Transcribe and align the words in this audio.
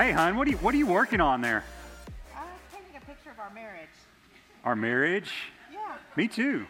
Hey, 0.00 0.12
hon, 0.12 0.34
what 0.34 0.48
are 0.48 0.50
you, 0.50 0.56
what 0.56 0.74
are 0.74 0.78
you 0.78 0.86
working 0.86 1.20
on 1.20 1.42
there? 1.42 1.62
I 2.34 2.40
am 2.40 2.46
taking 2.72 2.96
a 2.96 3.04
picture 3.04 3.28
of 3.30 3.38
our 3.38 3.50
marriage. 3.50 3.82
Our 4.64 4.74
marriage? 4.74 5.30
Yeah. 5.70 5.78
Me 6.16 6.26
too. 6.26 6.64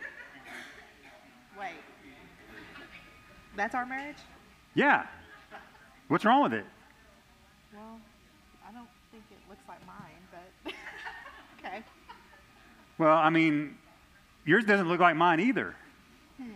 Wait. 1.56 1.68
That's 3.54 3.72
our 3.76 3.86
marriage? 3.86 4.16
Yeah. 4.74 5.06
What's 6.08 6.24
wrong 6.24 6.42
with 6.42 6.54
it? 6.54 6.64
Well, 7.72 8.00
I 8.68 8.72
don't 8.72 8.88
think 9.12 9.22
it 9.30 9.38
looks 9.48 9.62
like 9.68 9.86
mine, 9.86 10.44
but 10.64 10.72
okay. 11.64 11.84
Well, 12.98 13.16
I 13.16 13.30
mean, 13.30 13.76
yours 14.44 14.64
doesn't 14.64 14.88
look 14.88 14.98
like 14.98 15.14
mine 15.14 15.38
either. 15.38 15.76
Hmm. 16.36 16.48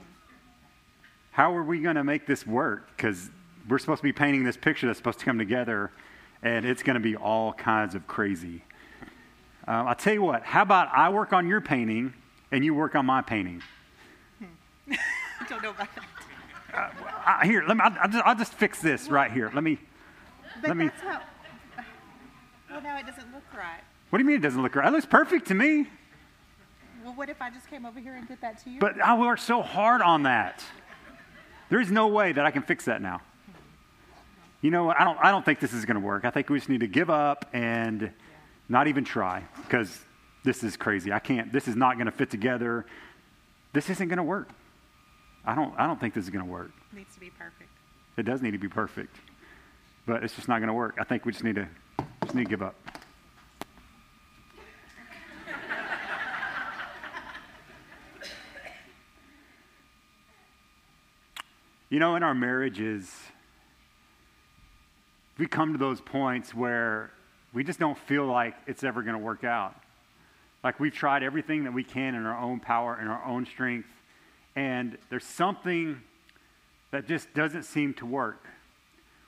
How 1.30 1.54
are 1.56 1.62
we 1.62 1.78
going 1.80 1.94
to 1.94 2.02
make 2.04 2.26
this 2.26 2.44
work? 2.44 2.88
Because 2.96 3.30
we're 3.68 3.78
supposed 3.78 4.00
to 4.00 4.02
be 4.02 4.12
painting 4.12 4.42
this 4.42 4.56
picture 4.56 4.88
that's 4.88 4.98
supposed 4.98 5.20
to 5.20 5.24
come 5.24 5.38
together 5.38 5.92
and 6.44 6.64
it's 6.66 6.82
going 6.82 6.94
to 6.94 7.00
be 7.00 7.16
all 7.16 7.54
kinds 7.54 7.94
of 7.94 8.06
crazy. 8.06 8.62
Uh, 9.66 9.70
I'll 9.88 9.94
tell 9.94 10.12
you 10.12 10.22
what, 10.22 10.42
how 10.44 10.62
about 10.62 10.88
I 10.92 11.08
work 11.08 11.32
on 11.32 11.48
your 11.48 11.62
painting 11.62 12.12
and 12.52 12.62
you 12.64 12.74
work 12.74 12.94
on 12.94 13.06
my 13.06 13.22
painting? 13.22 13.62
Hmm. 14.38 14.92
I 15.40 15.46
don't 15.48 15.62
know 15.62 15.70
about 15.70 15.88
that. 15.96 16.04
Uh, 16.92 17.38
I, 17.40 17.46
here, 17.46 17.64
let 17.66 17.76
me, 17.76 17.82
I'll, 17.82 18.10
just, 18.10 18.24
I'll 18.26 18.34
just 18.34 18.52
fix 18.52 18.80
this 18.82 19.08
right 19.08 19.32
here. 19.32 19.50
Let 19.54 19.64
me. 19.64 19.78
But 20.60 20.68
let 20.68 20.76
me. 20.76 20.90
How, 21.02 21.20
well, 22.70 22.82
now 22.82 22.98
it 22.98 23.06
doesn't 23.06 23.32
look 23.32 23.42
right. 23.56 23.80
What 24.10 24.18
do 24.18 24.24
you 24.24 24.28
mean 24.28 24.36
it 24.36 24.42
doesn't 24.42 24.60
look 24.60 24.74
right? 24.76 24.86
It 24.86 24.90
looks 24.92 25.06
perfect 25.06 25.48
to 25.48 25.54
me. 25.54 25.86
Well, 27.04 27.14
what 27.14 27.28
if 27.28 27.40
I 27.40 27.50
just 27.50 27.70
came 27.70 27.86
over 27.86 28.00
here 28.00 28.14
and 28.16 28.28
did 28.28 28.40
that 28.40 28.62
to 28.64 28.70
you? 28.70 28.80
But 28.80 29.00
I 29.00 29.16
worked 29.18 29.42
so 29.42 29.62
hard 29.62 30.02
on 30.02 30.24
that. 30.24 30.62
There 31.70 31.80
is 31.80 31.90
no 31.90 32.08
way 32.08 32.32
that 32.32 32.44
I 32.44 32.50
can 32.50 32.62
fix 32.62 32.84
that 32.84 33.00
now 33.00 33.20
you 34.64 34.70
know, 34.70 34.90
I 34.90 35.04
don't, 35.04 35.18
I 35.20 35.30
don't 35.30 35.44
think 35.44 35.60
this 35.60 35.74
is 35.74 35.84
going 35.84 36.00
to 36.00 36.04
work. 36.04 36.24
I 36.24 36.30
think 36.30 36.48
we 36.48 36.56
just 36.56 36.70
need 36.70 36.80
to 36.80 36.86
give 36.86 37.10
up 37.10 37.44
and 37.52 38.10
not 38.66 38.86
even 38.88 39.04
try 39.04 39.44
because 39.62 39.94
this 40.42 40.64
is 40.64 40.78
crazy. 40.78 41.12
I 41.12 41.18
can't, 41.18 41.52
this 41.52 41.68
is 41.68 41.76
not 41.76 41.96
going 41.96 42.06
to 42.06 42.10
fit 42.12 42.30
together. 42.30 42.86
This 43.74 43.90
isn't 43.90 44.08
going 44.08 44.16
to 44.16 44.22
work. 44.22 44.48
I 45.44 45.54
don't, 45.54 45.74
I 45.78 45.86
don't 45.86 46.00
think 46.00 46.14
this 46.14 46.24
is 46.24 46.30
going 46.30 46.46
to 46.46 46.50
work. 46.50 46.70
It 46.90 46.96
needs 46.96 47.12
to 47.12 47.20
be 47.20 47.28
perfect. 47.28 47.68
It 48.16 48.22
does 48.22 48.40
need 48.40 48.52
to 48.52 48.58
be 48.58 48.68
perfect, 48.70 49.14
but 50.06 50.24
it's 50.24 50.34
just 50.34 50.48
not 50.48 50.60
going 50.60 50.68
to 50.68 50.72
work. 50.72 50.96
I 50.98 51.04
think 51.04 51.26
we 51.26 51.32
just 51.32 51.44
need 51.44 51.56
to, 51.56 51.68
just 52.22 52.34
need 52.34 52.44
to 52.44 52.50
give 52.50 52.62
up. 52.62 52.74
you 61.90 61.98
know, 61.98 62.16
in 62.16 62.22
our 62.22 62.34
marriages, 62.34 63.10
we 65.38 65.46
come 65.46 65.72
to 65.72 65.78
those 65.78 66.00
points 66.00 66.54
where 66.54 67.10
we 67.52 67.64
just 67.64 67.78
don't 67.78 67.98
feel 67.98 68.26
like 68.26 68.54
it's 68.66 68.84
ever 68.84 69.02
going 69.02 69.14
to 69.14 69.22
work 69.22 69.44
out. 69.44 69.74
Like 70.62 70.80
we've 70.80 70.92
tried 70.94 71.22
everything 71.22 71.64
that 71.64 71.74
we 71.74 71.84
can 71.84 72.14
in 72.14 72.24
our 72.24 72.38
own 72.38 72.60
power, 72.60 72.96
and 72.98 73.08
our 73.08 73.24
own 73.24 73.44
strength, 73.46 73.88
and 74.56 74.96
there's 75.10 75.24
something 75.24 76.00
that 76.90 77.06
just 77.06 77.32
doesn't 77.34 77.64
seem 77.64 77.92
to 77.94 78.06
work. 78.06 78.44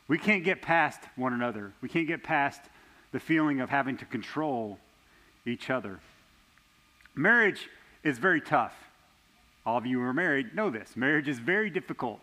We 0.09 0.19
can't 0.19 0.45
get 0.45 0.63
past 0.63 1.01
one 1.17 1.33
another, 1.33 1.73
we 1.83 1.89
can't 1.89 2.07
get 2.07 2.23
past 2.23 2.61
the 3.13 3.21
feeling 3.21 3.61
of 3.61 3.69
having 3.71 3.97
to 3.99 4.05
control 4.05 4.79
each 5.45 5.69
other. 5.69 6.01
Marriage 7.15 7.69
is 8.03 8.19
very 8.19 8.41
tough. 8.41 8.75
All 9.67 9.77
of 9.79 9.85
you 9.85 9.99
who 9.99 10.05
are 10.05 10.13
married 10.15 10.55
know 10.55 10.71
this. 10.71 10.97
Marriage 10.97 11.29
is 11.29 11.39
very 11.39 11.71
difficult. 11.71 12.21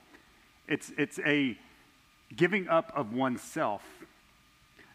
It's, 0.68 0.92
it's 0.98 1.20
a 1.20 1.58
giving 2.36 2.68
up 2.68 2.92
of 2.96 3.14
oneself. 3.14 3.82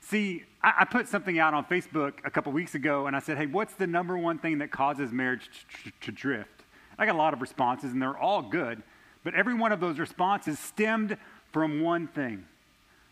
See, 0.01 0.45
I, 0.63 0.73
I 0.81 0.85
put 0.85 1.09
something 1.09 1.39
out 1.39 1.55
on 1.55 1.65
Facebook 1.65 2.15
a 2.25 2.31
couple 2.31 2.53
weeks 2.53 2.75
ago 2.75 3.07
and 3.07 3.15
I 3.15 3.19
said, 3.21 3.37
hey, 3.39 3.47
what's 3.47 3.75
the 3.75 3.87
number 3.87 4.17
one 4.17 4.39
thing 4.39 4.59
that 4.59 4.71
causes 4.71 5.13
marriage 5.13 5.49
to, 5.85 5.91
to, 5.91 5.97
to 6.07 6.13
drift? 6.13 6.63
I 6.99 7.07
got 7.07 7.15
a 7.15 7.19
lot 7.19 7.35
of 7.35 7.41
responses 7.41 7.93
and 7.93 8.01
they're 8.01 8.17
all 8.19 8.43
good, 8.43 8.83
but 9.25 9.35
every 9.35 9.55
one 9.55 9.73
of 9.73 9.81
those 9.81 9.99
responses 9.99 10.59
stemmed 10.59 11.17
from 11.53 11.81
one 11.81 12.09
thing. 12.09 12.45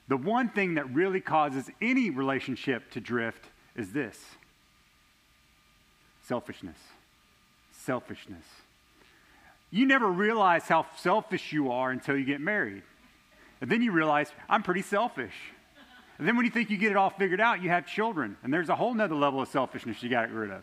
The 0.09 0.17
one 0.17 0.49
thing 0.51 0.75
that 0.75 0.91
really 0.95 1.21
causes 1.21 1.71
any 1.81 2.11
relationship 2.11 2.91
to 2.93 3.01
drift 3.01 3.47
is 3.75 3.93
this 3.93 4.19
selfishness. 6.23 6.77
Selfishness. 7.73 8.43
You 9.71 9.87
never 9.87 10.09
realize 10.11 10.65
how 10.65 10.87
selfish 10.97 11.53
you 11.53 11.71
are 11.71 11.91
until 11.93 12.17
you 12.17 12.25
get 12.25 12.41
married. 12.41 12.83
And 13.61 13.71
then 13.71 13.83
you 13.83 13.93
realize, 13.93 14.31
I'm 14.49 14.63
pretty 14.63 14.83
selfish. 14.83 15.35
And 16.19 16.27
then 16.27 16.37
when 16.37 16.45
you 16.45 16.51
think 16.51 16.71
you 16.71 16.77
get 16.79 16.91
it 16.91 16.97
all 16.97 17.11
figured 17.11 17.41
out, 17.41 17.63
you 17.63 17.69
have 17.71 17.87
children. 17.87 18.37
And 18.43 18.53
there's 18.53 18.69
a 18.69 18.77
whole 18.77 18.95
nother 18.95 19.15
level 19.15 19.41
of 19.41 19.49
selfishness 19.49 20.03
you 20.03 20.09
got 20.09 20.23
to 20.23 20.29
get 20.29 20.35
rid 20.37 20.51
of. 20.51 20.63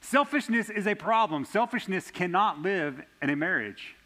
Selfishness 0.00 0.70
is 0.70 0.86
a 0.86 0.94
problem. 0.94 1.44
Selfishness 1.44 2.10
cannot 2.10 2.60
live 2.62 3.00
in 3.20 3.30
a 3.30 3.36
marriage. 3.36 3.96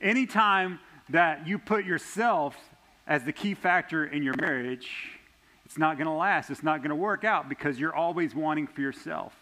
Anytime 0.00 0.80
that 1.08 1.46
you 1.46 1.58
put 1.58 1.84
yourself 1.84 2.56
as 3.06 3.24
the 3.24 3.32
key 3.32 3.54
factor 3.54 4.04
in 4.04 4.22
your 4.22 4.34
marriage, 4.40 4.88
it's 5.64 5.78
not 5.78 5.96
going 5.96 6.06
to 6.06 6.12
last. 6.12 6.50
It's 6.50 6.62
not 6.62 6.78
going 6.78 6.90
to 6.90 6.94
work 6.96 7.24
out 7.24 7.48
because 7.48 7.78
you're 7.78 7.94
always 7.94 8.34
wanting 8.34 8.66
for 8.66 8.80
yourself. 8.80 9.34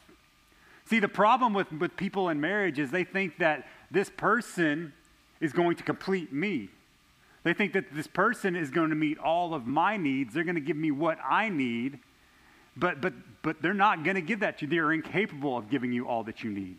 See, 0.86 1.00
the 1.00 1.08
problem 1.08 1.52
with, 1.52 1.70
with 1.72 1.96
people 1.96 2.30
in 2.30 2.40
marriage 2.40 2.78
is 2.78 2.90
they 2.90 3.04
think 3.04 3.38
that 3.38 3.66
this 3.90 4.08
person 4.08 4.92
is 5.40 5.52
going 5.52 5.76
to 5.76 5.82
complete 5.84 6.32
me. 6.32 6.68
They 7.48 7.54
think 7.54 7.72
that 7.72 7.94
this 7.94 8.06
person 8.06 8.54
is 8.54 8.68
going 8.68 8.90
to 8.90 8.94
meet 8.94 9.16
all 9.16 9.54
of 9.54 9.66
my 9.66 9.96
needs. 9.96 10.34
They're 10.34 10.44
going 10.44 10.56
to 10.56 10.60
give 10.60 10.76
me 10.76 10.90
what 10.90 11.16
I 11.26 11.48
need, 11.48 11.98
but, 12.76 13.00
but, 13.00 13.14
but 13.40 13.62
they're 13.62 13.72
not 13.72 14.04
going 14.04 14.16
to 14.16 14.20
give 14.20 14.40
that 14.40 14.58
to 14.58 14.66
you. 14.66 14.70
They're 14.70 14.92
incapable 14.92 15.56
of 15.56 15.70
giving 15.70 15.90
you 15.90 16.06
all 16.06 16.22
that 16.24 16.44
you 16.44 16.50
need. 16.50 16.76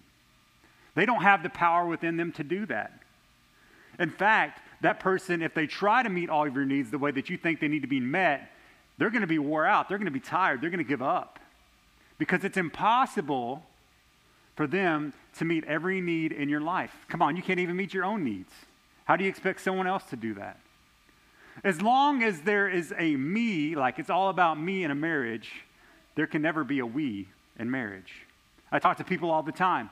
They 0.94 1.08
don't 1.08 1.24
have 1.24 1.42
the 1.42 1.50
power 1.50 1.88
within 1.88 2.18
them 2.18 2.32
to 2.34 2.44
do 2.44 2.68
that. 2.68 3.00
In 3.98 4.12
fact, 4.12 4.62
that 4.84 5.00
person, 5.00 5.42
if 5.42 5.56
they 5.56 5.66
try 5.66 6.04
to 6.04 6.10
meet 6.10 6.30
all 6.30 6.46
of 6.48 6.54
your 6.54 6.66
needs 6.66 6.92
the 6.92 7.00
way 7.00 7.10
that 7.10 7.32
you 7.32 7.38
think 7.38 7.60
they 7.60 7.68
need 7.68 7.82
to 7.82 7.88
be 7.88 8.00
met, 8.00 8.52
they're 9.00 9.10
going 9.10 9.22
to 9.22 9.26
be 9.28 9.40
wore 9.40 9.66
out. 9.66 9.90
They're 9.90 9.98
going 9.98 10.06
to 10.06 10.12
be 10.12 10.20
tired. 10.20 10.62
They're 10.62 10.70
going 10.70 10.78
to 10.78 10.84
give 10.88 11.02
up 11.02 11.40
because 12.20 12.44
it's 12.44 12.58
impossible 12.58 13.64
for 14.56 14.68
them 14.68 15.14
to 15.40 15.46
meet 15.46 15.64
every 15.64 16.00
need 16.00 16.32
in 16.32 16.48
your 16.48 16.62
life. 16.62 16.94
Come 17.08 17.24
on, 17.24 17.36
you 17.36 17.42
can't 17.42 17.60
even 17.60 17.76
meet 17.76 17.92
your 17.92 18.06
own 18.06 18.24
needs. 18.24 18.52
How 19.10 19.16
do 19.16 19.24
you 19.24 19.30
expect 19.32 19.62
someone 19.62 19.88
else 19.88 20.04
to 20.12 20.16
do 20.16 20.36
that? 20.36 20.60
As 21.64 21.82
long 21.82 22.22
as 22.22 22.42
there 22.42 22.70
is 22.70 22.94
a 22.96 23.16
me, 23.16 23.76
like 23.76 23.98
it's 23.98 24.12
all 24.12 24.30
about 24.30 24.60
me 24.60 24.84
in 24.84 24.92
a 24.92 24.96
marriage, 24.96 25.50
there 26.14 26.28
can 26.28 26.44
never 26.44 26.64
be 26.64 26.78
a 26.78 26.86
we 26.86 27.28
in 27.58 27.72
marriage. 27.72 28.14
I 28.72 28.78
talk 28.78 28.98
to 28.98 29.04
people 29.04 29.32
all 29.32 29.42
the 29.42 29.52
time, 29.52 29.90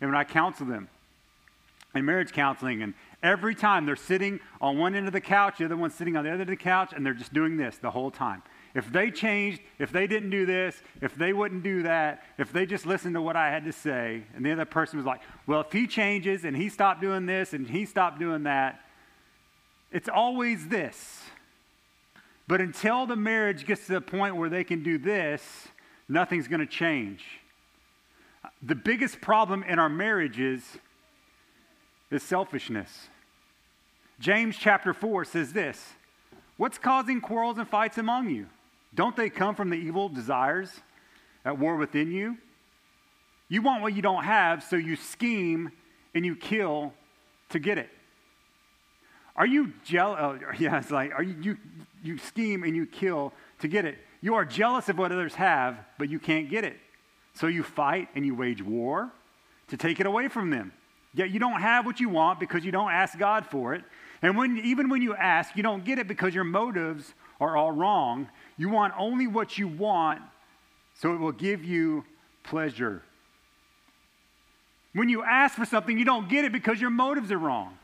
and 0.00 0.08
when 0.10 0.18
I 0.18 0.24
counsel 0.24 0.64
them 0.64 0.88
in 1.94 2.06
marriage 2.06 2.32
counseling, 2.32 2.80
and 2.80 2.94
every 3.22 3.54
time 3.54 3.84
they're 3.84 3.94
sitting 3.96 4.40
on 4.62 4.78
one 4.78 4.94
end 4.94 5.08
of 5.08 5.12
the 5.12 5.20
couch, 5.20 5.58
the 5.58 5.66
other 5.66 5.76
one's 5.76 5.94
sitting 5.94 6.16
on 6.16 6.24
the 6.24 6.30
other 6.30 6.40
end 6.40 6.50
of 6.50 6.56
the 6.56 6.56
couch, 6.56 6.92
and 6.96 7.04
they're 7.04 7.12
just 7.12 7.34
doing 7.34 7.58
this 7.58 7.76
the 7.76 7.90
whole 7.90 8.10
time. 8.10 8.42
If 8.74 8.92
they 8.92 9.10
changed, 9.10 9.60
if 9.78 9.90
they 9.92 10.06
didn't 10.06 10.30
do 10.30 10.44
this, 10.46 10.80
if 11.00 11.14
they 11.14 11.32
wouldn't 11.32 11.62
do 11.62 11.84
that, 11.84 12.22
if 12.36 12.52
they 12.52 12.66
just 12.66 12.84
listened 12.86 13.14
to 13.14 13.22
what 13.22 13.34
I 13.36 13.48
had 13.50 13.64
to 13.64 13.72
say, 13.72 14.22
and 14.34 14.44
the 14.44 14.52
other 14.52 14.64
person 14.66 14.98
was 14.98 15.06
like, 15.06 15.20
well, 15.46 15.60
if 15.62 15.72
he 15.72 15.86
changes 15.86 16.44
and 16.44 16.56
he 16.56 16.68
stopped 16.68 17.00
doing 17.00 17.24
this 17.26 17.54
and 17.54 17.66
he 17.68 17.84
stopped 17.86 18.18
doing 18.18 18.42
that, 18.44 18.80
it's 19.90 20.08
always 20.08 20.68
this. 20.68 21.22
But 22.46 22.60
until 22.60 23.06
the 23.06 23.16
marriage 23.16 23.66
gets 23.66 23.86
to 23.86 23.94
the 23.94 24.00
point 24.00 24.36
where 24.36 24.48
they 24.48 24.64
can 24.64 24.82
do 24.82 24.98
this, 24.98 25.68
nothing's 26.08 26.48
going 26.48 26.60
to 26.60 26.66
change. 26.66 27.24
The 28.62 28.74
biggest 28.74 29.20
problem 29.20 29.62
in 29.62 29.78
our 29.78 29.88
marriages 29.88 30.62
is 32.10 32.22
selfishness. 32.22 33.08
James 34.20 34.56
chapter 34.56 34.92
4 34.92 35.24
says 35.24 35.52
this 35.54 35.92
What's 36.58 36.76
causing 36.78 37.20
quarrels 37.22 37.56
and 37.58 37.68
fights 37.68 37.96
among 37.98 38.30
you? 38.30 38.46
Don't 38.94 39.16
they 39.16 39.28
come 39.30 39.54
from 39.54 39.70
the 39.70 39.76
evil 39.76 40.08
desires 40.08 40.80
at 41.44 41.58
war 41.58 41.76
within 41.76 42.10
you? 42.10 42.38
You 43.48 43.62
want 43.62 43.82
what 43.82 43.94
you 43.94 44.02
don't 44.02 44.24
have, 44.24 44.62
so 44.62 44.76
you 44.76 44.96
scheme 44.96 45.70
and 46.14 46.24
you 46.24 46.36
kill 46.36 46.92
to 47.50 47.58
get 47.58 47.78
it. 47.78 47.90
Are 49.36 49.46
you 49.46 49.72
jealous? 49.84 50.18
Oh, 50.42 50.52
yeah, 50.58 50.78
it's 50.78 50.90
like, 50.90 51.12
are 51.14 51.22
you, 51.22 51.34
you, 51.40 51.58
you 52.02 52.18
scheme 52.18 52.62
and 52.62 52.74
you 52.74 52.86
kill 52.86 53.32
to 53.60 53.68
get 53.68 53.84
it. 53.84 53.98
You 54.20 54.34
are 54.34 54.44
jealous 54.44 54.88
of 54.88 54.98
what 54.98 55.12
others 55.12 55.34
have, 55.36 55.78
but 55.98 56.08
you 56.08 56.18
can't 56.18 56.50
get 56.50 56.64
it. 56.64 56.76
So 57.34 57.46
you 57.46 57.62
fight 57.62 58.08
and 58.14 58.26
you 58.26 58.34
wage 58.34 58.62
war 58.62 59.12
to 59.68 59.76
take 59.76 60.00
it 60.00 60.06
away 60.06 60.28
from 60.28 60.50
them. 60.50 60.72
Yet 61.14 61.30
you 61.30 61.38
don't 61.38 61.60
have 61.60 61.86
what 61.86 62.00
you 62.00 62.08
want 62.08 62.40
because 62.40 62.64
you 62.64 62.72
don't 62.72 62.90
ask 62.90 63.16
God 63.18 63.46
for 63.46 63.74
it. 63.74 63.82
And 64.22 64.36
when, 64.36 64.58
even 64.58 64.88
when 64.88 65.02
you 65.02 65.14
ask, 65.14 65.56
you 65.56 65.62
don't 65.62 65.84
get 65.84 65.98
it 65.98 66.08
because 66.08 66.34
your 66.34 66.44
motives 66.44 67.14
are 67.40 67.56
all 67.56 67.70
wrong 67.70 68.26
you 68.58 68.68
want 68.68 68.92
only 68.98 69.26
what 69.28 69.56
you 69.56 69.68
want 69.68 70.20
so 70.94 71.14
it 71.14 71.18
will 71.18 71.32
give 71.32 71.64
you 71.64 72.04
pleasure. 72.42 73.02
When 74.94 75.08
you 75.08 75.22
ask 75.22 75.54
for 75.54 75.64
something, 75.64 75.96
you 75.96 76.04
don't 76.04 76.28
get 76.28 76.44
it 76.44 76.50
because 76.50 76.80
your 76.80 76.90
motives 76.90 77.30
are 77.30 77.38
wrong. 77.38 77.78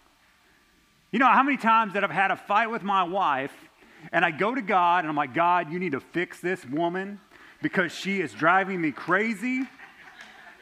You 1.13 1.21
know 1.21 1.29
how 1.29 1.45
many 1.45 1.57
times 1.57 1.93
that 1.95 2.03
I've 2.03 2.11
had 2.11 2.33
a 2.33 2.37
fight 2.37 2.71
with 2.71 2.83
my 2.83 3.05
wife 3.05 3.53
and 4.13 4.25
I 4.25 4.33
go 4.33 4.53
to 4.53 4.61
God 4.61 5.05
and 5.05 5.09
I'm 5.09 5.15
like, 5.15 5.33
God, 5.33 5.71
you 5.73 5.79
need 5.79 5.93
to 5.93 6.01
fix 6.01 6.41
this 6.41 6.65
woman 6.67 7.21
because 7.63 7.93
she 7.93 8.21
is 8.21 8.33
driving 8.33 8.81
me 8.81 8.91
crazy, 8.91 9.63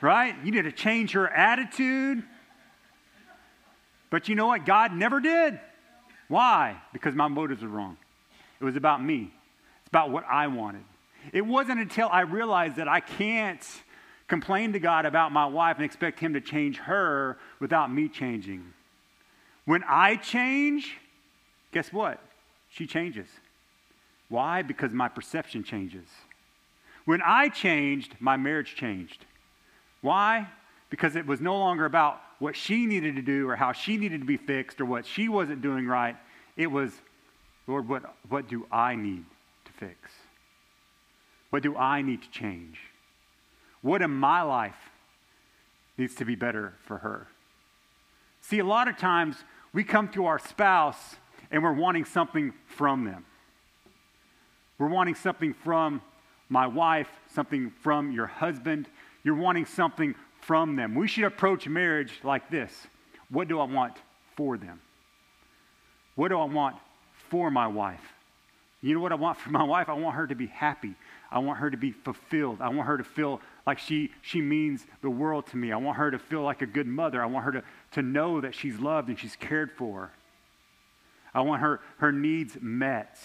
right? 0.03 0.35
You 0.45 0.51
need 0.53 0.65
to 0.65 0.73
change 0.73 1.13
her 1.13 1.27
attitude. 1.29 2.23
But 4.11 4.29
you 4.29 4.35
know 4.35 4.47
what? 4.49 4.67
God 4.67 4.93
never 4.93 5.21
did. 5.21 5.59
Why? 6.29 6.77
Because 6.93 7.15
my 7.15 7.29
motives 7.29 7.63
are 7.63 7.69
wrong. 7.69 7.97
It 8.61 8.65
was 8.65 8.77
about 8.77 9.03
me 9.03 9.33
about 9.93 10.09
what 10.11 10.25
I 10.29 10.47
wanted. 10.47 10.85
It 11.35 11.43
wasn't 11.43 11.79
until 11.79 12.09
I 12.09 12.23
realized 12.23 12.77
that 12.77 12.89
I 12.89 13.01
can't 13.01 13.65
complain 14.27 14.73
to 14.73 14.79
God 14.81 15.05
about 15.05 15.33
my 15.33 15.45
wife 15.45 15.77
and 15.77 15.85
expect 15.85 16.19
Him 16.19 16.33
to 16.33 16.41
change 16.41 16.79
her 16.79 17.37
without 17.61 17.93
me 17.93 18.09
changing. 18.09 18.73
When 19.67 19.85
I 19.87 20.17
change, 20.17 20.97
guess 21.73 21.93
what? 21.93 22.21
She 22.71 22.87
changes. 22.87 23.27
Why? 24.31 24.63
Because 24.63 24.93
my 24.93 25.09
perception 25.09 25.63
changes. 25.63 26.07
When 27.05 27.21
I 27.21 27.51
changed, 27.51 28.17
my 28.19 28.39
marriage 28.39 28.75
changed. 28.75 29.27
Why? 30.01 30.49
Because 30.89 31.17
it 31.17 31.27
was 31.27 31.41
no 31.41 31.59
longer 31.59 31.85
about 31.85 32.19
what 32.39 32.57
she 32.57 32.87
needed 32.87 33.17
to 33.17 33.23
do 33.23 33.47
or 33.49 33.57
how 33.57 33.73
she 33.73 33.99
needed 33.99 34.21
to 34.23 34.27
be 34.27 34.39
fixed 34.39 34.81
or 34.81 34.87
what 34.87 35.05
she 35.05 35.29
wasn't 35.29 35.61
doing 35.61 35.87
right. 35.87 36.17
It 36.57 36.69
was, 36.71 36.91
Lord, 37.67 37.89
what, 37.89 38.03
what 38.29 38.49
do 38.49 38.67
I 38.73 38.97
need? 38.97 39.27
fix? 39.85 40.11
What 41.51 41.63
do 41.63 41.77
I 41.77 42.03
need 42.03 42.23
to 42.23 42.31
change? 42.31 42.79
What 43.81 44.01
in 44.01 44.11
my 44.13 44.43
life 44.43 44.77
needs 45.99 46.15
to 46.17 46.25
be 46.25 46.37
better 46.37 46.75
for 46.87 46.99
her? 46.99 47.27
See, 48.41 48.61
a 48.61 48.65
lot 48.65 48.87
of 48.87 48.97
times 48.97 49.37
we 49.73 49.83
come 49.83 50.09
to 50.11 50.27
our 50.27 50.39
spouse 50.39 51.17
and 51.51 51.63
we're 51.63 51.73
wanting 51.75 52.05
something 52.05 52.53
from 52.67 53.05
them. 53.05 53.25
We're 54.79 54.89
wanting 54.89 55.17
something 55.17 55.53
from 55.53 56.01
my 56.49 56.67
wife, 56.67 57.09
something 57.35 57.73
from 57.83 58.13
your 58.13 58.27
husband. 58.27 58.89
You're 59.25 59.35
wanting 59.35 59.67
something 59.67 60.15
from 60.41 60.77
them. 60.77 60.95
We 60.95 61.09
should 61.09 61.25
approach 61.25 61.67
marriage 61.69 62.21
like 62.23 62.51
this 62.51 62.73
What 63.31 63.49
do 63.49 63.59
I 63.59 63.65
want 63.65 63.95
for 64.37 64.57
them? 64.57 64.81
What 66.15 66.29
do 66.29 66.39
I 66.39 66.45
want 66.45 66.77
for 67.31 67.51
my 67.51 67.67
wife? 67.67 68.01
You 68.83 68.95
know 68.97 69.01
what 69.01 69.13
I 69.13 69.17
want 69.17 69.39
for 69.39 69.51
my 69.51 69.63
wife? 69.63 69.89
I 69.89 69.93
want 69.93 70.17
her 70.17 70.27
to 70.27 70.35
be 70.35 70.49
happy. 70.49 70.97
I 71.31 71.39
want 71.39 71.61
her 71.61 71.71
to 71.71 71.77
be 71.77 71.93
fulfilled. 71.93 72.61
I 72.61 72.69
want 72.71 72.89
her 72.89 72.99
to 72.99 73.05
feel 73.05 73.41
like 73.65 73.79
she, 73.79 74.11
she 74.23 74.41
means 74.41 74.85
the 75.03 75.09
world 75.11 75.47
to 75.49 75.57
me. 75.57 75.71
I 75.71 75.77
want 75.77 75.97
her 75.99 76.11
to 76.11 76.19
feel 76.19 76.43
like 76.43 76.63
a 76.63 76.67
good 76.67 76.89
mother. 76.89 77.23
I 77.23 77.27
want 77.27 77.45
her 77.45 77.53
to, 77.53 77.63
to 77.93 78.03
know 78.03 78.41
that 78.41 78.57
she's 78.57 78.79
loved 78.81 79.09
and 79.09 79.17
she's 79.19 79.37
cared 79.37 79.71
for. 79.71 80.11
I 81.33 81.43
want 81.43 81.63
her, 81.63 81.81
her 81.99 82.11
needs 82.11 82.59
met. 82.61 83.19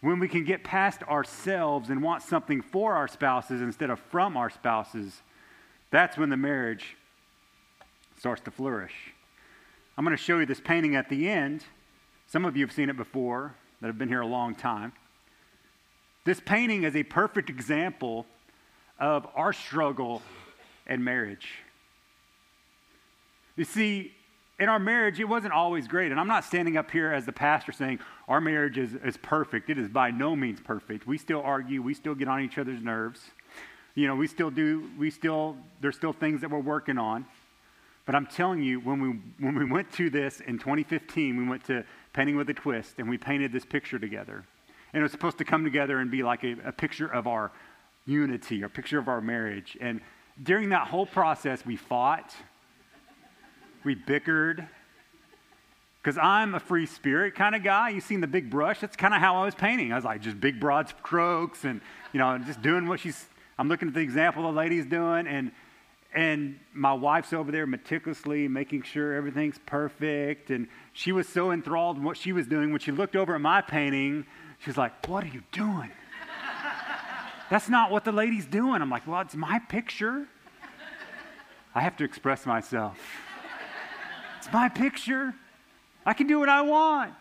When 0.00 0.20
we 0.20 0.28
can 0.28 0.44
get 0.44 0.62
past 0.62 1.02
ourselves 1.02 1.90
and 1.90 2.02
want 2.04 2.22
something 2.22 2.62
for 2.62 2.94
our 2.94 3.08
spouses 3.08 3.60
instead 3.60 3.90
of 3.90 3.98
from 3.98 4.36
our 4.36 4.48
spouses, 4.50 5.20
that's 5.90 6.16
when 6.16 6.30
the 6.30 6.36
marriage 6.38 6.96
starts 8.20 8.40
to 8.42 8.52
flourish. 8.52 8.94
I'm 9.98 10.04
going 10.04 10.16
to 10.16 10.22
show 10.22 10.38
you 10.38 10.46
this 10.46 10.60
painting 10.60 10.94
at 10.94 11.08
the 11.08 11.28
end. 11.28 11.64
Some 12.30 12.44
of 12.44 12.56
you 12.56 12.64
have 12.64 12.70
seen 12.72 12.88
it 12.88 12.96
before 12.96 13.56
that 13.80 13.88
have 13.88 13.98
been 13.98 14.08
here 14.08 14.20
a 14.20 14.26
long 14.26 14.54
time. 14.54 14.92
This 16.24 16.38
painting 16.38 16.84
is 16.84 16.94
a 16.94 17.02
perfect 17.02 17.50
example 17.50 18.24
of 19.00 19.26
our 19.34 19.52
struggle 19.52 20.22
in 20.86 21.02
marriage. 21.02 21.48
You 23.56 23.64
see, 23.64 24.12
in 24.60 24.68
our 24.68 24.78
marriage, 24.78 25.18
it 25.18 25.24
wasn't 25.28 25.52
always 25.52 25.88
great. 25.88 26.12
And 26.12 26.20
I'm 26.20 26.28
not 26.28 26.44
standing 26.44 26.76
up 26.76 26.92
here 26.92 27.12
as 27.12 27.26
the 27.26 27.32
pastor 27.32 27.72
saying 27.72 27.98
our 28.28 28.40
marriage 28.40 28.78
is, 28.78 28.94
is 28.94 29.16
perfect. 29.16 29.68
It 29.68 29.76
is 29.76 29.88
by 29.88 30.12
no 30.12 30.36
means 30.36 30.60
perfect. 30.60 31.08
We 31.08 31.18
still 31.18 31.42
argue, 31.42 31.82
we 31.82 31.94
still 31.94 32.14
get 32.14 32.28
on 32.28 32.42
each 32.42 32.58
other's 32.58 32.80
nerves. 32.80 33.20
You 33.96 34.06
know, 34.06 34.14
we 34.14 34.28
still 34.28 34.50
do, 34.52 34.88
we 34.96 35.10
still, 35.10 35.56
there's 35.80 35.96
still 35.96 36.12
things 36.12 36.42
that 36.42 36.50
we're 36.52 36.60
working 36.60 36.96
on. 36.96 37.26
But 38.06 38.14
I'm 38.14 38.26
telling 38.26 38.62
you, 38.62 38.80
when 38.80 39.00
we, 39.00 39.08
when 39.44 39.56
we 39.56 39.64
went 39.64 39.90
to 39.92 40.10
this 40.10 40.40
in 40.40 40.58
2015, 40.58 41.36
we 41.36 41.44
went 41.48 41.64
to 41.64 41.84
Painting 42.12 42.36
with 42.36 42.50
a 42.50 42.54
Twist, 42.54 42.94
and 42.98 43.08
we 43.08 43.16
painted 43.18 43.52
this 43.52 43.64
picture 43.64 43.98
together. 43.98 44.44
And 44.92 45.00
it 45.00 45.02
was 45.02 45.12
supposed 45.12 45.38
to 45.38 45.44
come 45.44 45.62
together 45.62 45.98
and 46.00 46.10
be 46.10 46.22
like 46.24 46.42
a, 46.42 46.56
a 46.64 46.72
picture 46.72 47.06
of 47.06 47.26
our 47.28 47.52
unity, 48.06 48.62
a 48.62 48.68
picture 48.68 48.98
of 48.98 49.06
our 49.06 49.20
marriage. 49.20 49.76
And 49.80 50.00
during 50.42 50.70
that 50.70 50.88
whole 50.88 51.06
process, 51.06 51.64
we 51.64 51.76
fought, 51.76 52.34
we 53.84 53.94
bickered, 53.94 54.66
because 56.02 56.18
I'm 56.18 56.54
a 56.56 56.60
free 56.60 56.86
spirit 56.86 57.34
kind 57.36 57.54
of 57.54 57.62
guy. 57.62 57.90
You've 57.90 58.02
seen 58.04 58.20
the 58.20 58.26
big 58.26 58.50
brush. 58.50 58.80
That's 58.80 58.96
kind 58.96 59.14
of 59.14 59.20
how 59.20 59.36
I 59.36 59.44
was 59.44 59.54
painting. 59.54 59.92
I 59.92 59.96
was 59.96 60.04
like, 60.04 60.20
just 60.22 60.40
big, 60.40 60.58
broad 60.58 60.88
strokes 60.88 61.64
and, 61.64 61.80
you 62.12 62.18
know, 62.18 62.38
just 62.38 62.60
doing 62.62 62.88
what 62.88 62.98
she's, 63.00 63.26
I'm 63.58 63.68
looking 63.68 63.86
at 63.86 63.94
the 63.94 64.00
example 64.00 64.42
the 64.42 64.48
lady's 64.48 64.86
doing. 64.86 65.26
And 65.28 65.52
and 66.14 66.58
my 66.72 66.92
wife's 66.92 67.32
over 67.32 67.52
there 67.52 67.66
meticulously 67.66 68.48
making 68.48 68.82
sure 68.82 69.12
everything's 69.12 69.58
perfect. 69.64 70.50
And 70.50 70.66
she 70.92 71.12
was 71.12 71.28
so 71.28 71.52
enthralled 71.52 71.98
in 71.98 72.02
what 72.02 72.16
she 72.16 72.32
was 72.32 72.46
doing. 72.48 72.70
When 72.72 72.80
she 72.80 72.90
looked 72.90 73.14
over 73.14 73.34
at 73.34 73.40
my 73.40 73.60
painting, 73.60 74.26
she 74.58 74.70
was 74.70 74.76
like, 74.78 75.06
What 75.06 75.22
are 75.24 75.28
you 75.28 75.42
doing? 75.52 75.90
That's 77.50 77.68
not 77.68 77.90
what 77.90 78.04
the 78.04 78.12
lady's 78.12 78.46
doing. 78.46 78.82
I'm 78.82 78.90
like, 78.90 79.06
Well, 79.06 79.20
it's 79.20 79.36
my 79.36 79.60
picture. 79.68 80.26
I 81.72 81.80
have 81.82 81.96
to 81.98 82.04
express 82.04 82.44
myself. 82.46 82.98
It's 84.38 84.50
my 84.50 84.70
picture. 84.70 85.34
I 86.06 86.14
can 86.14 86.26
do 86.26 86.38
what 86.40 86.48
I 86.48 86.62
want. 86.62 87.12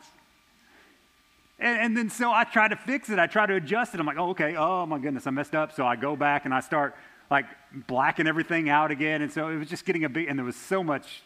And, 1.60 1.82
and, 1.82 1.98
then 1.98 2.10
so 2.10 2.32
I 2.32 2.46
try 2.46 2.70
to 2.70 2.78
fix 2.78 3.10
it. 3.10 3.20
I 3.20 3.28
try 3.28 3.46
to 3.46 3.56
adjust 3.56 3.94
it. 3.94 4.00
I'm 4.00 4.06
like, 4.06 4.18
oh, 4.18 4.30
okay, 4.30 4.56
oh 4.56 4.86
my 4.86 5.00
goodness, 5.00 5.28
I 5.28 5.32
messed 5.32 5.54
up. 5.54 5.74
So 5.74 5.86
I 5.86 5.98
go 5.98 6.16
back 6.16 6.46
and 6.46 6.54
I 6.54 6.62
start 6.62 6.96
like 7.30 7.46
blacking 7.88 8.28
everything 8.28 8.70
out 8.70 8.92
again. 8.92 9.22
And 9.22 9.32
so 9.32 9.50
it 9.50 9.58
was 9.58 9.70
just 9.70 9.86
getting 9.86 10.04
a 10.04 10.10
big, 10.10 10.28
and 10.28 10.38
there 10.38 10.46
was 10.46 10.56
so 10.56 10.84
much, 10.84 11.22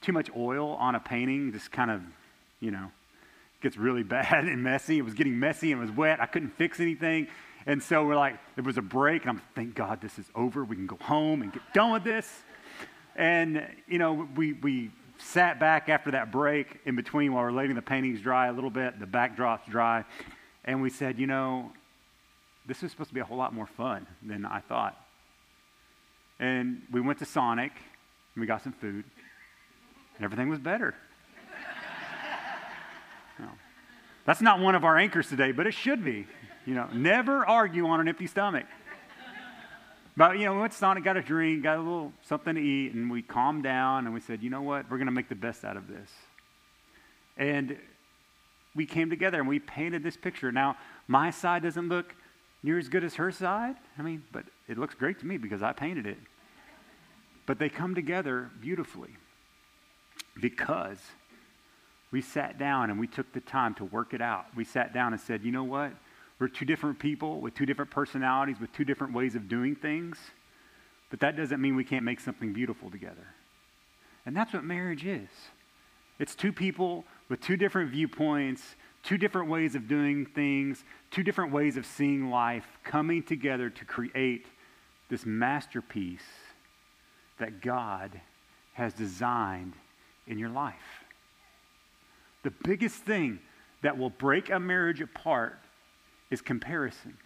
too 0.00 0.12
much 0.12 0.28
oil 0.36 0.70
on 0.70 0.94
a 0.94 1.00
painting, 1.00 1.52
just 1.52 1.70
kind 1.70 1.90
of, 1.90 2.02
you 2.60 2.70
know, 2.70 2.90
gets 3.62 3.76
really 3.76 4.02
bad 4.02 4.44
and 4.44 4.62
messy. 4.62 4.98
It 4.98 5.02
was 5.02 5.14
getting 5.14 5.38
messy 5.38 5.72
and 5.72 5.80
it 5.80 5.84
was 5.86 5.94
wet. 5.96 6.20
I 6.20 6.26
couldn't 6.26 6.50
fix 6.50 6.80
anything. 6.80 7.28
And 7.66 7.82
so 7.82 8.04
we're 8.06 8.16
like, 8.16 8.38
it 8.56 8.62
was 8.64 8.78
a 8.78 8.82
break, 8.82 9.22
and 9.22 9.30
I'm 9.32 9.42
thank 9.56 9.74
God 9.74 10.00
this 10.00 10.20
is 10.20 10.26
over. 10.36 10.64
We 10.64 10.76
can 10.76 10.86
go 10.86 10.96
home 11.00 11.42
and 11.42 11.52
get 11.52 11.62
done 11.74 11.92
with 11.92 12.04
this. 12.04 12.28
And 13.16 13.66
you 13.88 13.98
know, 13.98 14.28
we 14.36 14.52
we 14.52 14.92
sat 15.18 15.58
back 15.58 15.88
after 15.88 16.12
that 16.12 16.30
break 16.30 16.78
in 16.84 16.94
between 16.94 17.32
while 17.32 17.42
we're 17.42 17.50
letting 17.50 17.74
the 17.74 17.82
paintings 17.82 18.20
dry 18.20 18.46
a 18.46 18.52
little 18.52 18.70
bit, 18.70 19.00
the 19.00 19.06
backdrops 19.06 19.64
dry, 19.68 20.04
and 20.64 20.80
we 20.80 20.90
said, 20.90 21.18
you 21.18 21.26
know, 21.26 21.72
this 22.66 22.84
is 22.84 22.92
supposed 22.92 23.08
to 23.10 23.14
be 23.14 23.20
a 23.20 23.24
whole 23.24 23.38
lot 23.38 23.52
more 23.52 23.66
fun 23.66 24.06
than 24.22 24.44
I 24.46 24.60
thought 24.60 24.94
and 26.38 26.82
we 26.90 27.00
went 27.00 27.18
to 27.20 27.24
Sonic 27.24 27.72
and 28.34 28.40
we 28.40 28.46
got 28.46 28.62
some 28.62 28.72
food, 28.72 29.04
and 30.16 30.24
everything 30.24 30.48
was 30.48 30.58
better. 30.58 30.94
no. 33.38 33.46
That's 34.26 34.42
not 34.42 34.60
one 34.60 34.74
of 34.74 34.84
our 34.84 34.98
anchors 34.98 35.28
today, 35.28 35.52
but 35.52 35.66
it 35.66 35.72
should 35.72 36.04
be. 36.04 36.26
You 36.66 36.74
know, 36.74 36.88
never 36.92 37.46
argue 37.46 37.86
on 37.86 38.00
an 38.00 38.08
empty 38.08 38.26
stomach. 38.26 38.66
But 40.16 40.38
you 40.38 40.46
know, 40.46 40.54
we 40.54 40.60
went 40.60 40.72
to 40.72 40.78
Sonic, 40.78 41.04
got 41.04 41.16
a 41.16 41.22
drink, 41.22 41.62
got 41.62 41.76
a 41.76 41.82
little 41.82 42.12
something 42.22 42.54
to 42.54 42.60
eat, 42.60 42.94
and 42.94 43.10
we 43.10 43.22
calmed 43.22 43.62
down 43.62 44.06
and 44.06 44.14
we 44.14 44.20
said, 44.20 44.42
you 44.42 44.50
know 44.50 44.62
what, 44.62 44.90
we're 44.90 44.98
gonna 44.98 45.10
make 45.10 45.28
the 45.28 45.34
best 45.34 45.64
out 45.64 45.76
of 45.76 45.88
this. 45.88 46.10
And 47.36 47.76
we 48.74 48.84
came 48.84 49.10
together 49.10 49.38
and 49.38 49.46
we 49.48 49.58
painted 49.58 50.02
this 50.02 50.16
picture. 50.16 50.50
Now, 50.50 50.76
my 51.06 51.30
side 51.30 51.62
doesn't 51.62 51.88
look 51.88 52.14
near 52.62 52.78
as 52.78 52.88
good 52.88 53.04
as 53.04 53.14
her 53.14 53.30
side. 53.30 53.76
I 53.98 54.02
mean, 54.02 54.24
but 54.32 54.44
it 54.68 54.78
looks 54.78 54.94
great 54.94 55.20
to 55.20 55.26
me 55.26 55.36
because 55.36 55.62
I 55.62 55.72
painted 55.72 56.06
it. 56.06 56.18
But 57.46 57.58
they 57.58 57.68
come 57.68 57.94
together 57.94 58.50
beautifully 58.60 59.16
because 60.40 60.98
we 62.10 62.20
sat 62.20 62.58
down 62.58 62.90
and 62.90 62.98
we 62.98 63.06
took 63.06 63.32
the 63.32 63.40
time 63.40 63.74
to 63.74 63.84
work 63.84 64.12
it 64.14 64.20
out. 64.20 64.46
We 64.56 64.64
sat 64.64 64.92
down 64.92 65.12
and 65.12 65.20
said, 65.20 65.44
you 65.44 65.52
know 65.52 65.64
what? 65.64 65.92
We're 66.38 66.48
two 66.48 66.64
different 66.64 66.98
people 66.98 67.40
with 67.40 67.54
two 67.54 67.64
different 67.64 67.90
personalities, 67.90 68.56
with 68.60 68.72
two 68.72 68.84
different 68.84 69.12
ways 69.14 69.36
of 69.36 69.48
doing 69.48 69.74
things, 69.74 70.18
but 71.08 71.20
that 71.20 71.36
doesn't 71.36 71.60
mean 71.60 71.76
we 71.76 71.84
can't 71.84 72.04
make 72.04 72.20
something 72.20 72.52
beautiful 72.52 72.90
together. 72.90 73.26
And 74.26 74.36
that's 74.36 74.52
what 74.52 74.64
marriage 74.64 75.06
is 75.06 75.28
it's 76.18 76.34
two 76.34 76.52
people 76.52 77.04
with 77.30 77.40
two 77.40 77.56
different 77.56 77.90
viewpoints, 77.90 78.74
two 79.02 79.16
different 79.16 79.48
ways 79.48 79.74
of 79.74 79.86
doing 79.88 80.26
things, 80.26 80.82
two 81.10 81.22
different 81.22 81.52
ways 81.52 81.76
of 81.78 81.86
seeing 81.86 82.28
life 82.28 82.66
coming 82.84 83.22
together 83.22 83.70
to 83.70 83.84
create 83.86 84.46
this 85.08 85.26
masterpiece 85.26 86.26
that 87.38 87.60
God 87.60 88.20
has 88.74 88.92
designed 88.94 89.74
in 90.26 90.38
your 90.38 90.48
life. 90.48 90.74
The 92.42 92.50
biggest 92.64 92.96
thing 92.96 93.40
that 93.82 93.96
will 93.98 94.10
break 94.10 94.50
a 94.50 94.58
marriage 94.58 95.00
apart 95.00 95.58
is 96.30 96.40
comparison. 96.40 97.16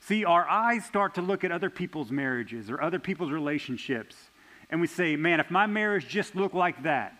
See, 0.00 0.24
our 0.24 0.48
eyes 0.48 0.84
start 0.84 1.14
to 1.14 1.22
look 1.22 1.44
at 1.44 1.52
other 1.52 1.70
people's 1.70 2.10
marriages 2.10 2.70
or 2.70 2.80
other 2.82 2.98
people's 2.98 3.30
relationships, 3.30 4.16
and 4.70 4.80
we 4.80 4.86
say, 4.86 5.16
man, 5.16 5.40
if 5.40 5.50
my 5.50 5.66
marriage 5.66 6.08
just 6.08 6.34
looked 6.34 6.54
like 6.54 6.82
that, 6.82 7.14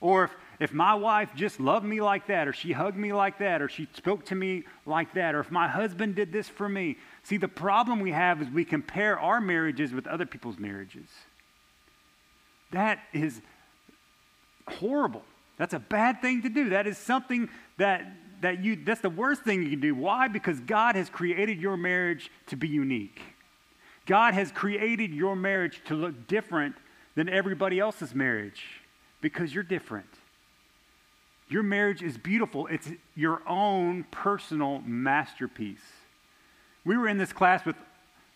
or 0.00 0.24
if 0.24 0.30
if 0.60 0.72
my 0.72 0.94
wife 0.94 1.30
just 1.34 1.60
loved 1.60 1.84
me 1.84 2.00
like 2.00 2.26
that, 2.26 2.46
or 2.48 2.52
she 2.52 2.72
hugged 2.72 2.96
me 2.96 3.12
like 3.12 3.38
that, 3.38 3.62
or 3.62 3.68
she 3.68 3.88
spoke 3.94 4.24
to 4.26 4.34
me 4.34 4.64
like 4.86 5.14
that, 5.14 5.34
or 5.34 5.40
if 5.40 5.50
my 5.50 5.68
husband 5.68 6.14
did 6.14 6.32
this 6.32 6.48
for 6.48 6.68
me. 6.68 6.96
See, 7.22 7.36
the 7.38 7.48
problem 7.48 8.00
we 8.00 8.12
have 8.12 8.42
is 8.42 8.48
we 8.50 8.64
compare 8.64 9.18
our 9.18 9.40
marriages 9.40 9.92
with 9.92 10.06
other 10.06 10.26
people's 10.26 10.58
marriages. 10.58 11.08
That 12.70 12.98
is 13.12 13.40
horrible. 14.68 15.22
That's 15.58 15.74
a 15.74 15.78
bad 15.78 16.20
thing 16.22 16.42
to 16.42 16.48
do. 16.48 16.70
That 16.70 16.86
is 16.86 16.98
something 16.98 17.48
that 17.78 18.04
that 18.40 18.62
you 18.64 18.74
that's 18.76 19.00
the 19.00 19.10
worst 19.10 19.42
thing 19.44 19.62
you 19.62 19.70
can 19.70 19.80
do. 19.80 19.94
Why? 19.94 20.26
Because 20.28 20.58
God 20.60 20.96
has 20.96 21.08
created 21.08 21.60
your 21.60 21.76
marriage 21.76 22.30
to 22.48 22.56
be 22.56 22.66
unique. 22.66 23.20
God 24.04 24.34
has 24.34 24.50
created 24.50 25.14
your 25.14 25.36
marriage 25.36 25.80
to 25.84 25.94
look 25.94 26.26
different 26.26 26.74
than 27.14 27.28
everybody 27.28 27.78
else's 27.78 28.14
marriage 28.16 28.62
because 29.20 29.54
you're 29.54 29.62
different. 29.62 30.06
Your 31.52 31.62
marriage 31.62 32.02
is 32.02 32.16
beautiful, 32.16 32.66
it's 32.68 32.88
your 33.14 33.42
own 33.46 34.04
personal 34.10 34.80
masterpiece. 34.86 35.82
We 36.82 36.96
were 36.96 37.06
in 37.06 37.18
this 37.18 37.34
class 37.34 37.66
with, 37.66 37.76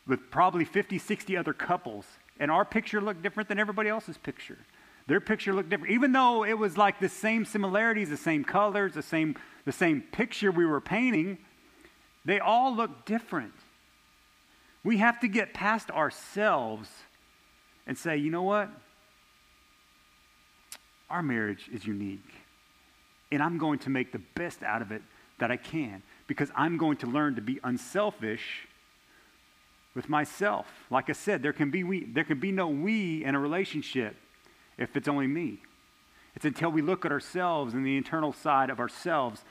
with 0.06 0.30
probably 0.30 0.66
50, 0.66 0.98
60 0.98 1.34
other 1.34 1.54
couples, 1.54 2.04
and 2.38 2.50
our 2.50 2.66
picture 2.66 3.00
looked 3.00 3.22
different 3.22 3.48
than 3.48 3.58
everybody 3.58 3.88
else's 3.88 4.18
picture. 4.18 4.58
Their 5.06 5.22
picture 5.22 5.54
looked 5.54 5.70
different, 5.70 5.94
even 5.94 6.12
though 6.12 6.44
it 6.44 6.58
was 6.58 6.76
like 6.76 7.00
the 7.00 7.08
same 7.08 7.46
similarities, 7.46 8.10
the 8.10 8.18
same 8.18 8.44
colors, 8.44 8.92
the 8.92 9.02
same, 9.02 9.34
the 9.64 9.72
same 9.72 10.02
picture 10.02 10.52
we 10.52 10.66
were 10.66 10.82
painting. 10.82 11.38
They 12.26 12.38
all 12.38 12.76
looked 12.76 13.06
different. 13.06 13.54
We 14.84 14.98
have 14.98 15.20
to 15.20 15.28
get 15.28 15.54
past 15.54 15.90
ourselves 15.90 16.90
and 17.86 17.96
say, 17.96 18.18
you 18.18 18.30
know 18.30 18.42
what? 18.42 18.68
Our 21.08 21.22
marriage 21.22 21.70
is 21.72 21.86
unique 21.86 22.22
and 23.32 23.42
I'm 23.42 23.58
going 23.58 23.78
to 23.80 23.90
make 23.90 24.12
the 24.12 24.20
best 24.34 24.62
out 24.62 24.82
of 24.82 24.92
it 24.92 25.02
that 25.38 25.50
I 25.50 25.56
can 25.56 26.02
because 26.26 26.50
I'm 26.54 26.76
going 26.76 26.96
to 26.98 27.06
learn 27.06 27.34
to 27.36 27.40
be 27.42 27.60
unselfish 27.64 28.66
with 29.94 30.08
myself. 30.08 30.66
Like 30.90 31.08
I 31.10 31.12
said, 31.12 31.42
there 31.42 31.52
can 31.52 31.70
be 31.70 31.82
we, 31.84 32.04
there 32.04 32.24
can 32.24 32.38
be 32.40 32.52
no 32.52 32.68
we 32.68 33.24
in 33.24 33.34
a 33.34 33.40
relationship 33.40 34.16
if 34.78 34.96
it's 34.96 35.08
only 35.08 35.26
me. 35.26 35.58
It's 36.34 36.44
until 36.44 36.70
we 36.70 36.82
look 36.82 37.04
at 37.06 37.12
ourselves 37.12 37.74
and 37.74 37.84
the 37.84 37.96
internal 37.96 38.32
side 38.32 38.68
of 38.70 38.78
ourselves 38.78 39.42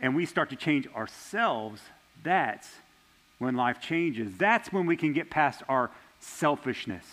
and 0.00 0.14
we 0.14 0.26
start 0.26 0.50
to 0.50 0.56
change 0.56 0.86
ourselves 0.88 1.80
that's 2.24 2.68
when 3.38 3.54
life 3.54 3.80
changes. 3.80 4.32
That's 4.36 4.72
when 4.72 4.86
we 4.86 4.96
can 4.96 5.12
get 5.12 5.30
past 5.30 5.62
our 5.68 5.92
selfishness. 6.18 7.04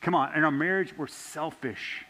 Come 0.00 0.16
on, 0.16 0.34
in 0.34 0.42
our 0.42 0.50
marriage, 0.50 0.92
we're 0.98 1.06
selfish. 1.06 2.02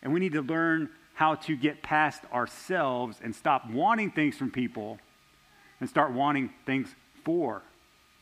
And 0.00 0.12
we 0.12 0.20
need 0.20 0.34
to 0.34 0.42
learn 0.42 0.88
how 1.14 1.36
to 1.36 1.56
get 1.56 1.82
past 1.82 2.22
ourselves 2.32 3.18
and 3.22 3.34
stop 3.34 3.70
wanting 3.70 4.10
things 4.10 4.36
from 4.36 4.50
people 4.50 4.98
and 5.80 5.88
start 5.88 6.12
wanting 6.12 6.50
things 6.66 6.94
for 7.24 7.62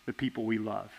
the 0.06 0.12
people 0.12 0.44
we 0.44 0.58
love. 0.58 0.92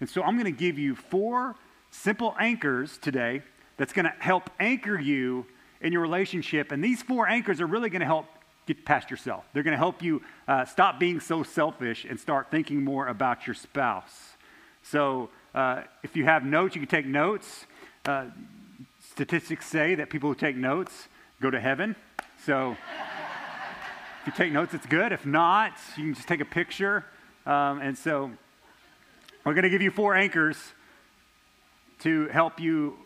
And 0.00 0.08
so 0.08 0.22
I'm 0.22 0.34
going 0.34 0.44
to 0.44 0.58
give 0.58 0.78
you 0.78 0.94
four 0.94 1.56
simple 1.90 2.34
anchors 2.38 2.98
today 2.98 3.42
that's 3.76 3.92
going 3.92 4.04
to 4.04 4.14
help 4.18 4.48
anchor 4.60 4.98
you 4.98 5.44
in 5.80 5.92
your 5.92 6.02
relationship. 6.02 6.70
And 6.70 6.82
these 6.82 7.02
four 7.02 7.26
anchors 7.28 7.60
are 7.60 7.66
really 7.66 7.90
going 7.90 8.00
to 8.00 8.06
help 8.06 8.26
get 8.66 8.84
past 8.84 9.10
yourself. 9.10 9.44
They're 9.52 9.62
going 9.62 9.72
to 9.72 9.76
help 9.78 10.02
you 10.02 10.22
uh, 10.46 10.64
stop 10.64 11.00
being 11.00 11.18
so 11.20 11.42
selfish 11.42 12.04
and 12.04 12.18
start 12.18 12.50
thinking 12.50 12.82
more 12.84 13.08
about 13.08 13.46
your 13.46 13.54
spouse. 13.54 14.34
So 14.82 15.30
uh, 15.54 15.82
if 16.04 16.16
you 16.16 16.24
have 16.24 16.44
notes, 16.44 16.76
you 16.76 16.80
can 16.80 16.88
take 16.88 17.06
notes. 17.06 17.66
Uh, 18.04 18.26
statistics 19.16 19.64
say 19.66 19.94
that 19.94 20.10
people 20.10 20.28
who 20.28 20.34
take 20.34 20.56
notes 20.56 21.08
go 21.40 21.50
to 21.50 21.58
heaven. 21.58 21.96
So 22.44 22.72
if 24.20 24.26
you 24.26 24.32
take 24.34 24.52
notes, 24.52 24.74
it's 24.74 24.84
good. 24.84 25.10
If 25.10 25.24
not, 25.24 25.72
you 25.96 26.04
can 26.04 26.14
just 26.14 26.28
take 26.28 26.40
a 26.42 26.44
picture. 26.44 27.02
Um, 27.46 27.80
and 27.80 27.96
so 27.96 28.30
we're 29.42 29.54
going 29.54 29.62
to 29.64 29.70
give 29.70 29.80
you 29.80 29.90
four 29.90 30.14
anchors 30.14 30.58
to 32.00 32.26
help 32.28 32.60
you 32.60 32.98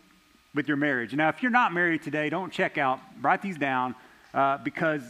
with 0.53 0.67
your 0.67 0.75
marriage. 0.75 1.15
Now, 1.15 1.29
if 1.29 1.41
you're 1.41 1.49
not 1.49 1.71
married 1.71 2.01
today, 2.01 2.29
don't 2.29 2.51
check 2.51 2.77
out. 2.77 2.99
Write 3.21 3.41
these 3.41 3.57
down 3.57 3.95
uh, 4.33 4.57
because 4.57 5.03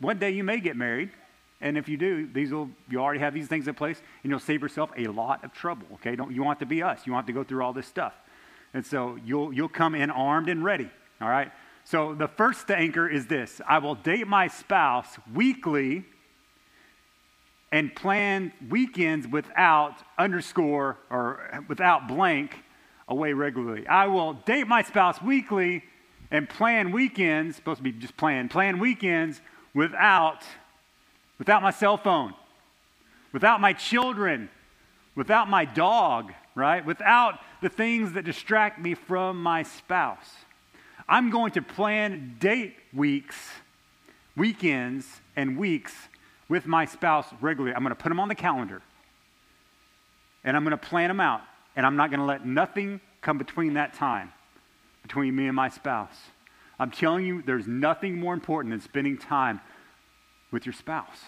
one 0.00 0.18
day 0.18 0.30
you 0.30 0.42
may 0.42 0.58
get 0.58 0.74
married. 0.76 1.10
And 1.60 1.78
if 1.78 1.88
you 1.88 1.96
do, 1.96 2.26
these 2.32 2.50
will 2.50 2.70
you 2.88 2.98
already 2.98 3.20
have 3.20 3.34
these 3.34 3.46
things 3.46 3.68
in 3.68 3.74
place, 3.74 4.00
and 4.24 4.30
you'll 4.30 4.40
save 4.40 4.62
yourself 4.62 4.90
a 4.98 5.06
lot 5.08 5.44
of 5.44 5.52
trouble. 5.52 5.86
Okay, 5.94 6.16
don't 6.16 6.32
you 6.34 6.42
want 6.42 6.58
to 6.60 6.66
be 6.66 6.82
us? 6.82 7.06
You 7.06 7.12
want 7.12 7.26
to 7.28 7.32
go 7.34 7.44
through 7.44 7.62
all 7.62 7.72
this 7.74 7.86
stuff? 7.86 8.14
And 8.74 8.84
so 8.86 9.18
you'll, 9.24 9.52
you'll 9.52 9.68
come 9.68 9.94
in 9.94 10.10
armed 10.10 10.48
and 10.48 10.62
ready, 10.64 10.88
all 11.20 11.28
right? 11.28 11.50
So 11.84 12.14
the 12.14 12.28
first 12.28 12.70
anchor 12.70 13.08
is 13.08 13.26
this 13.26 13.60
I 13.68 13.78
will 13.78 13.96
date 13.96 14.26
my 14.28 14.46
spouse 14.48 15.16
weekly 15.34 16.04
and 17.72 17.94
plan 17.94 18.52
weekends 18.68 19.26
without 19.26 19.94
underscore 20.18 20.98
or 21.08 21.64
without 21.68 22.06
blank 22.08 22.54
away 23.08 23.32
regularly. 23.32 23.86
I 23.88 24.06
will 24.06 24.34
date 24.34 24.68
my 24.68 24.82
spouse 24.82 25.20
weekly 25.20 25.82
and 26.30 26.48
plan 26.48 26.92
weekends, 26.92 27.56
supposed 27.56 27.78
to 27.78 27.82
be 27.82 27.92
just 27.92 28.16
plan, 28.16 28.48
plan 28.48 28.78
weekends 28.78 29.40
without 29.74 30.44
without 31.38 31.62
my 31.62 31.70
cell 31.72 31.96
phone, 31.96 32.34
without 33.32 33.60
my 33.60 33.72
children, 33.72 34.48
without 35.16 35.48
my 35.48 35.64
dog, 35.64 36.32
right? 36.54 36.84
Without 36.84 37.38
the 37.60 37.68
things 37.68 38.12
that 38.12 38.24
distract 38.24 38.78
me 38.78 38.94
from 38.94 39.42
my 39.42 39.62
spouse. 39.62 40.26
I'm 41.08 41.30
going 41.30 41.52
to 41.52 41.62
plan 41.62 42.36
date 42.38 42.74
weeks, 42.94 43.36
weekends, 44.36 45.06
and 45.36 45.58
weeks 45.58 45.94
with 46.48 46.66
my 46.66 46.84
spouse 46.84 47.26
regularly. 47.40 47.74
I'm 47.74 47.82
going 47.82 47.94
to 47.94 48.00
put 48.00 48.08
them 48.08 48.20
on 48.20 48.28
the 48.28 48.34
calendar 48.34 48.82
and 50.42 50.56
I'm 50.56 50.62
going 50.64 50.70
to 50.70 50.76
plan 50.86 51.08
them 51.08 51.20
out. 51.20 51.42
And 51.76 51.86
I'm 51.86 51.96
not 51.96 52.10
going 52.10 52.20
to 52.20 52.26
let 52.26 52.44
nothing 52.46 53.00
come 53.20 53.38
between 53.38 53.74
that 53.74 53.94
time, 53.94 54.32
between 55.02 55.36
me 55.36 55.46
and 55.46 55.54
my 55.54 55.68
spouse. 55.68 56.16
I'm 56.78 56.90
telling 56.90 57.24
you, 57.26 57.42
there's 57.42 57.66
nothing 57.68 58.18
more 58.18 58.32
important 58.34 58.72
than 58.72 58.80
spending 58.80 59.16
time 59.18 59.60
with 60.50 60.66
your 60.66 60.72
spouse 60.72 61.18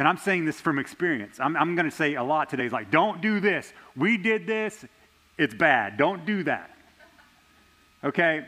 and 0.00 0.08
I'm 0.08 0.16
saying 0.16 0.46
this 0.46 0.58
from 0.58 0.78
experience. 0.78 1.38
I'm, 1.40 1.54
I'm 1.58 1.74
going 1.74 1.84
to 1.84 1.94
say 1.94 2.14
a 2.14 2.22
lot 2.22 2.48
today. 2.48 2.64
It's 2.64 2.72
like, 2.72 2.90
don't 2.90 3.20
do 3.20 3.38
this. 3.38 3.70
We 3.94 4.16
did 4.16 4.46
this. 4.46 4.82
It's 5.36 5.52
bad. 5.52 5.98
Don't 5.98 6.24
do 6.24 6.42
that. 6.44 6.70
Okay? 8.02 8.46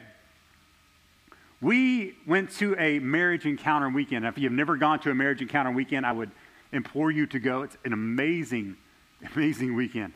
We 1.60 2.14
went 2.26 2.52
to 2.52 2.74
a 2.78 3.00
marriage 3.00 3.44
encounter 3.44 3.86
weekend. 3.90 4.24
If 4.24 4.38
you've 4.38 4.50
never 4.50 4.78
gone 4.78 5.00
to 5.00 5.10
a 5.10 5.14
marriage 5.14 5.42
encounter 5.42 5.70
weekend, 5.70 6.06
I 6.06 6.12
would 6.12 6.30
implore 6.72 7.10
you 7.10 7.26
to 7.26 7.38
go. 7.38 7.64
It's 7.64 7.76
an 7.84 7.92
amazing, 7.92 8.78
amazing 9.36 9.76
weekend. 9.76 10.14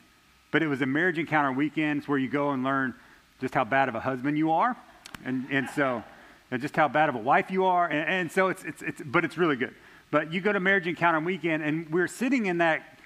But 0.51 0.63
it 0.63 0.67
was 0.67 0.81
a 0.81 0.87
marriage 0.87 1.19
encounter 1.19 1.51
weekend. 1.51 1.99
It's 1.99 2.07
where 2.07 2.17
you 2.17 2.29
go 2.29 2.49
and 2.49 2.63
learn 2.63 2.95
just 3.41 3.53
how 3.53 3.63
bad 3.63 3.89
of 3.89 3.93
a 3.95 3.99
husband 3.99 4.39
you 4.39 4.49
are. 4.53 4.75
And, 5.23 5.45
and 5.51 5.69
so, 5.69 6.03
and 6.49 6.63
just 6.63 6.75
how 6.75 6.87
bad 6.87 7.09
of 7.09 7.15
a 7.15 7.19
wife 7.19 7.51
you 7.51 7.65
are. 7.65 7.85
And, 7.87 8.09
and 8.09 8.31
so 8.31 8.47
it's, 8.47 8.63
it's, 8.63 8.81
it's, 8.81 9.03
but 9.05 9.23
it's 9.23 9.37
really 9.37 9.55
good. 9.55 9.75
But 10.11 10.31
you 10.31 10.39
go 10.41 10.53
to 10.53 10.59
Marriage 10.59 10.87
Encounter 10.87 11.19
Weekend, 11.19 11.63
and 11.63 11.89
we're 11.89 12.07
sitting 12.07 12.45
in 12.45 12.59
that, 12.59 12.97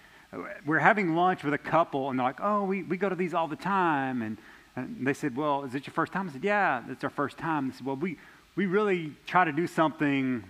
we're 0.65 0.79
having 0.79 1.15
lunch 1.15 1.43
with 1.43 1.53
a 1.53 1.57
couple, 1.57 2.09
and 2.09 2.19
they're 2.19 2.27
like, 2.27 2.39
oh, 2.41 2.63
we, 2.63 2.83
we 2.83 2.95
go 2.97 3.09
to 3.09 3.15
these 3.15 3.33
all 3.33 3.47
the 3.47 3.55
time. 3.55 4.21
And, 4.21 4.37
and 4.75 5.05
they 5.05 5.13
said, 5.13 5.35
well, 5.35 5.63
is 5.63 5.73
it 5.73 5.87
your 5.87 5.93
first 5.93 6.13
time? 6.13 6.29
I 6.29 6.31
said, 6.33 6.43
yeah, 6.43 6.83
it's 6.89 7.03
our 7.03 7.09
first 7.09 7.37
time. 7.37 7.69
They 7.69 7.75
said, 7.75 7.85
well, 7.85 7.95
we, 7.95 8.17
we 8.55 8.65
really 8.67 9.13
try 9.25 9.43
to 9.43 9.51
do 9.51 9.67
something 9.67 10.43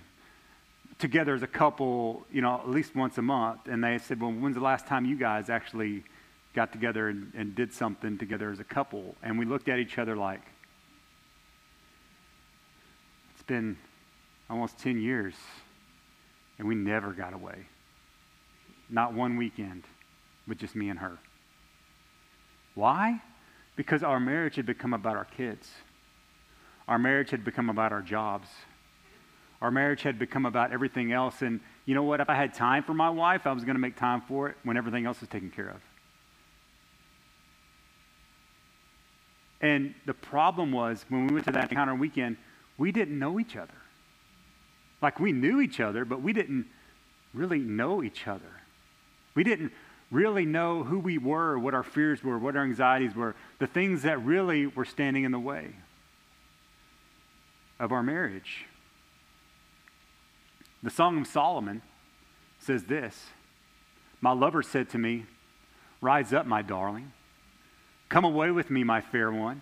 together 1.00 1.34
as 1.34 1.42
a 1.42 1.48
couple, 1.48 2.26
you 2.32 2.42
know, 2.42 2.56
at 2.60 2.70
least 2.70 2.96
once 2.96 3.18
a 3.18 3.22
month. 3.24 3.62
And 3.68 3.84
they 3.84 3.98
said, 3.98 4.22
well, 4.22 4.32
when's 4.32 4.56
the 4.56 4.62
last 4.62 4.86
time 4.86 5.06
you 5.06 5.18
guys 5.18 5.50
actually 5.50 6.04
got 6.54 6.74
together 6.74 7.08
and, 7.08 7.32
and 7.34 7.56
did 7.56 7.74
something 7.74 8.18
together 8.18 8.52
as 8.52 8.60
a 8.60 8.64
couple? 8.66 9.16
And 9.24 9.40
we 9.40 9.46
looked 9.46 9.70
at 9.70 9.80
each 9.80 9.98
other 9.98 10.16
like, 10.18 10.42
it's 13.34 13.44
been 13.44 13.78
almost 14.50 14.78
10 14.80 15.02
years. 15.02 15.34
And 16.62 16.70
we 16.70 16.76
never 16.76 17.12
got 17.12 17.34
away. 17.34 17.66
Not 18.88 19.14
one 19.14 19.36
weekend 19.36 19.84
with 20.48 20.60
just 20.60 20.76
me 20.76 20.90
and 20.90 21.00
her. 21.00 21.18
Why? 22.76 23.24
Because 23.76 24.04
our 24.04 24.20
marriage 24.20 24.58
had 24.58 24.68
become 24.68 24.94
about 24.94 25.16
our 25.18 25.26
kids. 25.26 25.72
Our 26.88 27.00
marriage 27.00 27.32
had 27.32 27.44
become 27.44 27.72
about 27.72 27.92
our 27.92 28.04
jobs. 28.04 28.48
Our 29.60 29.72
marriage 29.72 30.04
had 30.04 30.20
become 30.20 30.46
about 30.46 30.72
everything 30.72 31.12
else. 31.12 31.42
And 31.42 31.62
you 31.86 31.96
know 31.96 32.04
what? 32.04 32.20
If 32.22 32.30
I 32.30 32.36
had 32.36 32.54
time 32.54 32.84
for 32.84 32.94
my 32.94 33.10
wife, 33.10 33.48
I 33.48 33.54
was 33.54 33.64
going 33.64 33.76
to 33.76 33.82
make 33.82 33.96
time 33.96 34.22
for 34.22 34.48
it 34.50 34.56
when 34.64 34.78
everything 34.78 35.08
else 35.08 35.20
was 35.20 35.30
taken 35.30 35.50
care 35.50 35.70
of. 35.70 35.82
And 39.62 39.96
the 40.06 40.14
problem 40.14 40.72
was 40.72 41.04
when 41.10 41.26
we 41.26 41.34
went 41.34 41.48
to 41.48 41.54
that 41.54 41.72
encounter 41.72 41.96
weekend, 41.96 42.38
we 42.78 42.92
didn't 42.92 43.18
know 43.18 43.40
each 43.40 43.56
other. 43.56 43.74
Like 45.02 45.20
we 45.20 45.32
knew 45.32 45.60
each 45.62 45.80
other, 45.80 46.06
but 46.06 46.22
we 46.22 46.32
didn't 46.34 46.68
really 47.34 47.60
know 47.60 48.04
each 48.04 48.28
other. 48.28 48.62
We 49.36 49.44
didn't 49.44 49.72
really 50.12 50.46
know 50.46 50.84
who 50.84 51.00
we 51.00 51.18
were, 51.18 51.58
what 51.58 51.74
our 51.74 51.84
fears 51.84 52.24
were, 52.24 52.38
what 52.38 52.56
our 52.56 52.64
anxieties 52.64 53.16
were, 53.16 53.36
the 53.60 53.68
things 53.68 54.04
that 54.04 54.22
really 54.24 54.68
were 54.68 54.86
standing 54.86 55.24
in 55.24 55.32
the 55.32 55.40
way 55.40 55.72
of 57.80 57.92
our 57.92 58.04
marriage. 58.04 58.66
The 60.84 60.90
Song 60.90 61.22
of 61.22 61.28
Solomon 61.28 61.82
says 62.60 62.84
this 62.84 63.28
My 64.20 64.32
lover 64.34 64.62
said 64.62 64.90
to 64.90 64.98
me, 64.98 65.26
Rise 66.02 66.34
up, 66.34 66.46
my 66.46 66.62
darling. 66.62 67.12
Come 68.10 68.26
away 68.26 68.52
with 68.52 68.70
me, 68.70 68.84
my 68.84 69.00
fair 69.02 69.32
one. 69.32 69.62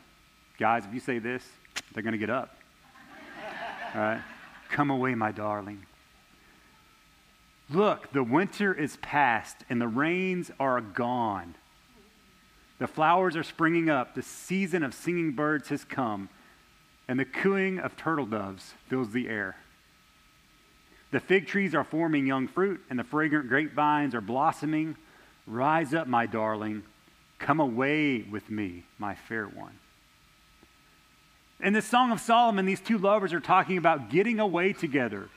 Guys, 0.57 0.83
if 0.85 0.93
you 0.93 0.99
say 0.99 1.19
this, 1.19 1.45
they're 1.93 2.01
going 2.03 2.13
to 2.19 2.19
get 2.19 2.29
up. 2.31 2.55
All 3.95 4.01
right? 4.01 4.21
Come 4.69 4.89
away, 4.91 5.15
my 5.15 5.31
darling. 5.31 5.85
Look, 7.69 8.11
the 8.13 8.23
winter 8.23 8.73
is 8.73 8.97
past 8.97 9.57
and 9.69 9.81
the 9.81 9.87
rains 9.87 10.51
are 10.59 10.79
gone. 10.79 11.55
The 12.79 12.87
flowers 12.87 13.35
are 13.35 13.43
springing 13.43 13.89
up. 13.89 14.15
The 14.15 14.21
season 14.21 14.83
of 14.83 14.93
singing 14.93 15.33
birds 15.33 15.67
has 15.69 15.83
come, 15.83 16.29
and 17.09 17.19
the 17.19 17.25
cooing 17.25 17.77
of 17.77 17.97
turtle 17.97 18.25
doves 18.25 18.73
fills 18.87 19.11
the 19.11 19.27
air. 19.27 19.57
The 21.11 21.19
fig 21.19 21.45
trees 21.45 21.75
are 21.75 21.83
forming 21.83 22.25
young 22.25 22.47
fruit, 22.47 22.81
and 22.89 22.97
the 22.97 23.03
fragrant 23.03 23.49
grapevines 23.49 24.15
are 24.15 24.21
blossoming. 24.21 24.95
Rise 25.45 25.93
up, 25.93 26.07
my 26.07 26.25
darling. 26.25 26.83
Come 27.37 27.59
away 27.59 28.21
with 28.21 28.49
me, 28.49 28.83
my 28.97 29.13
fair 29.13 29.45
one. 29.45 29.77
In 31.61 31.73
the 31.73 31.81
Song 31.81 32.11
of 32.11 32.21
Solomon, 32.21 32.65
these 32.65 32.79
two 32.79 32.97
lovers 32.97 33.33
are 33.33 33.41
talking 33.41 33.77
about 33.77 34.09
getting 34.09 34.39
away 34.39 34.71
together. 34.71 35.27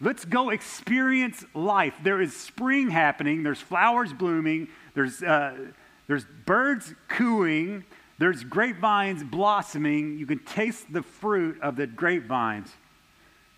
Let's 0.00 0.24
go 0.24 0.50
experience 0.50 1.44
life. 1.52 1.94
There 2.02 2.20
is 2.20 2.36
spring 2.36 2.90
happening, 2.90 3.42
there's 3.42 3.60
flowers 3.60 4.12
blooming, 4.12 4.68
there's, 4.94 5.20
uh, 5.20 5.56
there's 6.06 6.24
birds 6.46 6.94
cooing, 7.08 7.84
there's 8.18 8.44
grapevines 8.44 9.24
blossoming. 9.24 10.16
You 10.16 10.26
can 10.26 10.38
taste 10.40 10.92
the 10.92 11.02
fruit 11.02 11.60
of 11.60 11.74
the 11.74 11.88
grapevines. 11.88 12.70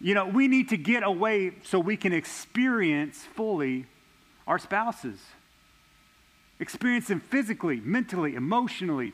You 0.00 0.14
know, 0.14 0.26
we 0.26 0.48
need 0.48 0.70
to 0.70 0.78
get 0.78 1.02
away 1.02 1.52
so 1.64 1.78
we 1.78 1.98
can 1.98 2.14
experience 2.14 3.18
fully 3.34 3.84
our 4.46 4.58
spouses. 4.58 5.18
Experience 6.60 7.08
them 7.08 7.20
physically, 7.20 7.80
mentally, 7.80 8.34
emotionally, 8.34 9.12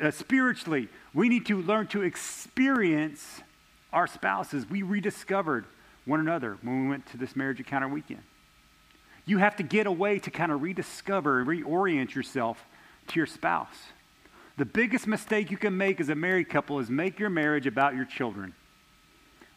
uh, 0.00 0.10
spiritually, 0.12 0.88
we 1.14 1.28
need 1.28 1.46
to 1.46 1.62
learn 1.62 1.86
to 1.88 2.02
experience 2.02 3.40
our 3.92 4.08
spouses. 4.08 4.68
We 4.68 4.82
rediscovered 4.82 5.64
one 6.06 6.18
another 6.20 6.58
when 6.62 6.82
we 6.82 6.88
went 6.88 7.06
to 7.12 7.16
this 7.16 7.36
marriage 7.36 7.58
encounter 7.58 7.86
weekend. 7.88 8.22
You 9.24 9.38
have 9.38 9.54
to 9.56 9.62
get 9.62 9.86
away 9.86 10.18
to 10.18 10.30
kind 10.30 10.50
of 10.50 10.60
rediscover 10.60 11.38
and 11.40 11.48
reorient 11.48 12.14
yourself 12.14 12.62
to 13.06 13.16
your 13.20 13.26
spouse. 13.26 13.74
The 14.58 14.64
biggest 14.64 15.06
mistake 15.06 15.50
you 15.52 15.56
can 15.56 15.76
make 15.76 16.00
as 16.00 16.08
a 16.08 16.14
married 16.14 16.48
couple 16.50 16.78
is 16.80 16.90
make 16.90 17.18
your 17.18 17.30
marriage 17.30 17.66
about 17.66 17.94
your 17.94 18.04
children. 18.04 18.52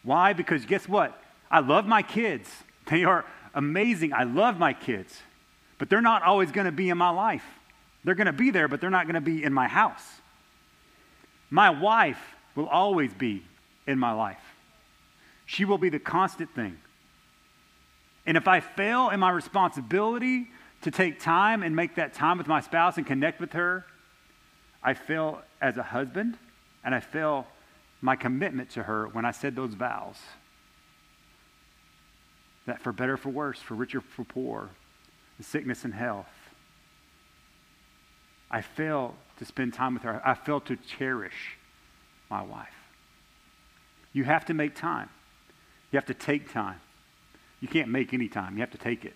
Why? 0.04 0.34
Because 0.34 0.64
guess 0.66 0.88
what? 0.88 1.20
I 1.52 1.60
love 1.60 1.86
my 1.88 2.02
kids. 2.04 2.50
They 2.90 3.04
are 3.04 3.26
amazing. 3.54 4.14
I 4.14 4.24
love 4.24 4.60
my 4.60 4.74
kids, 4.74 5.22
but 5.80 5.90
they're 5.90 6.02
not 6.02 6.22
always 6.24 6.52
going 6.52 6.66
to 6.66 6.72
be 6.72 6.90
in 6.90 6.98
my 7.00 7.10
life. 7.10 7.46
They're 8.04 8.16
going 8.16 8.28
to 8.28 8.34
be 8.34 8.52
there, 8.52 8.68
but 8.68 8.80
they're 8.80 8.90
not 8.90 9.06
going 9.06 9.16
to 9.16 9.22
be 9.22 9.44
in 9.44 9.52
my 9.54 9.68
house. 9.68 10.04
My 11.50 11.70
wife 11.70 12.22
will 12.56 12.68
always 12.68 13.14
be 13.14 13.44
in 13.86 13.98
my 14.00 14.12
life. 14.12 14.42
She 15.46 15.64
will 15.64 15.78
be 15.78 15.90
the 15.90 16.00
constant 16.00 16.54
thing. 16.54 16.78
And 18.26 18.36
if 18.36 18.48
I 18.48 18.60
fail 18.60 19.10
in 19.10 19.20
my 19.22 19.30
responsibility 19.32 20.50
to 20.82 20.92
take 20.92 21.22
time 21.22 21.64
and 21.64 21.76
make 21.76 21.96
that 21.96 22.14
time 22.14 22.38
with 22.38 22.48
my 22.48 22.60
spouse 22.60 22.98
and 22.98 23.08
connect 23.08 23.40
with 23.40 23.54
her, 23.54 23.86
I 24.84 24.94
fail 24.94 25.42
as 25.62 25.78
a 25.78 25.84
husband 25.84 26.38
and 26.84 26.94
I 26.94 27.00
fail 27.00 27.48
my 28.02 28.16
commitment 28.16 28.70
to 28.72 28.84
her 28.84 29.08
when 29.08 29.24
I 29.26 29.32
said 29.32 29.56
those 29.56 29.74
vows. 29.74 30.18
That 32.66 32.82
for 32.82 32.92
better, 32.92 33.16
for 33.16 33.30
worse, 33.30 33.60
for 33.60 33.76
richer, 33.76 34.02
for 34.02 34.26
poor, 34.26 34.70
in 35.40 35.46
sickness 35.46 35.86
and 35.86 35.94
health. 35.94 36.28
I 38.52 38.62
fail 38.62 39.16
to 39.38 39.46
spend 39.46 39.74
time 39.74 39.94
with 39.94 40.04
her. 40.04 40.22
I 40.26 40.34
felt 40.34 40.66
to 40.66 40.76
cherish 40.76 41.58
my 42.30 42.42
wife. 42.42 42.74
You 44.14 44.24
have 44.24 44.46
to 44.46 44.54
make 44.54 44.76
time. 44.76 45.10
You 45.92 45.98
have 45.98 46.06
to 46.06 46.14
take 46.14 46.52
time. 46.52 46.80
You 47.62 47.68
can't 47.68 47.90
make 47.90 48.14
any 48.14 48.28
time. 48.28 48.54
You 48.56 48.60
have 48.62 48.72
to 48.72 48.78
take 48.78 49.06
it. 49.06 49.14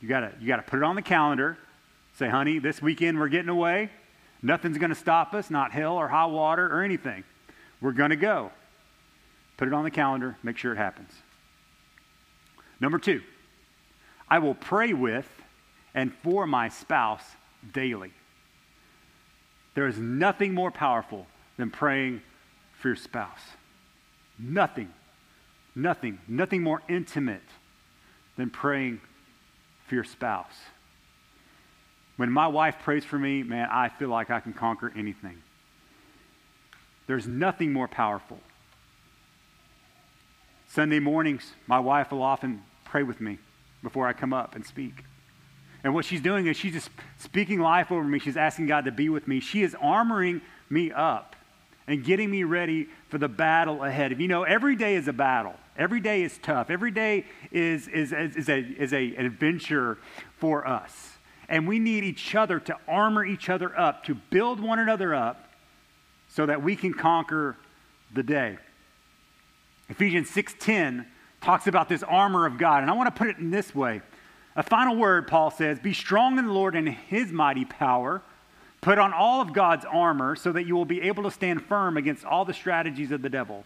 You 0.00 0.08
gotta 0.08 0.32
you 0.40 0.46
gotta 0.46 0.62
put 0.62 0.78
it 0.78 0.82
on 0.82 0.94
the 0.94 1.02
calendar. 1.02 1.58
Say, 2.14 2.28
honey, 2.28 2.58
this 2.58 2.82
weekend 2.82 3.18
we're 3.18 3.28
getting 3.28 3.48
away. 3.48 3.90
Nothing's 4.42 4.78
gonna 4.78 4.94
stop 4.94 5.34
us, 5.34 5.50
not 5.50 5.72
hell 5.72 5.94
or 5.96 6.08
high 6.08 6.26
water 6.26 6.66
or 6.66 6.82
anything. 6.82 7.24
We're 7.80 7.92
gonna 7.92 8.16
go. 8.16 8.50
Put 9.56 9.68
it 9.68 9.74
on 9.74 9.82
the 9.84 9.90
calendar, 9.90 10.36
make 10.42 10.56
sure 10.56 10.72
it 10.72 10.76
happens. 10.76 11.10
Number 12.80 12.98
two, 12.98 13.22
I 14.30 14.38
will 14.38 14.54
pray 14.54 14.92
with 14.92 15.28
and 15.94 16.12
for 16.22 16.46
my 16.46 16.68
spouse 16.68 17.22
daily. 17.72 18.12
There 19.78 19.86
is 19.86 19.96
nothing 19.96 20.54
more 20.54 20.72
powerful 20.72 21.24
than 21.56 21.70
praying 21.70 22.20
for 22.80 22.88
your 22.88 22.96
spouse. 22.96 23.38
Nothing, 24.36 24.92
nothing, 25.76 26.18
nothing 26.26 26.64
more 26.64 26.82
intimate 26.88 27.44
than 28.36 28.50
praying 28.50 29.00
for 29.86 29.94
your 29.94 30.02
spouse. 30.02 30.56
When 32.16 32.28
my 32.28 32.48
wife 32.48 32.78
prays 32.82 33.04
for 33.04 33.20
me, 33.20 33.44
man, 33.44 33.68
I 33.70 33.88
feel 33.88 34.08
like 34.08 34.30
I 34.32 34.40
can 34.40 34.52
conquer 34.52 34.92
anything. 34.96 35.38
There's 37.06 37.28
nothing 37.28 37.72
more 37.72 37.86
powerful. 37.86 38.40
Sunday 40.66 40.98
mornings, 40.98 41.52
my 41.68 41.78
wife 41.78 42.10
will 42.10 42.22
often 42.22 42.64
pray 42.84 43.04
with 43.04 43.20
me 43.20 43.38
before 43.84 44.08
I 44.08 44.12
come 44.12 44.32
up 44.32 44.56
and 44.56 44.66
speak. 44.66 45.04
And 45.84 45.94
what 45.94 46.04
she's 46.04 46.20
doing 46.20 46.46
is 46.46 46.56
she's 46.56 46.72
just 46.72 46.90
speaking 47.18 47.60
life 47.60 47.92
over 47.92 48.02
me. 48.04 48.18
She's 48.18 48.36
asking 48.36 48.66
God 48.66 48.84
to 48.86 48.92
be 48.92 49.08
with 49.08 49.28
me. 49.28 49.40
She 49.40 49.62
is 49.62 49.74
armoring 49.74 50.40
me 50.70 50.90
up 50.90 51.36
and 51.86 52.04
getting 52.04 52.30
me 52.30 52.44
ready 52.44 52.88
for 53.08 53.18
the 53.18 53.28
battle 53.28 53.84
ahead. 53.84 54.12
If 54.12 54.20
you 54.20 54.28
know, 54.28 54.42
every 54.42 54.76
day 54.76 54.96
is 54.96 55.08
a 55.08 55.12
battle. 55.12 55.54
Every 55.76 56.00
day 56.00 56.22
is 56.22 56.38
tough. 56.42 56.70
Every 56.70 56.90
day 56.90 57.24
is, 57.52 57.86
is, 57.88 58.12
is, 58.12 58.34
is, 58.36 58.48
a, 58.48 58.58
is 58.58 58.92
a, 58.92 59.14
an 59.14 59.24
adventure 59.26 59.98
for 60.38 60.66
us. 60.66 61.12
And 61.48 61.66
we 61.66 61.78
need 61.78 62.04
each 62.04 62.34
other 62.34 62.58
to 62.60 62.76
armor 62.86 63.24
each 63.24 63.48
other 63.48 63.78
up, 63.78 64.04
to 64.04 64.14
build 64.14 64.60
one 64.60 64.80
another 64.80 65.14
up 65.14 65.48
so 66.28 66.44
that 66.44 66.62
we 66.62 66.74
can 66.76 66.92
conquer 66.92 67.56
the 68.12 68.22
day. 68.22 68.58
Ephesians 69.88 70.30
6:10 70.30 71.06
talks 71.40 71.66
about 71.66 71.88
this 71.88 72.02
armor 72.02 72.44
of 72.44 72.58
God, 72.58 72.82
and 72.82 72.90
I 72.90 72.94
want 72.94 73.06
to 73.06 73.18
put 73.18 73.28
it 73.28 73.38
in 73.38 73.50
this 73.50 73.74
way. 73.74 74.02
A 74.56 74.62
final 74.62 74.96
word, 74.96 75.26
Paul 75.28 75.50
says 75.50 75.78
Be 75.78 75.92
strong 75.92 76.38
in 76.38 76.46
the 76.46 76.52
Lord 76.52 76.74
and 76.74 76.88
his 76.88 77.32
mighty 77.32 77.64
power. 77.64 78.22
Put 78.80 78.98
on 78.98 79.12
all 79.12 79.40
of 79.40 79.52
God's 79.52 79.84
armor 79.84 80.36
so 80.36 80.52
that 80.52 80.64
you 80.64 80.76
will 80.76 80.84
be 80.84 81.02
able 81.02 81.24
to 81.24 81.32
stand 81.32 81.62
firm 81.62 81.96
against 81.96 82.24
all 82.24 82.44
the 82.44 82.54
strategies 82.54 83.10
of 83.10 83.22
the 83.22 83.28
devil. 83.28 83.64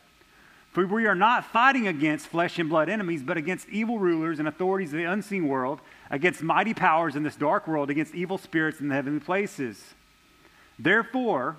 For 0.70 0.86
we 0.86 1.06
are 1.06 1.14
not 1.14 1.44
fighting 1.44 1.86
against 1.86 2.28
flesh 2.28 2.58
and 2.58 2.70
blood 2.70 2.88
enemies, 2.88 3.22
but 3.22 3.36
against 3.36 3.68
evil 3.68 3.98
rulers 3.98 4.38
and 4.38 4.48
authorities 4.48 4.90
of 4.94 4.98
the 4.98 5.04
unseen 5.04 5.48
world, 5.48 5.80
against 6.10 6.42
mighty 6.42 6.72
powers 6.72 7.14
in 7.14 7.24
this 7.24 7.36
dark 7.36 7.68
world, 7.68 7.90
against 7.90 8.14
evil 8.14 8.38
spirits 8.38 8.80
in 8.80 8.88
the 8.88 8.94
heavenly 8.94 9.20
places. 9.20 9.92
Therefore, 10.78 11.58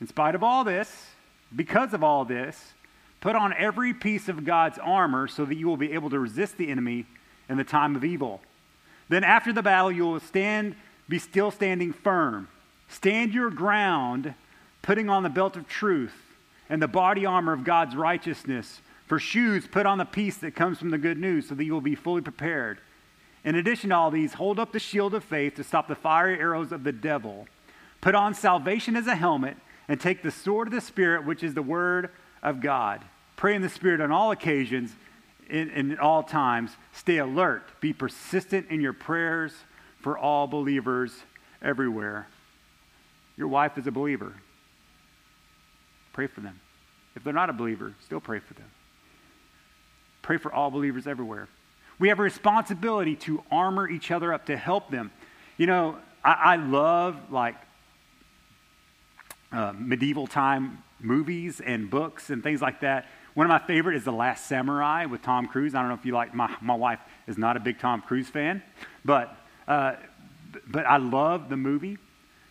in 0.00 0.08
spite 0.08 0.34
of 0.34 0.42
all 0.42 0.64
this, 0.64 1.06
because 1.54 1.94
of 1.94 2.02
all 2.02 2.24
this, 2.24 2.72
put 3.20 3.36
on 3.36 3.54
every 3.56 3.94
piece 3.94 4.28
of 4.28 4.44
God's 4.44 4.78
armor 4.80 5.28
so 5.28 5.44
that 5.44 5.54
you 5.54 5.68
will 5.68 5.76
be 5.76 5.92
able 5.92 6.10
to 6.10 6.18
resist 6.18 6.56
the 6.56 6.68
enemy 6.70 7.06
in 7.52 7.58
the 7.58 7.62
time 7.64 7.94
of 7.94 8.04
evil. 8.04 8.40
Then 9.08 9.22
after 9.22 9.52
the 9.52 9.62
battle, 9.62 9.92
you 9.92 10.04
will 10.06 10.20
stand, 10.20 10.74
be 11.08 11.18
still 11.20 11.52
standing 11.52 11.92
firm. 11.92 12.48
Stand 12.88 13.32
your 13.32 13.50
ground, 13.50 14.34
putting 14.80 15.08
on 15.08 15.22
the 15.22 15.28
belt 15.28 15.56
of 15.56 15.68
truth 15.68 16.14
and 16.68 16.82
the 16.82 16.88
body 16.88 17.24
armor 17.26 17.52
of 17.52 17.62
God's 17.62 17.94
righteousness. 17.94 18.80
For 19.06 19.18
shoes, 19.18 19.66
put 19.70 19.86
on 19.86 19.98
the 19.98 20.04
peace 20.06 20.38
that 20.38 20.54
comes 20.56 20.78
from 20.78 20.90
the 20.90 20.98
good 20.98 21.18
news, 21.18 21.48
so 21.48 21.54
that 21.54 21.64
you 21.64 21.74
will 21.74 21.82
be 21.82 21.94
fully 21.94 22.22
prepared. 22.22 22.78
In 23.44 23.56
addition 23.56 23.90
to 23.90 23.96
all 23.96 24.10
these, 24.10 24.34
hold 24.34 24.58
up 24.58 24.72
the 24.72 24.78
shield 24.78 25.12
of 25.14 25.22
faith 25.22 25.56
to 25.56 25.64
stop 25.64 25.86
the 25.86 25.94
fiery 25.94 26.38
arrows 26.40 26.72
of 26.72 26.82
the 26.84 26.92
devil. 26.92 27.46
Put 28.00 28.14
on 28.14 28.32
salvation 28.32 28.96
as 28.96 29.06
a 29.06 29.16
helmet, 29.16 29.58
and 29.86 30.00
take 30.00 30.22
the 30.22 30.30
sword 30.30 30.68
of 30.68 30.72
the 30.72 30.80
Spirit, 30.80 31.26
which 31.26 31.42
is 31.42 31.52
the 31.52 31.60
word 31.60 32.08
of 32.42 32.62
God. 32.62 33.02
Pray 33.36 33.54
in 33.54 33.60
the 33.60 33.68
Spirit 33.68 34.00
on 34.00 34.10
all 34.10 34.30
occasions 34.30 34.94
in, 35.52 35.70
in 35.70 35.98
all 35.98 36.22
times, 36.22 36.72
stay 36.94 37.18
alert, 37.18 37.62
be 37.80 37.92
persistent 37.92 38.68
in 38.70 38.80
your 38.80 38.94
prayers 38.94 39.52
for 40.00 40.16
all 40.18 40.46
believers 40.46 41.12
everywhere. 41.60 42.26
Your 43.36 43.48
wife 43.48 43.76
is 43.76 43.86
a 43.86 43.90
believer. 43.92 44.34
Pray 46.14 46.26
for 46.26 46.40
them. 46.40 46.58
If 47.14 47.22
they're 47.22 47.34
not 47.34 47.50
a 47.50 47.52
believer, 47.52 47.94
still 48.02 48.18
pray 48.20 48.38
for 48.38 48.54
them. 48.54 48.68
Pray 50.22 50.38
for 50.38 50.50
all 50.52 50.70
believers 50.70 51.06
everywhere. 51.06 51.48
We 51.98 52.08
have 52.08 52.18
a 52.18 52.22
responsibility 52.22 53.14
to 53.16 53.42
armor 53.50 53.86
each 53.88 54.10
other 54.10 54.32
up 54.32 54.46
to 54.46 54.56
help 54.56 54.90
them. 54.90 55.10
You 55.58 55.66
know, 55.66 55.96
I, 56.24 56.32
I 56.32 56.56
love 56.56 57.30
like 57.30 57.56
uh, 59.52 59.74
medieval 59.78 60.26
time 60.26 60.82
movies 61.00 61.60
and 61.60 61.90
books 61.90 62.30
and 62.30 62.42
things 62.42 62.62
like 62.62 62.80
that. 62.80 63.06
One 63.34 63.46
of 63.46 63.48
my 63.48 63.66
favorite 63.66 63.96
is 63.96 64.04
The 64.04 64.12
Last 64.12 64.44
Samurai 64.46 65.06
with 65.06 65.22
Tom 65.22 65.46
Cruise. 65.46 65.74
I 65.74 65.78
don't 65.80 65.88
know 65.88 65.94
if 65.94 66.04
you 66.04 66.12
like, 66.12 66.34
my, 66.34 66.54
my 66.60 66.74
wife 66.74 66.98
is 67.26 67.38
not 67.38 67.56
a 67.56 67.60
big 67.60 67.78
Tom 67.78 68.02
Cruise 68.02 68.28
fan, 68.28 68.62
but, 69.06 69.34
uh, 69.66 69.94
but 70.66 70.84
I 70.84 70.98
love 70.98 71.48
the 71.48 71.56
movie 71.56 71.96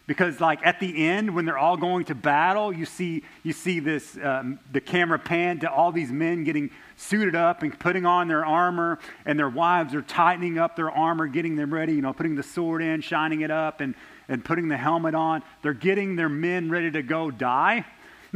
because 0.08 0.42
like 0.42 0.66
at 0.66 0.80
the 0.80 1.06
end 1.08 1.36
when 1.36 1.46
they're 1.46 1.58
all 1.58 1.78
going 1.78 2.04
to 2.04 2.16
battle 2.16 2.74
you 2.74 2.86
see 2.86 3.24
you 3.44 3.54
see 3.54 3.80
this 3.80 4.18
um, 4.22 4.60
the 4.74 4.82
camera 4.82 5.20
pan 5.20 5.60
to 5.60 5.72
all 5.72 5.92
these 5.92 6.12
men 6.12 6.44
getting 6.44 6.72
suited 6.98 7.36
up 7.36 7.62
and 7.62 7.80
putting 7.80 8.04
on 8.06 8.28
their 8.28 8.44
armor 8.44 8.98
and 9.28 9.38
their 9.38 9.48
wives 9.48 9.94
are 9.94 10.02
tightening 10.02 10.58
up 10.58 10.76
their 10.76 10.90
armor 10.92 11.28
getting 11.28 11.56
them 11.56 11.72
ready 11.72 11.94
you 11.94 12.02
know 12.02 12.12
putting 12.12 12.36
the 12.36 12.44
sword 12.44 12.82
in 12.82 13.00
shining 13.00 13.42
it 13.42 13.52
up 13.52 13.80
and 13.80 13.94
and 14.28 14.44
putting 14.44 14.68
the 14.68 14.76
helmet 14.76 15.14
on 15.14 15.44
they're 15.62 15.72
getting 15.72 16.16
their 16.16 16.28
men 16.28 16.68
ready 16.70 16.90
to 16.90 17.04
go 17.04 17.30
die 17.30 17.86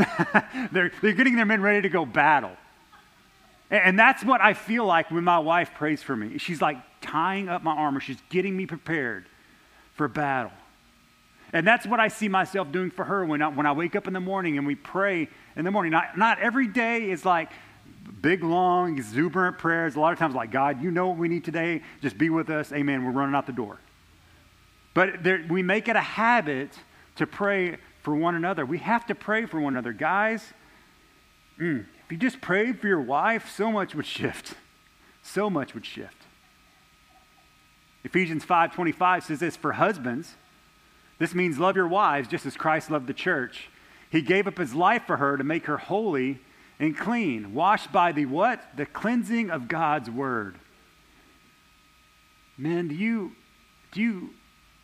they're, 0.72 0.92
they're 1.02 1.14
getting 1.14 1.36
their 1.36 1.46
men 1.46 1.62
ready 1.62 1.82
to 1.82 1.90
go 1.90 2.06
battle. 2.06 2.52
And 3.72 3.98
that's 3.98 4.24
what 4.24 4.42
I 4.42 4.54
feel 4.54 4.86
like 4.86 5.10
when 5.10 5.24
my 5.24 5.40
wife 5.40 5.72
prays 5.74 6.04
for 6.04 6.16
me. 6.16 6.38
She's 6.38 6.62
like 6.62 6.78
tying 7.02 7.50
up 7.50 7.64
my 7.64 7.74
armor, 7.76 8.00
she's 8.00 8.22
getting 8.30 8.56
me 8.56 8.66
prepared 8.66 9.26
for 9.96 10.08
battle. 10.08 10.52
And 11.54 11.66
that's 11.66 11.88
what 11.88 12.00
I 12.00 12.10
see 12.10 12.28
myself 12.28 12.72
doing 12.72 12.92
for 12.92 13.06
her 13.06 13.26
when 13.26 13.42
I, 13.42 13.48
when 13.48 13.66
I 13.66 13.72
wake 13.72 13.96
up 13.96 14.08
in 14.08 14.14
the 14.14 14.20
morning 14.20 14.58
and 14.58 14.68
we 14.68 14.76
pray 14.76 15.30
in 15.56 15.64
the 15.66 15.72
morning. 15.72 15.92
Not, 15.92 16.18
not 16.18 16.40
every 16.40 16.68
day 16.68 17.10
is 17.10 17.24
like 17.26 17.50
big, 18.22 18.44
long, 18.44 18.98
exuberant 18.98 19.58
prayers. 19.58 19.96
A 19.96 20.00
lot 20.00 20.12
of 20.12 20.20
times, 20.20 20.36
like, 20.36 20.52
God, 20.52 20.84
you 20.84 20.92
know 20.92 21.08
what 21.08 21.18
we 21.18 21.28
need 21.30 21.44
today. 21.46 21.82
Just 22.02 22.18
be 22.18 22.30
with 22.30 22.50
us. 22.50 22.74
Amen. 22.74 23.06
We're 23.06 23.12
running 23.12 23.36
out 23.36 23.46
the 23.46 23.54
door. 23.54 23.78
But 24.94 25.24
there, 25.24 25.46
we 25.50 25.64
make 25.64 25.88
it 25.88 25.96
a 25.96 26.02
habit 26.02 26.72
to 27.18 27.26
pray 27.26 27.78
for 28.06 28.16
one 28.16 28.36
another. 28.36 28.66
We 28.66 28.78
have 28.78 29.08
to 29.08 29.16
pray 29.16 29.48
for 29.48 29.60
one 29.60 29.74
another. 29.74 29.92
Guys, 29.92 30.54
mm, 31.60 31.84
if 32.06 32.12
you 32.12 32.18
just 32.20 32.40
prayed 32.40 32.80
for 32.80 32.88
your 32.88 33.02
wife, 33.02 33.52
so 33.54 33.72
much 33.72 33.96
would 33.96 34.06
shift. 34.06 34.54
So 35.24 35.50
much 35.50 35.74
would 35.74 35.88
shift. 35.88 36.16
Ephesians 38.04 38.46
5:25 38.46 39.24
says 39.24 39.40
this 39.40 39.56
for 39.58 39.74
husbands, 39.74 40.36
this 41.18 41.34
means 41.34 41.58
love 41.58 41.76
your 41.76 41.88
wives 41.88 42.28
just 42.28 42.46
as 42.46 42.56
Christ 42.56 42.92
loved 42.92 43.08
the 43.08 43.14
church. 43.14 43.70
He 44.12 44.22
gave 44.22 44.46
up 44.48 44.60
his 44.60 44.76
life 44.76 45.08
for 45.08 45.18
her 45.18 45.36
to 45.36 45.44
make 45.44 45.66
her 45.66 45.78
holy 45.78 46.40
and 46.80 46.96
clean, 46.96 47.56
washed 47.56 47.92
by 47.92 48.12
the 48.12 48.28
what? 48.28 48.78
The 48.78 48.86
cleansing 48.86 49.50
of 49.50 49.68
God's 49.68 50.12
word. 50.12 50.60
Men, 52.56 52.88
do 52.88 52.94
you 52.94 53.36
do 53.92 54.00
you 54.02 54.30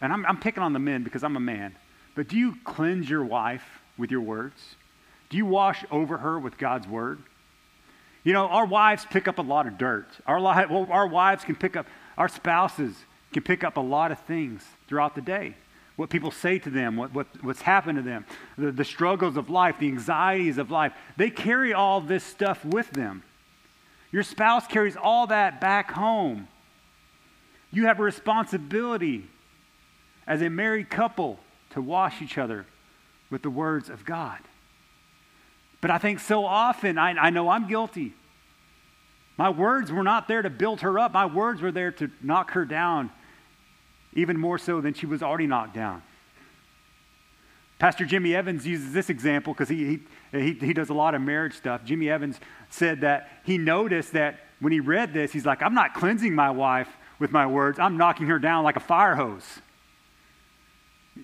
and 0.01 0.11
I'm, 0.11 0.25
I'm 0.25 0.39
picking 0.39 0.63
on 0.63 0.73
the 0.73 0.79
men 0.79 1.03
because 1.03 1.23
I'm 1.23 1.37
a 1.37 1.39
man. 1.39 1.75
But 2.15 2.27
do 2.27 2.37
you 2.37 2.57
cleanse 2.63 3.09
your 3.09 3.23
wife 3.23 3.65
with 3.97 4.11
your 4.11 4.21
words? 4.21 4.75
Do 5.29 5.37
you 5.37 5.45
wash 5.45 5.85
over 5.89 6.17
her 6.17 6.37
with 6.39 6.57
God's 6.57 6.87
word? 6.87 7.19
You 8.23 8.33
know, 8.33 8.47
our 8.47 8.65
wives 8.65 9.05
pick 9.09 9.27
up 9.27 9.39
a 9.39 9.41
lot 9.41 9.65
of 9.65 9.77
dirt. 9.77 10.07
Our, 10.27 10.39
li- 10.39 10.65
well, 10.69 10.87
our 10.91 11.07
wives 11.07 11.43
can 11.43 11.55
pick 11.55 11.75
up, 11.75 11.87
our 12.17 12.27
spouses 12.27 12.93
can 13.31 13.43
pick 13.43 13.63
up 13.63 13.77
a 13.77 13.81
lot 13.81 14.11
of 14.11 14.19
things 14.21 14.63
throughout 14.87 15.15
the 15.15 15.21
day. 15.21 15.55
What 15.95 16.09
people 16.09 16.31
say 16.31 16.59
to 16.59 16.69
them, 16.69 16.95
what, 16.97 17.13
what, 17.13 17.27
what's 17.43 17.61
happened 17.61 17.97
to 17.97 18.01
them, 18.01 18.25
the, 18.57 18.71
the 18.71 18.85
struggles 18.85 19.37
of 19.37 19.49
life, 19.49 19.79
the 19.79 19.87
anxieties 19.87 20.57
of 20.57 20.69
life. 20.71 20.93
They 21.17 21.29
carry 21.29 21.73
all 21.73 22.01
this 22.01 22.23
stuff 22.23 22.63
with 22.65 22.89
them. 22.91 23.23
Your 24.11 24.23
spouse 24.23 24.67
carries 24.67 24.97
all 25.01 25.27
that 25.27 25.61
back 25.61 25.91
home. 25.91 26.47
You 27.71 27.85
have 27.85 27.99
a 27.99 28.03
responsibility 28.03 29.25
as 30.27 30.41
a 30.41 30.49
married 30.49 30.89
couple 30.89 31.39
to 31.71 31.81
wash 31.81 32.21
each 32.21 32.37
other 32.37 32.65
with 33.29 33.41
the 33.41 33.49
words 33.49 33.89
of 33.89 34.05
God. 34.05 34.39
But 35.81 35.89
I 35.89 35.97
think 35.97 36.19
so 36.19 36.45
often, 36.45 36.97
I, 36.97 37.11
I 37.13 37.29
know 37.31 37.49
I'm 37.49 37.67
guilty. 37.67 38.13
My 39.37 39.49
words 39.49 39.91
were 39.91 40.03
not 40.03 40.27
there 40.27 40.41
to 40.41 40.49
build 40.49 40.81
her 40.81 40.99
up, 40.99 41.13
my 41.13 41.25
words 41.25 41.61
were 41.61 41.71
there 41.71 41.91
to 41.93 42.11
knock 42.21 42.51
her 42.51 42.65
down, 42.65 43.09
even 44.13 44.37
more 44.37 44.57
so 44.57 44.81
than 44.81 44.93
she 44.93 45.05
was 45.05 45.23
already 45.23 45.47
knocked 45.47 45.73
down. 45.73 46.03
Pastor 47.79 48.05
Jimmy 48.05 48.35
Evans 48.35 48.67
uses 48.67 48.93
this 48.93 49.09
example 49.09 49.53
because 49.53 49.67
he, 49.69 50.01
he, 50.31 50.39
he, 50.39 50.53
he, 50.53 50.73
does 50.73 50.89
a 50.89 50.93
lot 50.93 51.15
of 51.15 51.21
marriage 51.21 51.55
stuff. 51.55 51.83
Jimmy 51.83 52.11
Evans 52.11 52.39
said 52.69 53.01
that 53.01 53.31
he 53.43 53.57
noticed 53.57 54.13
that 54.13 54.41
when 54.59 54.71
he 54.71 54.79
read 54.79 55.13
this, 55.13 55.31
he's 55.33 55.47
like, 55.47 55.63
I'm 55.63 55.73
not 55.73 55.95
cleansing 55.95 56.35
my 56.35 56.51
wife 56.51 56.87
with 57.17 57.31
my 57.31 57.47
words, 57.47 57.79
I'm 57.79 57.97
knocking 57.97 58.27
her 58.27 58.37
down 58.37 58.63
like 58.63 58.75
a 58.75 58.79
fire 58.81 59.15
hose 59.15 59.43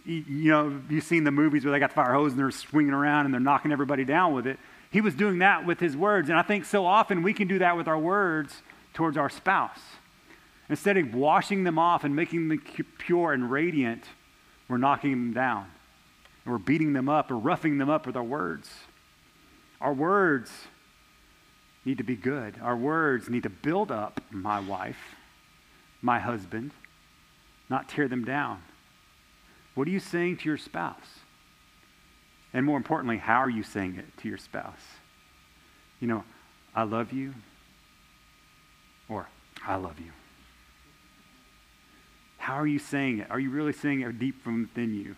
you 0.05 0.51
know, 0.51 0.81
you've 0.89 1.03
seen 1.03 1.23
the 1.23 1.31
movies 1.31 1.63
where 1.63 1.71
they 1.71 1.79
got 1.79 1.89
the 1.91 1.95
fire 1.95 2.13
hose 2.13 2.31
and 2.31 2.39
they're 2.39 2.51
swinging 2.51 2.93
around 2.93 3.25
and 3.25 3.33
they're 3.33 3.39
knocking 3.41 3.71
everybody 3.71 4.03
down 4.03 4.33
with 4.33 4.45
it. 4.47 4.59
He 4.91 5.01
was 5.01 5.15
doing 5.15 5.39
that 5.39 5.65
with 5.65 5.79
his 5.79 5.95
words. 5.95 6.29
And 6.29 6.37
I 6.37 6.41
think 6.41 6.65
so 6.65 6.85
often 6.85 7.23
we 7.23 7.33
can 7.33 7.47
do 7.47 7.59
that 7.59 7.77
with 7.77 7.87
our 7.87 7.97
words 7.99 8.53
towards 8.93 9.17
our 9.17 9.29
spouse. 9.29 9.79
Instead 10.69 10.97
of 10.97 11.13
washing 11.13 11.63
them 11.63 11.79
off 11.79 12.03
and 12.03 12.15
making 12.15 12.49
them 12.49 12.59
pure 12.97 13.31
and 13.31 13.49
radiant, 13.49 14.03
we're 14.67 14.77
knocking 14.77 15.11
them 15.11 15.33
down. 15.33 15.67
And 16.43 16.51
we're 16.51 16.57
beating 16.59 16.91
them 16.93 17.07
up 17.07 17.31
or 17.31 17.37
roughing 17.37 17.77
them 17.77 17.89
up 17.89 18.05
with 18.05 18.17
our 18.17 18.23
words. 18.23 18.69
Our 19.79 19.93
words 19.93 20.51
need 21.85 21.97
to 21.99 22.03
be 22.03 22.17
good. 22.17 22.55
Our 22.61 22.75
words 22.75 23.29
need 23.29 23.43
to 23.43 23.49
build 23.49 23.91
up 23.91 24.19
my 24.31 24.59
wife, 24.59 25.15
my 26.01 26.19
husband, 26.19 26.71
not 27.69 27.87
tear 27.87 28.09
them 28.09 28.25
down. 28.25 28.61
What 29.77 29.87
are 29.87 29.91
you 29.91 29.99
saying 29.99 30.37
to 30.37 30.45
your 30.45 30.57
spouse? 30.57 31.19
And 32.51 32.65
more 32.65 32.77
importantly, 32.77 33.17
how 33.17 33.37
are 33.43 33.49
you 33.49 33.61
saying 33.61 33.97
it 33.99 34.07
to 34.17 34.27
your 34.27 34.39
spouse? 34.39 34.81
You 35.99 36.07
know, 36.07 36.23
I 36.73 36.81
love 36.81 37.13
you, 37.13 37.35
or 39.07 39.29
I 39.63 39.75
love 39.75 39.99
you. 39.99 40.09
How 42.39 42.55
are 42.55 42.65
you 42.65 42.79
saying 42.79 43.19
it? 43.19 43.29
Are 43.29 43.39
you 43.39 43.51
really 43.51 43.71
saying 43.71 44.01
it 44.01 44.17
deep 44.17 44.41
from 44.43 44.61
within 44.63 44.95
you? 44.95 45.15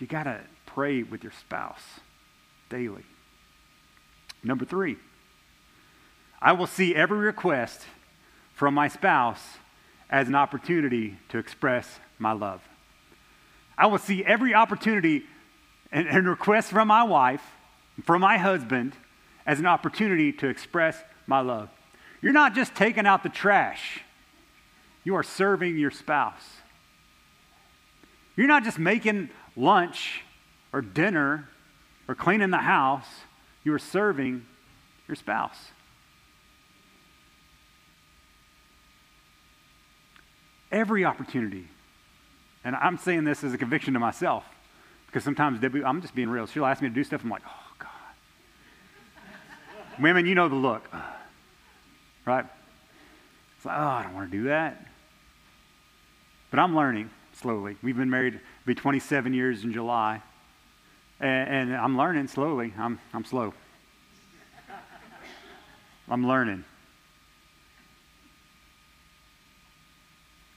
You 0.00 0.08
got 0.08 0.24
to 0.24 0.40
pray 0.66 1.04
with 1.04 1.22
your 1.22 1.32
spouse 1.38 2.00
daily. 2.68 3.04
Number 4.42 4.64
three, 4.64 4.96
I 6.42 6.50
will 6.50 6.66
see 6.66 6.96
every 6.96 7.18
request 7.18 7.82
from 8.54 8.74
my 8.74 8.88
spouse 8.88 9.40
as 10.10 10.26
an 10.26 10.34
opportunity 10.34 11.16
to 11.28 11.38
express 11.38 12.00
my 12.18 12.32
love. 12.32 12.62
I 13.76 13.86
will 13.86 13.98
see 13.98 14.24
every 14.24 14.54
opportunity 14.54 15.24
and, 15.92 16.08
and 16.08 16.28
request 16.28 16.70
from 16.70 16.88
my 16.88 17.02
wife, 17.04 17.42
from 18.04 18.22
my 18.22 18.38
husband, 18.38 18.94
as 19.46 19.60
an 19.60 19.66
opportunity 19.66 20.32
to 20.34 20.48
express 20.48 20.96
my 21.26 21.40
love. 21.40 21.68
You're 22.22 22.32
not 22.32 22.54
just 22.54 22.74
taking 22.74 23.06
out 23.06 23.22
the 23.22 23.28
trash, 23.28 24.00
you 25.04 25.14
are 25.14 25.22
serving 25.22 25.78
your 25.78 25.90
spouse. 25.92 26.42
You're 28.36 28.48
not 28.48 28.64
just 28.64 28.78
making 28.78 29.30
lunch 29.54 30.22
or 30.72 30.82
dinner 30.82 31.48
or 32.08 32.14
cleaning 32.14 32.50
the 32.50 32.58
house, 32.58 33.06
you 33.64 33.72
are 33.72 33.78
serving 33.78 34.44
your 35.08 35.14
spouse. 35.16 35.56
Every 40.72 41.04
opportunity 41.04 41.68
and 42.66 42.74
I'm 42.80 42.98
saying 42.98 43.22
this 43.22 43.44
as 43.44 43.54
a 43.54 43.58
conviction 43.58 43.94
to 43.94 44.00
myself 44.00 44.44
because 45.06 45.22
sometimes 45.22 45.60
Debbie, 45.60 45.84
I'm 45.84 46.02
just 46.02 46.16
being 46.16 46.28
real. 46.28 46.46
She'll 46.48 46.66
ask 46.66 46.82
me 46.82 46.88
to 46.88 46.94
do 46.94 47.04
stuff. 47.04 47.22
I'm 47.22 47.30
like, 47.30 47.42
oh, 47.46 47.50
God. 47.78 47.90
Women, 50.02 50.26
you 50.26 50.34
know 50.34 50.48
the 50.48 50.56
look, 50.56 50.82
uh, 50.92 51.00
right? 52.24 52.44
It's 53.56 53.64
like, 53.64 53.78
oh, 53.78 53.82
I 53.84 54.02
don't 54.02 54.14
want 54.16 54.32
to 54.32 54.36
do 54.36 54.42
that. 54.48 54.84
But 56.50 56.58
I'm 56.58 56.74
learning 56.74 57.08
slowly. 57.34 57.76
We've 57.84 57.96
been 57.96 58.10
married, 58.10 58.40
be 58.66 58.74
27 58.74 59.32
years 59.32 59.62
in 59.62 59.72
July. 59.72 60.20
And, 61.20 61.48
and 61.48 61.72
I'm 61.76 61.96
learning 61.96 62.26
slowly. 62.26 62.74
I'm, 62.76 62.98
I'm 63.14 63.24
slow. 63.24 63.54
I'm 66.10 66.26
learning. 66.26 66.64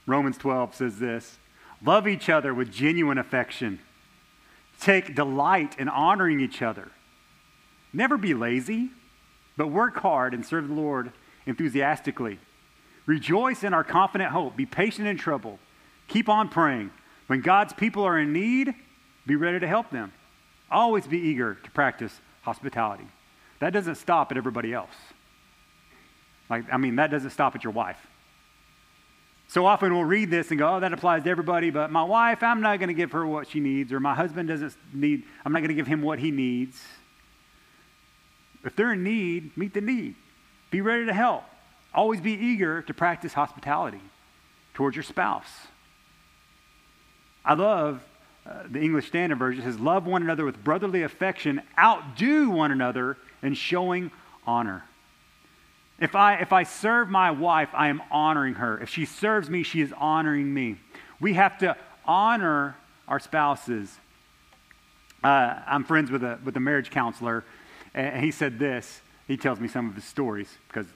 Romans 0.08 0.40
12 0.40 0.74
says 0.74 0.98
this 0.98 1.38
Love 1.84 2.08
each 2.08 2.30
other 2.30 2.54
with 2.54 2.72
genuine 2.72 3.18
affection. 3.18 3.80
Take 4.82 5.16
delight 5.16 5.78
in 5.80 5.88
honoring 5.90 6.40
each 6.40 6.62
other. 6.62 6.90
Never 7.94 8.18
be 8.18 8.34
lazy, 8.34 8.90
but 9.58 9.68
work 9.68 9.98
hard 9.98 10.34
and 10.34 10.46
serve 10.46 10.68
the 10.68 10.74
Lord 10.74 11.12
enthusiastically. 11.46 12.40
Rejoice 13.06 13.64
in 13.64 13.74
our 13.74 13.84
confident 13.84 14.32
hope. 14.32 14.56
Be 14.56 14.66
patient 14.66 15.08
in 15.08 15.18
trouble. 15.18 15.58
Keep 16.08 16.30
on 16.30 16.50
praying. 16.50 16.92
When 17.28 17.42
God's 17.42 17.74
people 17.74 18.04
are 18.04 18.20
in 18.20 18.34
need, 18.34 18.74
be 19.26 19.36
ready 19.36 19.60
to 19.60 19.68
help 19.68 19.90
them. 19.90 20.12
Always 20.70 21.08
be 21.08 21.18
eager 21.18 21.56
to 21.56 21.72
practice 21.72 22.20
hospitality. 22.42 23.08
That 23.60 23.74
doesn't 23.74 23.96
stop 23.96 24.32
at 24.32 24.38
everybody 24.38 24.74
else. 24.74 24.96
Like, 26.50 26.66
I 26.72 26.78
mean, 26.78 26.96
that 26.98 27.12
doesn't 27.12 27.32
stop 27.32 27.56
at 27.56 27.64
your 27.64 27.74
wife. 27.74 28.00
So 29.52 29.66
often 29.66 29.92
we'll 29.92 30.04
read 30.04 30.30
this 30.30 30.52
and 30.52 30.60
go, 30.60 30.76
oh, 30.76 30.80
that 30.80 30.94
applies 30.94 31.24
to 31.24 31.30
everybody, 31.32 31.72
but 31.72 31.90
my 31.92 32.04
wife, 32.04 32.44
I'm 32.44 32.62
not 32.62 32.78
going 32.78 32.90
to 32.90 32.94
give 32.94 33.14
her 33.14 33.26
what 33.26 33.48
she 33.50 33.60
needs, 33.60 33.92
or 33.92 34.00
my 34.00 34.14
husband 34.14 34.48
doesn't 34.48 34.76
need, 34.94 35.24
I'm 35.44 35.52
not 35.52 35.60
going 35.62 35.70
to 35.70 35.74
give 35.74 35.88
him 35.88 36.04
what 36.04 36.20
he 36.20 36.30
needs. 36.30 36.80
If 38.64 38.76
they're 38.76 38.94
in 38.94 39.02
need, 39.04 39.58
meet 39.58 39.74
the 39.74 39.82
need. 39.82 40.14
Be 40.70 40.82
ready 40.82 41.08
to 41.08 41.14
help. 41.14 41.46
Always 41.96 42.22
be 42.22 42.34
eager 42.34 42.84
to 42.84 42.94
practice 42.94 43.34
hospitality 43.34 44.02
towards 44.76 44.96
your 44.96 45.02
spouse. 45.02 45.50
I 47.44 47.56
love 47.56 48.04
uh, 48.46 48.64
the 48.70 48.82
English 48.82 49.08
Standard 49.08 49.40
Version. 49.40 49.64
It 49.64 49.66
says, 49.66 49.80
Love 49.80 50.06
one 50.06 50.22
another 50.22 50.46
with 50.46 50.64
brotherly 50.64 51.02
affection, 51.02 51.60
outdo 51.80 52.52
one 52.52 52.72
another 52.72 53.18
in 53.42 53.56
showing 53.56 54.12
honor. 54.46 54.84
If 56.00 56.16
I, 56.16 56.36
if 56.36 56.54
I 56.54 56.64
serve 56.64 57.10
my 57.10 57.32
wife, 57.32 57.70
I 57.74 57.90
am 57.90 58.02
honoring 58.10 58.54
her. 58.56 58.78
If 58.80 58.90
she 58.90 59.06
serves 59.06 59.50
me, 59.50 59.64
she 59.64 59.82
is 59.82 59.94
honoring 59.98 60.54
me. 60.54 60.78
We 61.20 61.34
have 61.34 61.58
to 61.58 61.76
honor 62.06 62.78
our 63.08 63.20
spouses. 63.20 63.98
Uh, 65.24 65.56
I'm 65.68 65.84
friends 65.84 66.10
with 66.10 66.24
a, 66.24 66.40
with 66.46 66.56
a 66.56 66.60
marriage 66.62 66.90
counselor, 66.90 67.44
and 67.94 68.24
he 68.24 68.32
said 68.32 68.60
this. 68.60 69.02
He 69.28 69.36
tells 69.36 69.60
me 69.60 69.68
some 69.68 69.90
of 69.90 69.96
his 69.96 70.06
stories 70.06 70.50
because, 70.70 70.88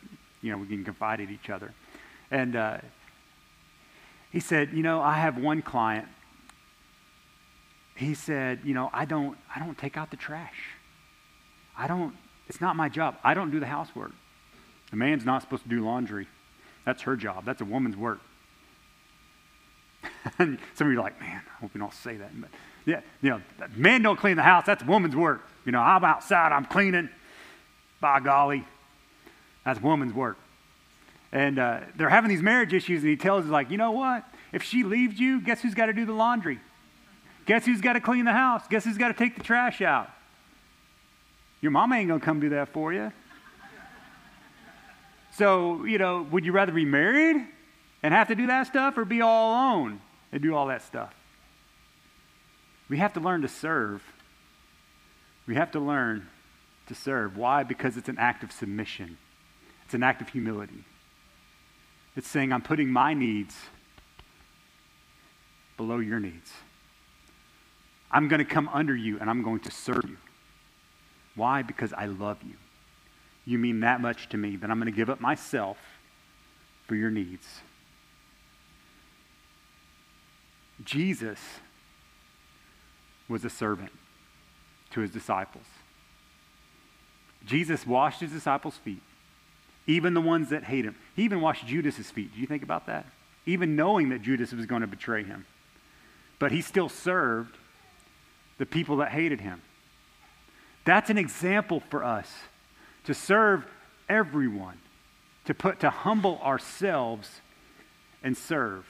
you 0.42 0.52
know, 0.52 0.58
we 0.58 0.68
can 0.68 0.86
confide 0.86 1.20
in 1.20 1.30
each 1.30 1.50
other. 1.50 1.74
And 2.32 2.56
uh, 2.56 2.78
he 4.32 4.39
said, 4.39 4.72
you 4.72 4.84
know, 4.84 5.02
I 5.02 5.16
have 5.16 5.38
one 5.38 5.62
client. 5.62 6.08
He 7.96 8.13
said, 8.16 8.62
you 8.63 8.74
know, 8.74 8.89
I 8.94 9.04
don't, 9.06 9.38
I 9.54 9.60
don't 9.60 9.78
take 9.78 9.98
out 9.98 10.10
the 10.12 10.18
trash. 10.18 10.70
I 11.78 11.88
don't, 11.88 12.16
it's 12.48 12.62
not 12.62 12.76
my 12.78 12.88
job. 12.88 13.18
I 13.24 13.34
don't 13.34 13.52
do 13.52 13.60
the 13.60 13.68
housework. 13.68 14.13
A 14.94 14.96
man's 14.96 15.26
not 15.26 15.42
supposed 15.42 15.64
to 15.64 15.70
do 15.70 15.84
laundry. 15.84 16.28
That's 16.86 17.02
her 17.02 17.16
job. 17.16 17.46
That's 17.46 17.62
a 17.62 17.66
woman's 17.66 17.98
work. 17.98 18.20
Some 20.38 20.48
of 20.80 20.88
you 20.92 21.00
are 21.00 21.04
like, 21.04 21.20
man, 21.20 21.42
I 21.58 21.62
hope 21.62 21.72
you 21.74 21.80
don't 21.80 21.94
say 21.94 22.18
that. 22.18 22.30
But 22.40 22.52
yeah, 22.86 23.02
you 23.22 23.32
know, 23.32 23.42
men 23.76 24.04
don't 24.04 24.18
clean 24.20 24.36
the 24.36 24.44
house. 24.44 24.68
That's 24.68 24.84
a 24.84 24.86
woman's 24.86 25.16
work. 25.16 25.48
You 25.66 25.72
know, 25.72 25.80
I'm 25.82 26.04
outside, 26.04 26.52
I'm 26.52 26.66
cleaning. 26.66 27.10
By 28.00 28.20
golly, 28.20 28.64
that's 29.66 29.82
woman's 29.82 30.14
work. 30.14 30.38
And 31.32 31.58
uh, 31.58 31.80
they're 31.96 32.10
having 32.10 32.30
these 32.30 32.42
marriage 32.44 32.74
issues, 32.74 33.02
and 33.02 33.10
he 33.10 33.16
tells 33.16 33.46
us, 33.46 33.50
like, 33.50 33.72
you 33.72 33.78
know 33.78 33.92
what? 33.92 34.26
If 34.52 34.62
she 34.62 34.84
leaves 34.84 35.18
you, 35.20 35.40
guess 35.42 35.62
who's 35.62 35.74
got 35.74 35.86
to 35.88 35.94
do 35.94 36.06
the 36.06 36.12
laundry? 36.14 36.60
Guess 37.48 37.66
who's 37.66 37.80
got 37.82 37.94
to 37.94 38.00
clean 38.02 38.26
the 38.26 38.34
house? 38.34 38.62
Guess 38.70 38.84
who's 38.84 38.98
got 39.00 39.08
to 39.08 39.14
take 39.16 39.36
the 39.38 39.44
trash 39.44 39.82
out? 39.82 40.10
Your 41.62 41.72
mama 41.72 41.96
ain't 41.96 42.10
going 42.10 42.20
to 42.20 42.26
come 42.26 42.40
do 42.42 42.50
that 42.50 42.70
for 42.70 42.94
you. 42.94 43.12
So, 45.38 45.84
you 45.86 45.98
know, 45.98 46.22
would 46.32 46.46
you 46.46 46.52
rather 46.52 46.72
be 46.72 46.86
married 46.86 47.38
and 48.04 48.13
have 48.13 48.28
to 48.28 48.36
do 48.36 48.48
that 48.48 48.67
stuff 48.67 48.98
or 48.98 49.06
be 49.06 49.22
all 49.22 49.52
alone 49.54 50.00
and 50.32 50.41
do 50.43 50.54
all 50.56 50.67
that 50.67 50.84
stuff? 50.84 51.13
We 52.88 52.98
have 53.00 53.13
to 53.13 53.19
learn 53.19 53.41
to 53.41 53.48
serve. 53.48 54.04
We 55.48 55.56
have 55.56 55.72
to 55.72 55.80
learn 55.80 56.28
to 56.88 56.93
serve. 56.96 57.36
Why? 57.36 57.63
Because 57.63 57.98
it's 57.98 58.10
an 58.10 58.17
act 58.19 58.43
of 58.43 58.52
submission, 58.52 59.17
it's 59.86 59.93
an 59.93 60.04
act 60.04 60.22
of 60.22 60.30
humility. 60.30 60.84
It's 62.15 62.28
saying, 62.28 62.54
I'm 62.54 62.62
putting 62.62 62.91
my 62.91 63.15
needs 63.15 63.56
below 65.78 65.98
your 65.98 66.19
needs. 66.19 66.54
I'm 68.12 68.28
going 68.28 68.38
to 68.38 68.46
come 68.46 68.69
under 68.72 68.96
you 68.96 69.17
and 69.17 69.32
I'm 69.32 69.41
going 69.41 69.62
to 69.62 69.72
serve 69.72 70.06
you. 70.08 70.17
Why? 71.34 71.63
Because 71.63 71.91
I 71.91 72.06
love 72.06 72.38
you 72.46 72.54
you 73.46 73.58
mean 73.58 73.82
that 73.82 74.02
much 74.02 74.30
to 74.30 74.38
me 74.38 74.56
that 74.58 74.70
I'm 74.70 74.78
going 74.80 74.92
to 74.92 74.96
give 74.96 75.10
up 75.10 75.20
myself 75.20 75.78
for 76.88 76.96
your 76.96 77.10
needs. 77.12 77.48
Jesus 80.84 81.40
was 83.30 83.46
a 83.46 83.50
servant 83.50 83.92
to 84.92 85.02
his 85.02 85.12
disciples. 85.12 85.66
Jesus 87.46 87.86
washed 87.86 88.22
his 88.22 88.32
disciples' 88.32 88.78
feet, 88.78 89.02
even 89.88 90.14
the 90.14 90.22
ones 90.22 90.50
that 90.50 90.64
hate 90.64 90.86
him. 90.86 90.96
He 91.16 91.24
even 91.24 91.42
washed 91.42 91.68
Judas's 91.68 92.10
feet. 92.12 92.34
Do 92.34 92.40
you 92.40 92.48
think 92.48 92.64
about 92.64 92.86
that? 92.88 93.06
Even 93.46 93.76
knowing 93.76 94.10
that 94.10 94.22
Judas 94.22 94.54
was 94.54 94.66
going 94.66 94.82
to 94.82 94.88
betray 94.88 95.24
him. 95.24 95.46
But 96.40 96.52
he 96.54 96.62
still 96.62 96.88
served 96.90 97.58
the 98.58 98.66
people 98.66 98.98
that 98.98 99.10
hated 99.12 99.42
him. 99.42 99.62
That's 100.86 101.10
an 101.10 101.18
example 101.18 101.82
for 101.90 102.04
us 102.04 102.28
to 103.06 103.13
serve 103.13 103.66
everyone, 104.10 104.78
to 105.46 105.54
put 105.54 105.80
to 105.82 105.89
humble 105.89 106.39
ourselves 106.44 107.42
and 108.24 108.38
serve. 108.38 108.86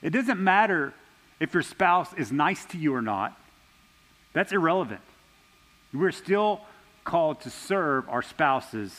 It 0.00 0.10
doesn't 0.10 0.40
matter 0.40 0.94
if 1.40 1.54
your 1.54 1.62
spouse 1.62 2.12
is 2.14 2.30
nice 2.30 2.64
to 2.66 2.78
you 2.78 2.94
or 2.94 3.02
not. 3.02 3.36
That's 4.32 4.52
irrelevant. 4.52 5.00
We're 5.92 6.12
still 6.12 6.62
called 7.04 7.40
to 7.42 7.50
serve 7.50 8.08
our 8.08 8.22
spouses 8.22 8.98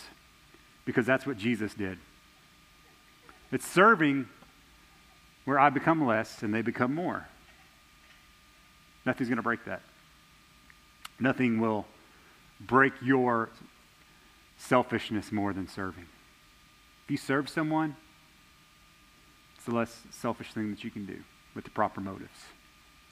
because 0.85 1.05
that's 1.05 1.25
what 1.25 1.37
Jesus 1.37 1.73
did. 1.73 1.97
It's 3.51 3.65
serving 3.67 4.27
where 5.45 5.59
I 5.59 5.69
become 5.69 6.05
less 6.05 6.43
and 6.43 6.53
they 6.53 6.61
become 6.61 6.93
more. 6.93 7.27
Nothing's 9.05 9.29
going 9.29 9.37
to 9.37 9.43
break 9.43 9.65
that. 9.65 9.81
Nothing 11.19 11.59
will 11.59 11.85
break 12.65 12.93
your 13.01 13.49
selfishness 14.63 15.31
more 15.31 15.53
than 15.53 15.67
serving. 15.67 16.05
If 17.05 17.11
you 17.11 17.17
serve 17.17 17.49
someone, 17.49 17.95
it's 19.55 19.65
the 19.65 19.75
less 19.75 20.01
selfish 20.11 20.53
thing 20.53 20.69
that 20.71 20.83
you 20.83 20.89
can 20.89 21.05
do 21.05 21.19
with 21.53 21.65
the 21.65 21.69
proper 21.69 21.99
motives. 21.99 22.37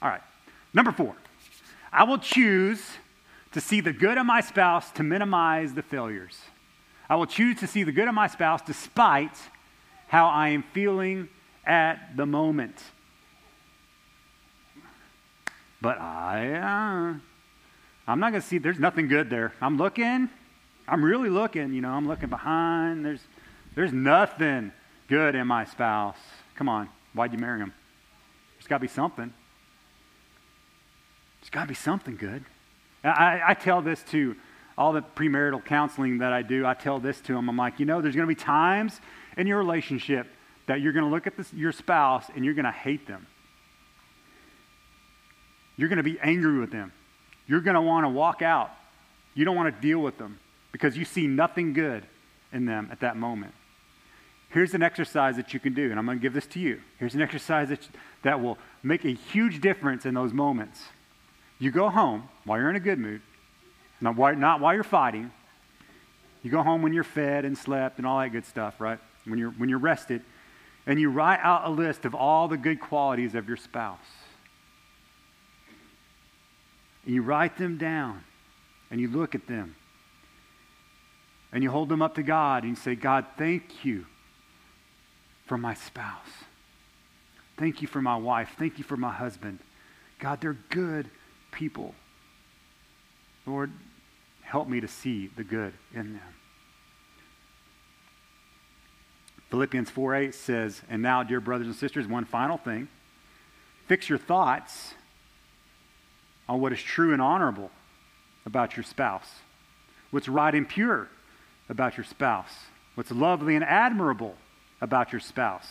All 0.00 0.08
right, 0.08 0.22
number 0.72 0.90
four, 0.92 1.14
I 1.92 2.04
will 2.04 2.18
choose 2.18 2.80
to 3.52 3.60
see 3.60 3.80
the 3.82 3.92
good 3.92 4.16
of 4.16 4.24
my 4.24 4.40
spouse 4.40 4.90
to 4.92 5.02
minimize 5.02 5.74
the 5.74 5.82
failures. 5.82 6.38
I 7.08 7.16
will 7.16 7.26
choose 7.26 7.60
to 7.60 7.66
see 7.66 7.82
the 7.82 7.92
good 7.92 8.08
of 8.08 8.14
my 8.14 8.26
spouse 8.26 8.62
despite 8.62 9.36
how 10.08 10.26
I 10.28 10.48
am 10.48 10.64
feeling 10.72 11.28
at 11.66 12.16
the 12.16 12.24
moment. 12.24 12.82
But 15.82 15.98
I, 15.98 16.54
uh, 17.14 18.10
I'm 18.10 18.20
not 18.20 18.30
going 18.30 18.40
to 18.40 18.46
see, 18.48 18.56
there's 18.58 18.78
nothing 18.78 19.08
good 19.08 19.28
there. 19.28 19.52
I'm 19.60 19.76
looking, 19.76 20.30
I'm 20.88 21.04
really 21.04 21.30
looking, 21.30 21.72
you 21.72 21.80
know, 21.80 21.90
I'm 21.90 22.08
looking 22.08 22.28
behind. 22.28 23.04
There's, 23.04 23.20
there's 23.74 23.92
nothing 23.92 24.72
good 25.08 25.34
in 25.34 25.46
my 25.46 25.64
spouse. 25.64 26.16
Come 26.56 26.68
on, 26.68 26.88
why'd 27.14 27.32
you 27.32 27.38
marry 27.38 27.58
him? 27.60 27.72
There's 28.56 28.66
got 28.66 28.76
to 28.76 28.82
be 28.82 28.88
something. 28.88 29.32
There's 31.40 31.50
got 31.50 31.62
to 31.62 31.68
be 31.68 31.74
something 31.74 32.16
good. 32.16 32.44
I, 33.04 33.40
I 33.48 33.54
tell 33.54 33.82
this 33.82 34.02
to 34.10 34.36
all 34.78 34.92
the 34.92 35.02
premarital 35.02 35.64
counseling 35.64 36.18
that 36.18 36.32
I 36.32 36.42
do. 36.42 36.64
I 36.66 36.74
tell 36.74 36.98
this 36.98 37.20
to 37.22 37.32
them. 37.34 37.48
I'm 37.48 37.56
like, 37.56 37.80
you 37.80 37.86
know, 37.86 38.00
there's 38.00 38.14
going 38.14 38.26
to 38.28 38.34
be 38.34 38.40
times 38.40 39.00
in 39.36 39.46
your 39.46 39.58
relationship 39.58 40.28
that 40.66 40.80
you're 40.80 40.92
going 40.92 41.04
to 41.04 41.10
look 41.10 41.26
at 41.26 41.36
this, 41.36 41.52
your 41.52 41.72
spouse 41.72 42.26
and 42.34 42.44
you're 42.44 42.54
going 42.54 42.64
to 42.64 42.70
hate 42.70 43.06
them. 43.06 43.26
You're 45.76 45.88
going 45.88 45.96
to 45.98 46.02
be 46.04 46.18
angry 46.20 46.58
with 46.58 46.70
them. 46.70 46.92
You're 47.48 47.60
going 47.60 47.74
to 47.74 47.80
want 47.80 48.04
to 48.04 48.08
walk 48.08 48.40
out. 48.42 48.70
You 49.34 49.44
don't 49.44 49.56
want 49.56 49.74
to 49.74 49.80
deal 49.80 49.98
with 49.98 50.18
them 50.18 50.38
because 50.72 50.96
you 50.96 51.04
see 51.04 51.26
nothing 51.26 51.74
good 51.74 52.04
in 52.52 52.64
them 52.64 52.88
at 52.90 53.00
that 53.00 53.16
moment. 53.16 53.52
Here's 54.50 54.74
an 54.74 54.82
exercise 54.82 55.36
that 55.36 55.54
you 55.54 55.60
can 55.60 55.72
do, 55.74 55.90
and 55.90 55.98
I'm 55.98 56.04
going 56.04 56.18
to 56.18 56.22
give 56.22 56.34
this 56.34 56.46
to 56.48 56.58
you. 56.60 56.80
Here's 56.98 57.14
an 57.14 57.22
exercise 57.22 57.68
that, 57.68 57.86
that 58.22 58.42
will 58.42 58.58
make 58.82 59.04
a 59.04 59.10
huge 59.12 59.60
difference 59.60 60.04
in 60.04 60.12
those 60.14 60.32
moments. 60.32 60.82
You 61.58 61.70
go 61.70 61.88
home 61.88 62.24
while 62.44 62.58
you're 62.58 62.68
in 62.68 62.76
a 62.76 62.80
good 62.80 62.98
mood, 62.98 63.22
not 64.00 64.16
while, 64.16 64.34
not 64.34 64.60
while 64.60 64.74
you're 64.74 64.82
fighting. 64.82 65.30
You 66.42 66.50
go 66.50 66.62
home 66.62 66.82
when 66.82 66.92
you're 66.92 67.04
fed 67.04 67.44
and 67.44 67.56
slept 67.56 67.98
and 67.98 68.06
all 68.06 68.18
that 68.18 68.32
good 68.32 68.44
stuff, 68.44 68.80
right? 68.80 68.98
When 69.26 69.38
you're, 69.38 69.50
when 69.50 69.68
you're 69.68 69.78
rested, 69.78 70.22
and 70.86 71.00
you 71.00 71.08
write 71.10 71.38
out 71.42 71.62
a 71.64 71.70
list 71.70 72.04
of 72.04 72.14
all 72.14 72.48
the 72.48 72.56
good 72.56 72.80
qualities 72.80 73.34
of 73.36 73.46
your 73.46 73.56
spouse. 73.56 74.00
And 77.06 77.14
you 77.14 77.22
write 77.22 77.56
them 77.56 77.78
down 77.78 78.24
and 78.90 79.00
you 79.00 79.08
look 79.08 79.36
at 79.36 79.46
them 79.46 79.76
and 81.52 81.62
you 81.62 81.70
hold 81.70 81.88
them 81.88 82.02
up 82.02 82.14
to 82.14 82.22
God 82.22 82.62
and 82.64 82.70
you 82.70 82.76
say, 82.76 82.94
God, 82.94 83.26
thank 83.36 83.84
you 83.84 84.06
for 85.46 85.58
my 85.58 85.74
spouse. 85.74 86.26
Thank 87.58 87.82
you 87.82 87.88
for 87.88 88.00
my 88.00 88.16
wife. 88.16 88.54
Thank 88.58 88.78
you 88.78 88.84
for 88.84 88.96
my 88.96 89.12
husband. 89.12 89.58
God, 90.18 90.40
they're 90.40 90.56
good 90.70 91.10
people. 91.50 91.94
Lord, 93.46 93.70
help 94.40 94.68
me 94.68 94.80
to 94.80 94.88
see 94.88 95.28
the 95.36 95.44
good 95.44 95.74
in 95.94 96.14
them. 96.14 96.22
Philippians 99.50 99.90
4 99.90 100.14
8 100.14 100.34
says, 100.34 100.80
And 100.88 101.02
now, 101.02 101.22
dear 101.22 101.40
brothers 101.40 101.66
and 101.66 101.76
sisters, 101.76 102.06
one 102.06 102.24
final 102.24 102.56
thing. 102.56 102.88
Fix 103.86 104.08
your 104.08 104.16
thoughts 104.16 104.94
on 106.48 106.60
what 106.60 106.72
is 106.72 106.80
true 106.80 107.12
and 107.12 107.20
honorable 107.20 107.70
about 108.46 108.76
your 108.76 108.84
spouse, 108.84 109.28
what's 110.10 110.28
right 110.28 110.54
and 110.54 110.66
pure 110.66 111.10
about 111.72 111.96
your 111.96 112.04
spouse, 112.04 112.52
what's 112.94 113.10
lovely 113.10 113.56
and 113.56 113.64
admirable 113.64 114.36
about 114.80 115.12
your 115.12 115.20
spouse. 115.20 115.66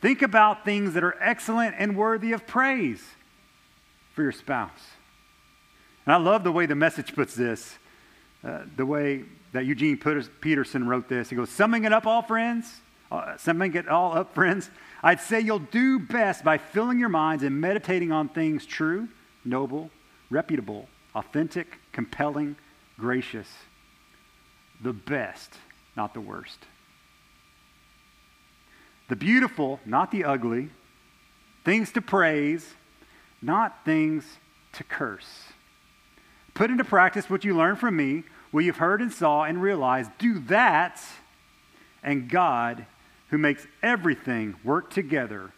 Think 0.00 0.22
about 0.22 0.64
things 0.64 0.94
that 0.94 1.02
are 1.02 1.16
excellent 1.20 1.74
and 1.78 1.96
worthy 1.96 2.30
of 2.32 2.46
praise 2.46 3.02
for 4.14 4.22
your 4.22 4.30
spouse. 4.30 4.90
And 6.04 6.12
I 6.14 6.18
love 6.18 6.44
the 6.44 6.52
way 6.52 6.66
the 6.66 6.74
message 6.76 7.14
puts 7.16 7.34
this, 7.34 7.76
uh, 8.44 8.60
the 8.76 8.86
way 8.86 9.24
that 9.52 9.64
Eugene 9.64 9.96
Peterson 10.40 10.86
wrote 10.86 11.08
this. 11.08 11.30
He 11.30 11.34
goes, 11.34 11.50
Summing 11.50 11.84
it 11.84 11.92
up, 11.92 12.06
all 12.06 12.22
friends, 12.22 12.80
uh, 13.10 13.36
summing 13.38 13.74
it 13.74 13.88
all 13.88 14.12
up, 14.16 14.34
friends, 14.34 14.70
I'd 15.02 15.20
say 15.20 15.40
you'll 15.40 15.58
do 15.60 15.98
best 15.98 16.44
by 16.44 16.58
filling 16.58 16.98
your 16.98 17.08
minds 17.08 17.42
and 17.42 17.58
meditating 17.60 18.12
on 18.12 18.28
things 18.28 18.66
true, 18.66 19.08
noble, 19.44 19.90
reputable, 20.30 20.88
authentic, 21.14 21.78
compelling, 21.92 22.56
gracious, 22.98 23.48
the 24.80 24.92
best, 24.92 25.54
not 25.96 26.14
the 26.14 26.20
worst. 26.20 26.58
The 29.08 29.16
beautiful, 29.16 29.80
not 29.86 30.10
the 30.10 30.24
ugly. 30.24 30.70
Things 31.64 31.92
to 31.92 32.02
praise, 32.02 32.74
not 33.40 33.84
things 33.84 34.24
to 34.72 34.84
curse. 34.84 35.44
Put 36.54 36.70
into 36.70 36.84
practice 36.84 37.30
what 37.30 37.44
you 37.44 37.56
learned 37.56 37.78
from 37.78 37.96
me, 37.96 38.24
what 38.50 38.64
you've 38.64 38.76
heard 38.78 39.00
and 39.00 39.12
saw 39.12 39.44
and 39.44 39.60
realized. 39.62 40.10
Do 40.18 40.38
that, 40.40 41.02
and 42.02 42.28
God, 42.30 42.86
who 43.30 43.38
makes 43.38 43.66
everything 43.82 44.54
work 44.64 44.90
together, 44.90 45.52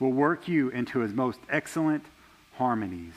will 0.00 0.12
work 0.12 0.48
you 0.48 0.68
into 0.70 1.00
his 1.00 1.12
most 1.12 1.40
excellent 1.50 2.04
harmonies. 2.54 3.14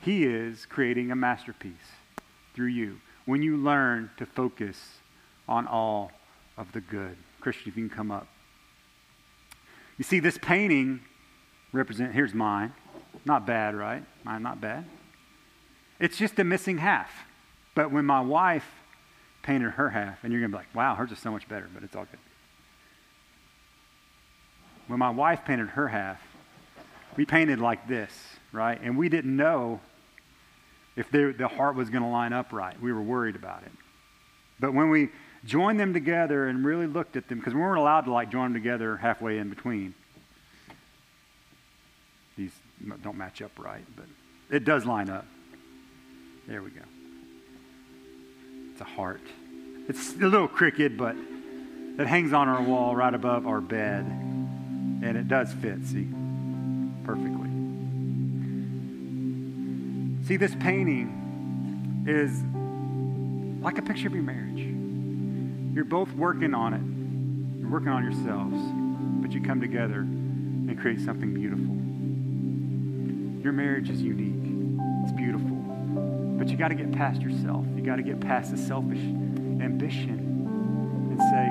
He 0.00 0.24
is 0.24 0.66
creating 0.66 1.10
a 1.10 1.16
masterpiece 1.16 1.74
through 2.54 2.66
you 2.68 2.98
when 3.24 3.42
you 3.42 3.56
learn 3.56 4.10
to 4.16 4.26
focus 4.26 4.78
on 5.48 5.66
all 5.66 6.12
of 6.56 6.72
the 6.72 6.80
good. 6.80 7.16
Christian, 7.40 7.68
if 7.70 7.76
you 7.76 7.88
can 7.88 7.96
come 7.96 8.10
up. 8.10 8.28
You 9.98 10.04
see, 10.04 10.20
this 10.20 10.38
painting 10.38 11.00
represent 11.72 12.12
here's 12.12 12.34
mine. 12.34 12.72
Not 13.24 13.46
bad, 13.46 13.74
right? 13.74 14.04
Mine 14.24 14.42
not 14.42 14.60
bad. 14.60 14.84
It's 16.00 16.16
just 16.16 16.38
a 16.38 16.44
missing 16.44 16.78
half. 16.78 17.10
But 17.74 17.90
when 17.92 18.04
my 18.04 18.20
wife 18.20 18.66
painted 19.42 19.72
her 19.72 19.90
half, 19.90 20.22
and 20.24 20.32
you're 20.32 20.40
gonna 20.40 20.52
be 20.52 20.58
like, 20.58 20.74
wow, 20.74 20.94
hers 20.94 21.10
is 21.10 21.18
so 21.18 21.30
much 21.30 21.48
better, 21.48 21.68
but 21.74 21.82
it's 21.82 21.96
all 21.96 22.04
good. 22.04 22.20
When 24.88 24.98
my 24.98 25.10
wife 25.10 25.40
painted 25.44 25.68
her 25.70 25.88
half, 25.88 26.20
we 27.16 27.24
painted 27.24 27.58
like 27.60 27.86
this, 27.88 28.12
right? 28.52 28.78
And 28.82 28.96
we 28.96 29.08
didn't 29.08 29.36
know 29.36 29.80
if 30.96 31.10
they, 31.10 31.24
the 31.32 31.48
heart 31.48 31.74
was 31.74 31.90
going 31.90 32.02
to 32.02 32.08
line 32.08 32.32
up 32.32 32.52
right. 32.52 32.80
We 32.80 32.92
were 32.92 33.02
worried 33.02 33.36
about 33.36 33.62
it. 33.62 33.72
But 34.60 34.74
when 34.74 34.90
we 34.90 35.08
joined 35.44 35.80
them 35.80 35.92
together 35.92 36.46
and 36.48 36.64
really 36.64 36.86
looked 36.86 37.16
at 37.16 37.28
them, 37.28 37.38
because 37.38 37.54
we 37.54 37.60
weren't 37.60 37.78
allowed 37.78 38.02
to 38.02 38.12
like 38.12 38.30
join 38.30 38.52
them 38.52 38.62
together 38.62 38.96
halfway 38.96 39.38
in 39.38 39.48
between. 39.50 39.94
These 42.36 42.52
don't 43.02 43.18
match 43.18 43.42
up 43.42 43.52
right, 43.58 43.84
but 43.96 44.06
it 44.50 44.64
does 44.64 44.86
line 44.86 45.10
up. 45.10 45.26
There 46.46 46.62
we 46.62 46.70
go. 46.70 46.82
It's 48.72 48.80
a 48.80 48.84
heart. 48.84 49.20
It's 49.88 50.14
a 50.14 50.18
little 50.26 50.48
crooked, 50.48 50.96
but 50.96 51.16
it 51.98 52.06
hangs 52.06 52.32
on 52.32 52.48
our 52.48 52.62
wall 52.62 52.94
right 52.96 53.12
above 53.12 53.46
our 53.46 53.60
bed, 53.60 54.04
and 54.06 55.04
it 55.16 55.28
does 55.28 55.52
fit, 55.52 55.84
see, 55.84 56.06
perfectly. 57.04 57.51
See, 60.32 60.36
this 60.38 60.54
painting 60.54 61.12
is 62.08 62.42
like 63.62 63.76
a 63.76 63.82
picture 63.82 64.06
of 64.08 64.14
your 64.14 64.22
marriage. 64.22 64.64
You're 65.74 65.84
both 65.84 66.10
working 66.14 66.54
on 66.54 66.72
it, 66.72 66.80
you're 67.60 67.68
working 67.68 67.90
on 67.90 68.02
yourselves, 68.02 68.56
but 69.20 69.30
you 69.32 69.42
come 69.42 69.60
together 69.60 69.98
and 70.00 70.80
create 70.80 71.02
something 71.02 71.34
beautiful. 71.34 71.76
Your 73.44 73.52
marriage 73.52 73.90
is 73.90 74.00
unique, 74.00 74.80
it's 75.02 75.12
beautiful, 75.12 75.48
but 76.38 76.48
you 76.48 76.56
got 76.56 76.68
to 76.68 76.76
get 76.76 76.92
past 76.92 77.20
yourself. 77.20 77.66
You 77.76 77.82
got 77.82 77.96
to 77.96 78.02
get 78.02 78.18
past 78.18 78.52
the 78.52 78.56
selfish 78.56 79.00
ambition 79.00 80.18
and 81.10 81.20
say, 81.20 81.44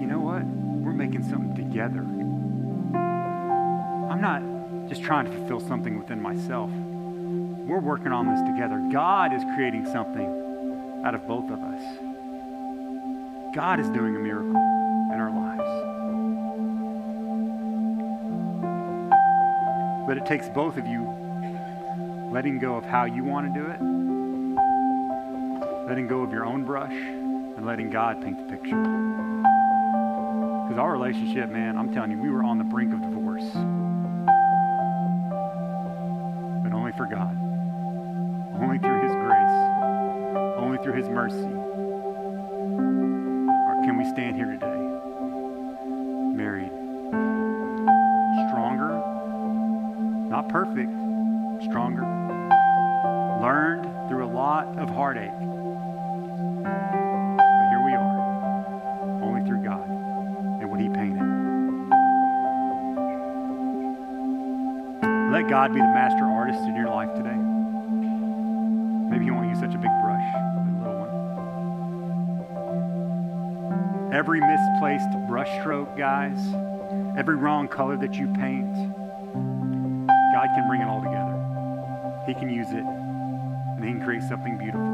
you 0.00 0.06
know 0.06 0.20
what? 0.20 0.42
We're 0.42 0.92
making 0.94 1.24
something 1.28 1.54
together. 1.54 1.98
I'm 2.96 4.22
not 4.22 4.42
just 4.88 5.02
trying 5.02 5.26
to 5.26 5.32
fulfill 5.32 5.60
something 5.60 5.98
within 5.98 6.22
myself. 6.22 6.70
We're 7.66 7.80
working 7.80 8.12
on 8.12 8.26
this 8.28 8.42
together. 8.42 8.78
God 8.92 9.32
is 9.32 9.42
creating 9.56 9.86
something 9.86 11.00
out 11.02 11.14
of 11.14 11.26
both 11.26 11.50
of 11.50 11.58
us. 11.60 11.98
God 13.54 13.80
is 13.80 13.88
doing 13.88 14.14
a 14.16 14.18
miracle 14.18 14.50
in 14.52 15.18
our 15.18 15.30
lives. 15.32 15.52
But 20.06 20.18
it 20.18 20.26
takes 20.26 20.46
both 20.50 20.76
of 20.76 20.86
you 20.86 21.00
letting 22.30 22.58
go 22.58 22.74
of 22.74 22.84
how 22.84 23.04
you 23.06 23.24
want 23.24 23.46
to 23.46 23.52
do 23.58 23.64
it, 23.66 23.80
letting 25.88 26.06
go 26.06 26.20
of 26.20 26.30
your 26.32 26.44
own 26.44 26.64
brush, 26.66 26.92
and 26.92 27.64
letting 27.64 27.88
God 27.88 28.20
paint 28.22 28.36
the 28.46 28.56
picture. 28.56 28.84
Because 30.66 30.78
our 30.78 30.92
relationship, 30.92 31.48
man, 31.48 31.78
I'm 31.78 31.94
telling 31.94 32.10
you, 32.10 32.18
we 32.20 32.28
were 32.28 32.42
on 32.42 32.58
the 32.58 32.64
brink 32.64 32.92
of 32.92 33.00
divorce. 33.00 33.54
through 40.84 40.92
his 41.00 41.08
mercy? 41.08 41.38
Or 41.42 43.80
can 43.84 43.96
we 43.96 44.04
stand 44.10 44.36
here 44.36 44.44
today, 44.44 44.92
married, 46.36 46.70
stronger, 48.52 48.92
not 50.28 50.50
perfect, 50.50 50.92
stronger, 51.64 52.04
learned 53.40 53.88
through 54.10 54.24
a 54.26 54.30
lot 54.30 54.66
of 54.78 54.90
heartache? 54.90 55.30
But 55.30 55.40
here 57.72 57.82
we 57.88 57.92
are, 57.96 59.24
only 59.24 59.40
through 59.48 59.64
God 59.64 59.88
and 59.88 60.68
what 60.70 60.80
he 60.80 60.88
painted. 60.90 61.24
Let 65.32 65.48
God 65.48 65.72
be 65.72 65.80
the 65.80 65.94
master 65.96 66.24
artist 66.26 66.60
in 66.60 66.76
your 66.76 66.90
life 66.90 67.08
today. 67.16 67.40
Maybe 69.08 69.24
he 69.24 69.30
won't 69.30 69.48
use 69.48 69.60
such 69.60 69.72
a 69.74 69.78
big 69.80 69.88
brush. 70.04 70.63
every 74.14 74.40
misplaced 74.40 75.10
brushstroke, 75.26 75.98
guys, 75.98 76.38
every 77.18 77.34
wrong 77.34 77.66
color 77.66 77.96
that 77.96 78.14
you 78.14 78.28
paint, 78.38 78.72
God 80.06 80.46
can 80.54 80.68
bring 80.68 80.80
it 80.80 80.86
all 80.86 81.02
together. 81.02 81.34
He 82.28 82.34
can 82.34 82.48
use 82.48 82.70
it, 82.70 82.86
and 82.86 83.84
He 83.84 83.90
can 83.90 84.04
create 84.04 84.22
something 84.22 84.56
beautiful. 84.56 84.92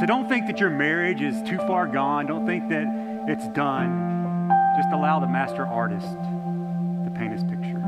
So 0.00 0.06
don't 0.06 0.28
think 0.30 0.46
that 0.46 0.58
your 0.58 0.70
marriage 0.70 1.20
is 1.20 1.40
too 1.46 1.58
far 1.68 1.86
gone. 1.86 2.24
Don't 2.26 2.46
think 2.46 2.68
that 2.70 2.86
it's 3.28 3.46
done. 3.48 4.48
Just 4.78 4.88
allow 4.92 5.20
the 5.20 5.28
master 5.28 5.66
artist 5.66 6.08
to 6.08 7.12
paint 7.16 7.32
his 7.32 7.44
picture. 7.44 7.80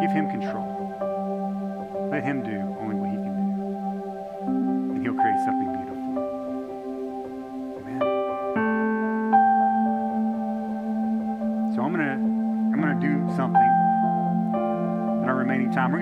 Give 0.00 0.10
him 0.10 0.28
control. 0.30 2.08
Let 2.12 2.22
him 2.24 2.42
do 2.42 2.58
only 2.80 2.99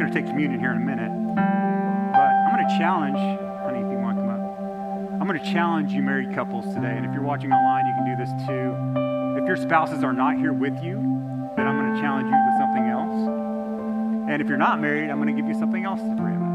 going 0.09 0.14
to 0.24 0.24
take 0.24 0.30
communion 0.30 0.61
here 0.61 0.70
in 0.70 0.78
a 0.78 0.86
minute. 0.86 1.11
But 1.34 1.44
I'm 1.44 2.54
going 2.56 2.66
to 2.68 2.78
challenge, 2.78 3.18
honey, 3.18 3.78
if 3.80 3.90
you 3.92 3.98
want 3.98 4.16
to 4.16 4.22
come 4.22 4.30
up, 4.30 4.40
I'm 5.20 5.26
going 5.28 5.38
to 5.42 5.52
challenge 5.52 5.92
you 5.92 6.00
married 6.02 6.34
couples 6.34 6.64
today. 6.74 6.96
And 6.96 7.04
if 7.04 7.12
you're 7.12 7.20
watching 7.22 7.52
online, 7.52 7.84
you 7.86 7.92
can 7.92 8.06
do 8.06 8.16
this 8.24 8.30
too. 8.46 8.74
If 9.42 9.46
your 9.46 9.56
spouses 9.56 10.02
are 10.04 10.12
not 10.14 10.36
here 10.38 10.52
with 10.54 10.80
you, 10.82 10.94
then 11.56 11.66
I'm 11.68 11.76
going 11.76 11.94
to 11.94 12.00
challenge 12.00 12.26
you 12.26 12.30
with 12.30 12.59
something 12.59 12.84
else. 12.84 13.28
And 14.30 14.40
if 14.40 14.48
you're 14.48 14.56
not 14.56 14.80
married, 14.80 15.11
I'm 15.11 15.20
going 15.20 15.34
to 15.34 15.40
give 15.42 15.46
you 15.50 15.59
something 15.59 15.84
else 15.84 16.00
to 16.00 16.16
pray 16.16 16.32
about. 16.34 16.48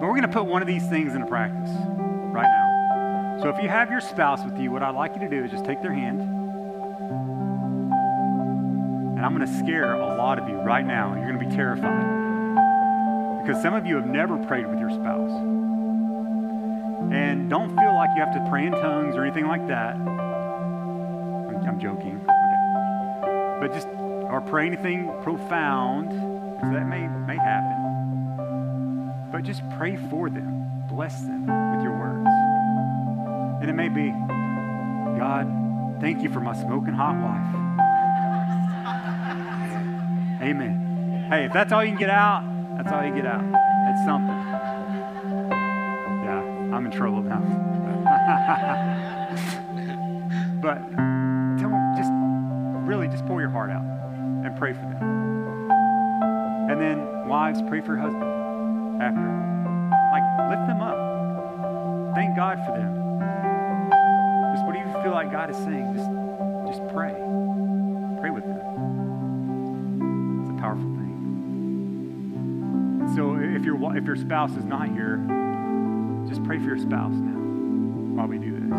But 0.00 0.06
we're 0.06 0.16
going 0.18 0.22
to 0.22 0.28
put 0.34 0.46
one 0.46 0.60
of 0.62 0.68
these 0.68 0.88
things 0.88 1.14
into 1.14 1.26
practice 1.26 1.70
right 2.34 2.48
now. 2.48 3.38
So 3.40 3.48
if 3.50 3.62
you 3.62 3.68
have 3.68 3.88
your 3.90 4.00
spouse 4.00 4.42
with 4.44 4.58
you, 4.58 4.70
what 4.72 4.82
I'd 4.82 4.94
like 4.96 5.14
you 5.14 5.20
to 5.20 5.28
do 5.28 5.44
is 5.44 5.50
just 5.50 5.64
take 5.64 5.80
their 5.82 5.92
hand 5.94 6.20
and 9.24 9.28
I'm 9.30 9.36
going 9.38 9.46
to 9.46 9.58
scare 9.64 9.94
a 9.94 10.16
lot 10.16 10.40
of 10.40 10.48
you 10.48 10.56
right 10.56 10.84
now. 10.84 11.14
You're 11.14 11.28
going 11.30 11.38
to 11.38 11.46
be 11.48 11.54
terrified. 11.54 12.00
Because 13.46 13.62
some 13.62 13.72
of 13.72 13.86
you 13.86 13.94
have 13.94 14.04
never 14.08 14.36
prayed 14.46 14.66
with 14.68 14.80
your 14.80 14.90
spouse. 14.90 15.30
And 17.12 17.48
don't 17.48 17.68
feel 17.68 17.94
like 17.94 18.10
you 18.16 18.20
have 18.24 18.34
to 18.34 18.44
pray 18.50 18.66
in 18.66 18.72
tongues 18.72 19.14
or 19.14 19.22
anything 19.22 19.46
like 19.46 19.64
that. 19.68 19.94
I'm, 19.94 21.54
I'm 21.54 21.78
joking. 21.78 22.16
Okay. 22.18 23.58
But 23.60 23.72
just, 23.72 23.86
or 23.86 24.40
pray 24.44 24.66
anything 24.66 25.06
profound, 25.22 26.08
because 26.08 26.72
that 26.72 26.88
may, 26.88 27.06
may 27.06 27.36
happen. 27.36 29.06
But 29.30 29.44
just 29.44 29.62
pray 29.78 29.98
for 30.10 30.30
them, 30.30 30.66
bless 30.90 31.22
them 31.22 31.42
with 31.76 31.84
your 31.84 31.92
words. 31.96 33.62
And 33.62 33.70
it 33.70 33.74
may 33.74 33.88
be, 33.88 34.10
God, 35.16 35.46
thank 36.00 36.24
you 36.24 36.28
for 36.32 36.40
my 36.40 36.60
smoking 36.60 36.94
hot 36.94 37.14
wife. 37.22 37.81
Amen. 40.42 41.26
Hey, 41.30 41.44
if 41.44 41.52
that's 41.52 41.72
all 41.72 41.84
you 41.84 41.90
can 41.90 41.98
get 42.00 42.10
out, 42.10 42.42
that's 42.76 42.90
all 42.92 43.04
you 43.06 43.14
get 43.14 43.24
out. 43.26 43.40
It's 43.44 44.04
something. 44.04 44.38
Yeah, 46.24 46.74
I'm 46.74 46.84
in 46.84 46.90
trouble 46.90 47.22
now. 47.22 47.40
but 50.60 50.78
tell 51.62 51.70
them, 51.70 51.94
just 51.96 52.10
really 52.88 53.06
just 53.06 53.24
pour 53.26 53.40
your 53.40 53.50
heart 53.50 53.70
out 53.70 53.84
and 54.44 54.56
pray 54.58 54.72
for 54.72 54.80
them. 54.80 55.02
And 56.70 56.80
then, 56.80 57.28
wives, 57.28 57.62
pray 57.62 57.80
for 57.80 57.92
your 57.94 57.98
husband 58.02 58.26
after. 59.00 59.28
Like, 60.10 60.50
lift 60.50 60.66
them 60.66 60.80
up. 60.82 62.16
Thank 62.16 62.34
God 62.34 62.58
for 62.66 62.76
them. 62.76 62.90
Just 64.54 64.66
what 64.66 64.72
do 64.72 64.80
you 64.80 65.02
feel 65.04 65.12
like 65.12 65.30
God 65.30 65.50
is 65.50 65.56
saying? 65.58 65.94
Just, 65.94 66.74
just 66.82 66.92
pray. 66.94 67.14
If 73.62 73.66
your, 73.66 73.78
if 73.96 74.04
your 74.04 74.16
spouse 74.16 74.50
is 74.56 74.64
not 74.64 74.88
here, 74.88 75.18
just 76.28 76.42
pray 76.42 76.58
for 76.58 76.64
your 76.64 76.78
spouse 76.78 77.12
now 77.12 77.38
while 78.18 78.26
we 78.26 78.36
do 78.36 78.50
this. 78.50 78.72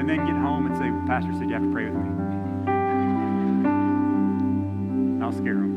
And 0.00 0.08
then 0.10 0.16
get 0.26 0.34
home 0.34 0.66
and 0.66 0.76
say, 0.76 0.90
Pastor 1.06 1.30
said 1.34 1.42
you 1.48 1.54
have 1.54 1.62
to 1.62 1.70
pray 1.70 1.84
with 1.84 1.94
me. 1.94 2.10
And 5.14 5.22
I'll 5.22 5.30
scare 5.30 5.58
him. 5.58 5.70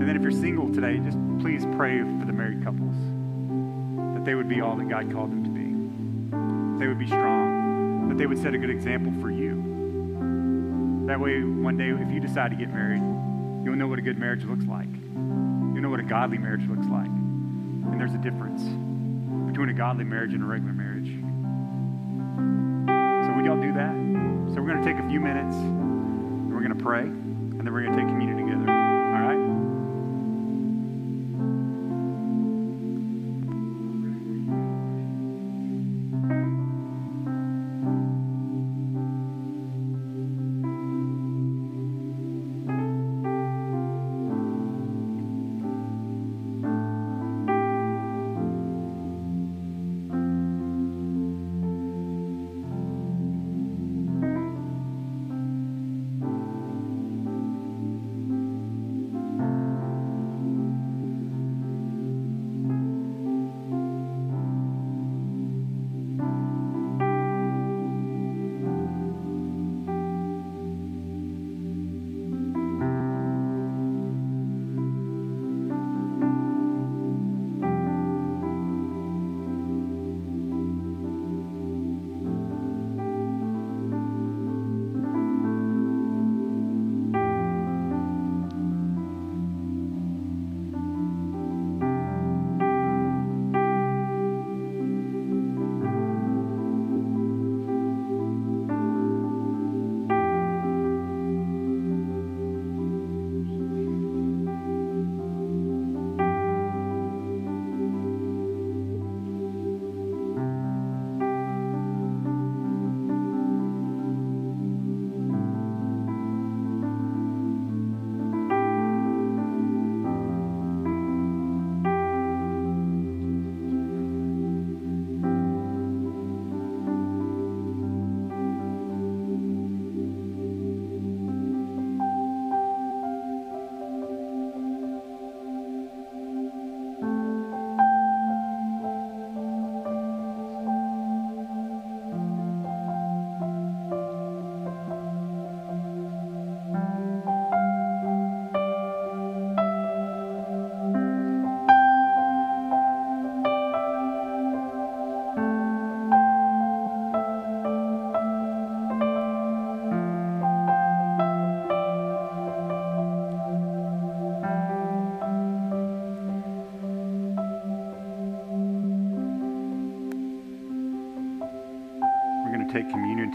And 0.00 0.08
then 0.08 0.16
if 0.16 0.22
you're 0.22 0.32
single 0.32 0.68
today, 0.72 0.98
just 0.98 1.16
please 1.38 1.64
pray 1.76 1.98
for 2.00 2.26
the 2.26 2.32
married 2.32 2.64
couples 2.64 2.96
that 4.16 4.24
they 4.24 4.34
would 4.34 4.48
be 4.48 4.62
all 4.62 4.74
that 4.74 4.88
God 4.88 5.12
called 5.12 5.30
them 5.30 5.44
to 5.44 5.48
be. 5.50 5.60
They 6.80 6.88
would 6.88 6.98
be 6.98 7.06
strong, 7.06 8.08
that 8.08 8.18
they 8.18 8.26
would 8.26 8.42
set 8.42 8.52
a 8.52 8.58
good 8.58 8.70
example 8.70 9.12
for 9.20 9.30
you. 9.30 11.04
That 11.06 11.20
way, 11.20 11.42
one 11.44 11.76
day, 11.76 11.90
if 11.90 12.10
you 12.10 12.18
decide 12.18 12.50
to 12.50 12.56
get 12.56 12.70
married, 12.74 13.11
You'll 13.64 13.76
know 13.76 13.86
what 13.86 14.00
a 14.00 14.02
good 14.02 14.18
marriage 14.18 14.42
looks 14.44 14.64
like. 14.66 14.88
You'll 14.88 15.80
know 15.82 15.90
what 15.90 16.00
a 16.00 16.04
godly 16.04 16.36
marriage 16.36 16.68
looks 16.68 16.86
like. 16.88 17.06
And 17.06 17.98
there's 18.00 18.12
a 18.12 18.18
difference 18.18 18.60
between 19.46 19.68
a 19.68 19.72
godly 19.72 20.02
marriage 20.02 20.34
and 20.34 20.42
a 20.42 20.46
regular 20.46 20.72
marriage. 20.72 21.06
So, 23.24 23.32
would 23.34 23.44
y'all 23.46 23.60
do 23.62 23.72
that? 23.74 23.94
So, 24.54 24.60
we're 24.62 24.68
going 24.72 24.82
to 24.82 24.84
take 24.94 25.00
a 25.02 25.08
few 25.08 25.20
minutes 25.20 25.54
and 25.54 26.52
we're 26.52 26.62
going 26.64 26.76
to 26.76 26.84
pray 26.84 27.02
and 27.02 27.60
then 27.60 27.72
we're 27.72 27.82
going 27.82 27.92
to 27.94 27.98
take 28.00 28.08
communion 28.08 28.38
together. 28.48 28.91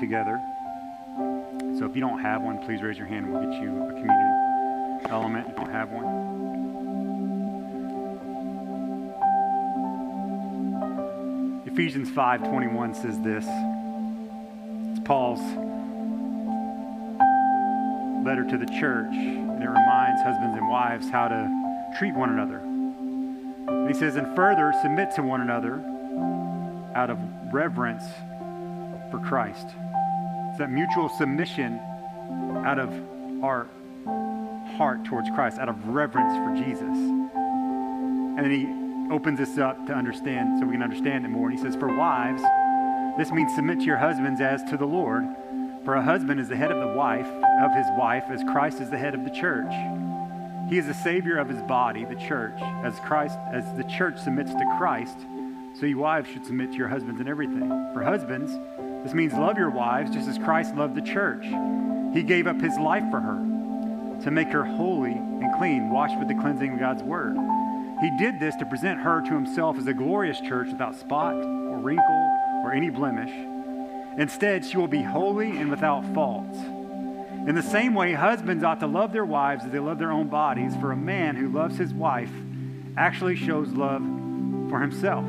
together. 0.08 0.42
So 1.78 1.86
if 1.86 1.94
you 1.96 2.02
don't 2.02 2.22
have 2.22 2.42
one, 2.42 2.60
please 2.66 2.82
raise 2.82 2.98
your 2.98 3.08
hand. 3.08 3.32
We'll 3.32 3.42
get 3.44 3.62
you 3.62 3.70
a 3.72 3.90
communion 3.90 5.04
element 5.10 5.48
if 5.48 5.52
you 5.54 5.58
don't 5.66 5.72
have 5.74 5.92
one. 5.92 6.06
Ephesians 11.66 12.10
5:21 12.12 12.96
says 12.96 13.20
this. 13.20 13.46
It's 14.92 15.06
Paul's 15.06 15.42
letter 18.26 18.46
to 18.50 18.58
the 18.58 18.66
church, 18.80 19.12
and 19.14 19.62
it 19.62 19.68
reminds 19.70 20.22
husbands 20.22 20.58
and 20.58 20.70
wives 20.70 21.10
how 21.10 21.28
to 21.28 21.92
treat 22.00 22.16
one 22.16 22.30
another. 22.30 22.60
And 22.60 23.88
he 23.88 23.94
says, 23.94 24.16
and 24.16 24.34
further, 24.36 24.74
submit 24.82 25.12
to 25.16 25.22
one 25.24 25.42
another 25.42 25.76
out 26.96 27.10
of 27.10 27.20
reverence 27.54 28.04
for 29.12 29.20
Christ. 29.20 29.68
It's 30.60 30.64
that 30.64 30.72
mutual 30.72 31.08
submission 31.08 31.80
out 32.66 32.80
of 32.80 32.90
our 33.44 33.68
heart 34.80 35.04
towards 35.06 35.30
Christ, 35.30 35.60
out 35.60 35.70
of 35.70 35.88
reverence 35.88 36.34
for 36.34 36.66
Jesus. 36.66 36.82
And 38.34 38.40
then 38.40 38.50
he 39.08 39.14
opens 39.14 39.38
this 39.38 39.60
up 39.60 39.86
to 39.86 39.94
understand, 39.94 40.58
so 40.60 40.66
we 40.66 40.72
can 40.72 40.82
understand 40.82 41.26
it 41.26 41.28
more. 41.28 41.48
And 41.48 41.60
he 41.60 41.64
says, 41.64 41.76
For 41.76 41.96
wives, 41.96 42.42
this 43.20 43.30
means 43.32 43.54
submit 43.54 43.78
to 43.82 43.86
your 43.86 43.98
husbands 43.98 44.42
as 44.42 44.64
to 44.72 44.78
the 44.78 44.86
Lord. 44.88 45.26
For 45.86 45.94
a 45.94 46.02
husband 46.02 46.40
is 46.40 46.50
the 46.50 46.56
head 46.58 46.72
of 46.72 46.80
the 46.80 46.98
wife, 46.98 47.28
of 47.28 47.72
his 47.76 47.86
wife, 47.96 48.24
as 48.32 48.42
Christ 48.46 48.82
is 48.82 48.90
the 48.90 48.98
head 48.98 49.14
of 49.14 49.26
the 49.26 49.30
church. 49.40 49.72
He 50.72 50.80
is 50.80 50.88
the 50.88 50.98
savior 51.04 51.38
of 51.38 51.48
his 51.50 51.62
body, 51.68 52.04
the 52.04 52.16
church, 52.16 52.60
as 52.84 52.96
Christ, 53.02 53.38
as 53.54 53.64
the 53.78 53.84
church 53.84 54.18
submits 54.18 54.54
to 54.56 54.76
Christ. 54.80 55.18
So 55.80 55.86
you 55.86 56.00
wives 56.00 56.28
should 56.32 56.48
submit 56.48 56.72
to 56.72 56.78
your 56.80 56.88
husbands 56.88 57.22
in 57.22 57.28
everything. 57.28 57.70
For 57.94 58.02
husbands, 58.04 58.52
this 59.04 59.14
means 59.14 59.34
love 59.34 59.58
your 59.58 59.70
wives 59.70 60.12
just 60.12 60.28
as 60.28 60.38
Christ 60.38 60.76
loved 60.76 60.96
the 60.96 61.02
church. 61.02 61.46
He 62.14 62.24
gave 62.24 62.48
up 62.48 62.60
his 62.60 62.78
life 62.80 63.04
for 63.12 63.20
her 63.20 63.38
to 64.24 64.32
make 64.32 64.48
her 64.50 64.66
holy 64.66 65.12
and 65.12 65.56
clean, 65.58 65.92
washed 65.92 66.18
with 66.18 66.28
the 66.28 66.34
cleansing 66.36 66.74
of 66.74 66.80
God's 66.80 67.04
word. 67.04 67.38
He 68.02 68.16
did 68.18 68.40
this 68.40 68.56
to 68.58 68.66
present 68.66 69.00
her 69.00 69.22
to 69.22 69.34
himself 69.34 69.78
as 69.78 69.88
a 69.88 69.94
glorious 69.94 70.40
church 70.42 70.68
without 70.72 70.96
spot 70.96 71.36
or 71.36 71.78
wrinkle 71.78 72.38
or 72.64 72.74
any 72.74 72.90
blemish. 72.90 73.32
Instead, 74.18 74.66
she 74.66 74.78
will 74.78 74.88
be 74.88 75.04
holy 75.04 75.58
and 75.58 75.70
without 75.70 76.04
fault. 76.14 76.48
In 77.48 77.54
the 77.56 77.62
same 77.64 77.94
way, 77.94 78.14
husbands 78.14 78.64
ought 78.64 78.80
to 78.80 78.88
love 78.88 79.14
their 79.14 79.24
wives 79.26 79.64
as 79.66 79.72
they 79.72 79.80
love 79.80 80.00
their 80.00 80.12
own 80.12 80.28
bodies, 80.28 80.76
for 80.78 80.92
a 80.92 80.98
man 80.98 81.36
who 81.36 81.48
loves 81.48 81.78
his 81.78 81.94
wife 81.94 82.32
actually 82.98 83.36
shows 83.36 83.70
love 83.72 84.02
for 84.70 84.82
himself. 84.82 85.24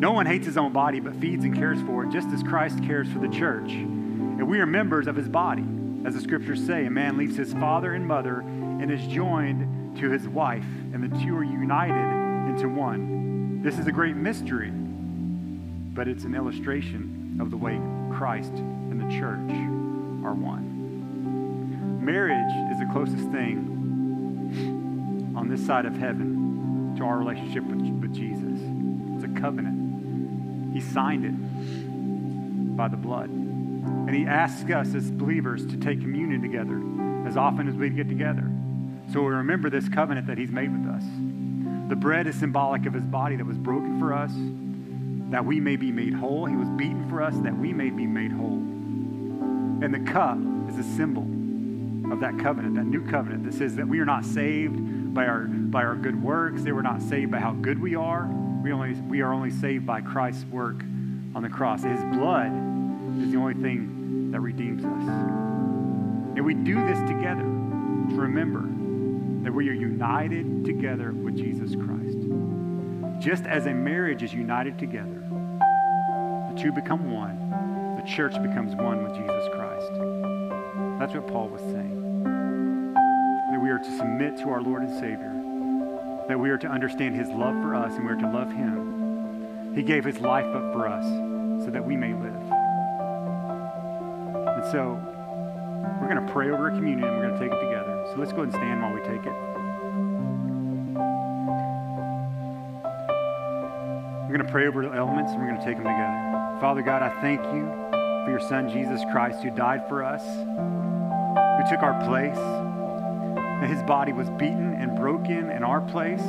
No 0.00 0.10
one 0.12 0.24
hates 0.24 0.46
his 0.46 0.56
own 0.56 0.72
body, 0.72 0.98
but 0.98 1.14
feeds 1.16 1.44
and 1.44 1.54
cares 1.54 1.78
for 1.82 2.04
it, 2.04 2.08
just 2.10 2.28
as 2.28 2.42
Christ 2.42 2.82
cares 2.82 3.06
for 3.12 3.18
the 3.18 3.28
church. 3.28 3.70
And 3.70 4.48
we 4.48 4.58
are 4.60 4.64
members 4.66 5.06
of 5.06 5.14
his 5.14 5.28
body. 5.28 5.62
As 6.06 6.14
the 6.14 6.22
scriptures 6.22 6.64
say, 6.66 6.86
a 6.86 6.90
man 6.90 7.18
leaves 7.18 7.36
his 7.36 7.52
father 7.52 7.92
and 7.92 8.06
mother 8.08 8.40
and 8.40 8.90
is 8.90 9.06
joined 9.08 9.98
to 9.98 10.08
his 10.10 10.26
wife, 10.26 10.64
and 10.94 11.02
the 11.04 11.10
two 11.18 11.36
are 11.36 11.44
united 11.44 12.48
into 12.48 12.66
one. 12.70 13.60
This 13.62 13.78
is 13.78 13.86
a 13.88 13.92
great 13.92 14.16
mystery, 14.16 14.70
but 14.70 16.08
it's 16.08 16.24
an 16.24 16.34
illustration 16.34 17.36
of 17.38 17.50
the 17.50 17.58
way 17.58 17.78
Christ 18.16 18.52
and 18.54 18.98
the 18.98 19.10
church 19.18 19.50
are 20.24 20.34
one. 20.34 22.00
Marriage 22.02 22.72
is 22.72 22.78
the 22.78 22.88
closest 22.90 23.28
thing 23.32 23.76
on 25.36 25.50
this 25.50 25.60
side 25.66 25.84
of 25.84 25.92
heaven 25.94 26.94
to 26.96 27.04
our 27.04 27.18
relationship 27.18 27.64
with, 27.64 27.80
with 28.00 28.14
Jesus, 28.14 28.46
it's 29.16 29.24
a 29.24 29.28
covenant. 29.42 29.79
He 30.72 30.80
signed 30.80 31.24
it 31.24 32.76
by 32.76 32.88
the 32.88 32.96
blood. 32.96 33.28
And 33.28 34.10
He 34.14 34.24
asks 34.26 34.70
us 34.70 34.94
as 34.94 35.10
believers 35.10 35.66
to 35.66 35.76
take 35.76 36.00
communion 36.00 36.42
together 36.42 36.82
as 37.28 37.36
often 37.36 37.68
as 37.68 37.74
we 37.74 37.90
get 37.90 38.08
together. 38.08 38.50
So 39.12 39.22
we 39.22 39.28
remember 39.32 39.70
this 39.70 39.88
covenant 39.88 40.26
that 40.28 40.38
He's 40.38 40.50
made 40.50 40.70
with 40.72 40.88
us. 40.90 41.02
The 41.88 41.96
bread 41.96 42.26
is 42.26 42.36
symbolic 42.36 42.86
of 42.86 42.92
His 42.94 43.04
body 43.04 43.36
that 43.36 43.44
was 43.44 43.58
broken 43.58 43.98
for 43.98 44.12
us, 44.14 44.32
that 45.32 45.44
we 45.44 45.60
may 45.60 45.76
be 45.76 45.90
made 45.90 46.14
whole. 46.14 46.46
He 46.46 46.56
was 46.56 46.68
beaten 46.70 47.08
for 47.08 47.22
us, 47.22 47.36
that 47.38 47.56
we 47.56 47.72
may 47.72 47.90
be 47.90 48.06
made 48.06 48.32
whole. 48.32 48.62
And 49.82 49.92
the 49.92 50.00
cup 50.00 50.38
is 50.68 50.78
a 50.78 50.96
symbol 50.96 51.22
of 52.12 52.20
that 52.20 52.38
covenant, 52.38 52.76
that 52.76 52.84
new 52.86 53.04
covenant 53.06 53.44
that 53.44 53.54
says 53.54 53.76
that 53.76 53.86
we 53.88 53.98
are 54.00 54.04
not 54.04 54.24
saved 54.24 55.14
by 55.14 55.26
our, 55.26 55.42
by 55.42 55.82
our 55.82 55.96
good 55.96 56.20
works, 56.22 56.62
that 56.62 56.74
we're 56.74 56.82
not 56.82 57.02
saved 57.02 57.30
by 57.32 57.38
how 57.38 57.52
good 57.52 57.80
we 57.80 57.94
are, 57.94 58.26
we, 58.62 58.72
only, 58.72 58.92
we 58.92 59.22
are 59.22 59.32
only 59.32 59.50
saved 59.50 59.86
by 59.86 60.02
Christ's 60.02 60.44
work 60.44 60.82
on 61.34 61.40
the 61.42 61.48
cross. 61.48 61.82
His 61.82 62.00
blood 62.16 62.48
is 63.22 63.30
the 63.32 63.38
only 63.38 63.54
thing 63.54 64.30
that 64.32 64.40
redeems 64.40 64.84
us. 64.84 66.36
And 66.36 66.44
we 66.44 66.52
do 66.52 66.74
this 66.86 66.98
together 67.08 67.40
to 67.42 68.16
remember 68.20 68.60
that 69.44 69.52
we 69.52 69.68
are 69.70 69.72
united 69.72 70.66
together 70.66 71.10
with 71.12 71.36
Jesus 71.36 71.74
Christ. 71.74 72.18
Just 73.26 73.44
as 73.44 73.66
a 73.66 73.72
marriage 73.72 74.22
is 74.22 74.34
united 74.34 74.78
together, 74.78 75.24
the 76.52 76.58
two 76.60 76.72
become 76.72 77.10
one, 77.10 77.38
the 77.96 78.02
church 78.10 78.34
becomes 78.42 78.74
one 78.74 79.02
with 79.02 79.14
Jesus 79.14 79.48
Christ. 79.54 79.92
That's 80.98 81.14
what 81.14 81.26
Paul 81.28 81.48
was 81.48 81.62
saying. 81.62 82.22
That 83.52 83.60
we 83.62 83.70
are 83.70 83.78
to 83.78 83.96
submit 83.96 84.36
to 84.38 84.50
our 84.50 84.60
Lord 84.60 84.82
and 84.82 84.90
Savior 85.00 85.38
that 86.30 86.38
we 86.38 86.48
are 86.50 86.58
to 86.58 86.68
understand 86.68 87.16
his 87.16 87.28
love 87.28 87.54
for 87.60 87.74
us 87.74 87.92
and 87.96 88.06
we 88.06 88.12
are 88.12 88.14
to 88.16 88.30
love 88.30 88.52
him. 88.52 89.74
He 89.74 89.82
gave 89.82 90.04
his 90.04 90.20
life 90.20 90.44
up 90.46 90.72
for 90.72 90.86
us 90.86 91.04
so 91.64 91.70
that 91.72 91.84
we 91.84 91.96
may 91.96 92.14
live. 92.14 92.44
And 94.46 94.64
so 94.70 94.94
we're 96.00 96.08
going 96.08 96.24
to 96.24 96.32
pray 96.32 96.50
over 96.50 96.68
a 96.68 96.70
communion 96.70 97.02
and 97.08 97.18
we're 97.18 97.26
going 97.28 97.34
to 97.34 97.40
take 97.40 97.50
it 97.52 97.60
together. 97.64 98.06
So 98.12 98.20
let's 98.20 98.32
go 98.32 98.42
and 98.42 98.52
stand 98.52 98.80
while 98.80 98.94
we 98.94 99.00
take 99.00 99.26
it. 99.26 99.32
We're 104.28 104.36
going 104.36 104.46
to 104.46 104.52
pray 104.52 104.68
over 104.68 104.82
the 104.86 104.94
elements 104.94 105.32
and 105.32 105.40
we're 105.42 105.48
going 105.48 105.58
to 105.58 105.66
take 105.66 105.78
them 105.78 105.84
together. 105.86 106.58
Father 106.60 106.82
God, 106.82 107.02
I 107.02 107.08
thank 107.20 107.40
you 107.52 107.66
for 108.24 108.28
your 108.30 108.48
son, 108.48 108.68
Jesus 108.70 109.00
Christ, 109.10 109.42
who 109.42 109.50
died 109.50 109.88
for 109.88 110.04
us, 110.04 110.22
who 110.22 111.68
took 111.68 111.82
our 111.82 111.98
place 112.06 112.38
his 113.68 113.82
body 113.82 114.12
was 114.12 114.28
beaten 114.30 114.74
and 114.74 114.96
broken 114.96 115.50
in 115.50 115.62
our 115.62 115.82
place, 115.82 116.22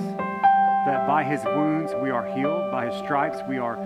that 0.85 1.07
by 1.07 1.23
his 1.23 1.43
wounds 1.45 1.93
we 2.01 2.09
are 2.09 2.25
healed, 2.35 2.71
by 2.71 2.87
his 2.87 2.95
stripes 2.97 3.37
we 3.47 3.57
are 3.57 3.77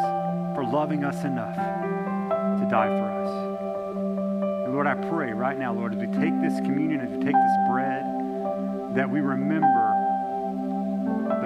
for 0.55 0.65
loving 0.65 1.05
us 1.05 1.25
enough 1.25 1.57
to 1.57 2.69
die 2.71 2.89
for 2.89 3.01
us. 3.11 4.67
And 4.67 4.73
Lord, 4.75 4.87
I 4.87 4.95
pray 4.95 5.33
right 5.33 5.59
now, 5.59 5.73
Lord, 5.75 5.95
as 5.95 5.99
we 6.01 6.07
take 6.07 6.41
this 6.41 6.61
communion, 6.61 7.01
as 7.01 7.11
we 7.11 7.17
take 7.19 7.35
this 7.35 7.57
bread, 7.69 8.95
that 8.95 9.11
we 9.11 9.21
remember 9.21 9.90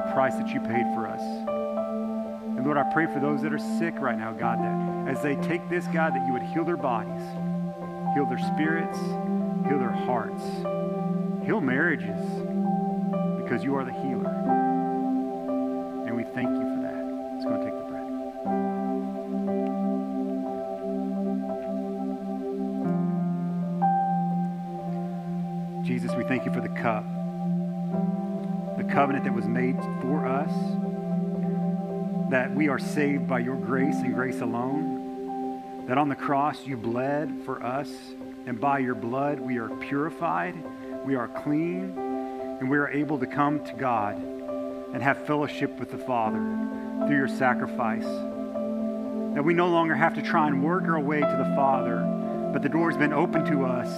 the 0.04 0.12
price 0.12 0.34
that 0.36 0.48
you 0.48 0.60
paid 0.60 0.84
for 0.94 1.06
us. 1.06 1.20
And 1.22 2.62
Lord, 2.64 2.76
I 2.76 2.82
pray 2.92 3.06
for 3.06 3.20
those 3.20 3.40
that 3.42 3.52
are 3.52 3.78
sick 3.78 4.00
right 4.00 4.18
now, 4.18 4.32
God, 4.32 4.58
that 4.60 5.08
as 5.16 5.22
they 5.22 5.36
take 5.36 5.68
this, 5.68 5.86
God, 5.86 6.12
that 6.14 6.26
you 6.26 6.32
would 6.32 6.42
heal 6.42 6.64
their 6.64 6.76
bodies, 6.76 7.22
heal 8.14 8.26
their 8.26 8.40
spirits, 8.54 8.98
heal 9.66 9.78
their 9.78 9.90
hearts, 9.92 10.42
heal 11.44 11.60
marriages, 11.60 12.18
because 13.42 13.62
you 13.64 13.74
are 13.76 13.84
the 13.84 13.92
healer. 13.92 14.32
And 16.06 16.16
we 16.16 16.24
thank 16.24 16.48
you 16.48 16.54
for 16.58 16.80
that. 16.82 17.04
It's 17.36 17.44
going 17.44 17.58
to 17.60 17.64
take 17.64 17.74
the 17.74 17.80
bread. 17.84 17.94
Jesus, 25.86 26.12
we 26.14 26.24
thank 26.24 26.44
you 26.46 26.52
for 26.52 26.60
the 26.62 26.70
cup, 26.70 27.04
the 28.78 28.84
covenant 28.84 29.24
that 29.24 29.34
was 29.34 29.46
made 29.46 29.76
that 32.34 32.52
we 32.52 32.68
are 32.68 32.80
saved 32.80 33.28
by 33.28 33.38
your 33.38 33.54
grace 33.54 33.94
and 33.98 34.12
grace 34.12 34.40
alone, 34.40 35.86
that 35.86 35.96
on 35.98 36.08
the 36.08 36.16
cross 36.16 36.58
you 36.66 36.76
bled 36.76 37.32
for 37.44 37.62
us, 37.62 37.88
and 38.46 38.60
by 38.60 38.80
your 38.80 38.96
blood 38.96 39.38
we 39.38 39.56
are 39.56 39.68
purified, 39.76 40.52
we 41.06 41.14
are 41.14 41.28
clean, 41.28 41.96
and 42.58 42.68
we 42.68 42.76
are 42.76 42.88
able 42.88 43.16
to 43.20 43.24
come 43.28 43.64
to 43.64 43.72
God 43.74 44.16
and 44.16 45.00
have 45.00 45.24
fellowship 45.28 45.78
with 45.78 45.92
the 45.92 45.96
Father 45.98 46.40
through 47.06 47.16
your 47.18 47.28
sacrifice. 47.28 48.02
That 48.02 49.44
we 49.44 49.54
no 49.54 49.68
longer 49.68 49.94
have 49.94 50.14
to 50.14 50.22
try 50.22 50.48
and 50.48 50.64
work 50.64 50.82
our 50.88 50.98
way 50.98 51.20
to 51.20 51.44
the 51.48 51.54
Father, 51.54 52.00
but 52.52 52.62
the 52.62 52.68
door 52.68 52.90
has 52.90 52.98
been 52.98 53.12
opened 53.12 53.46
to 53.46 53.64
us 53.64 53.88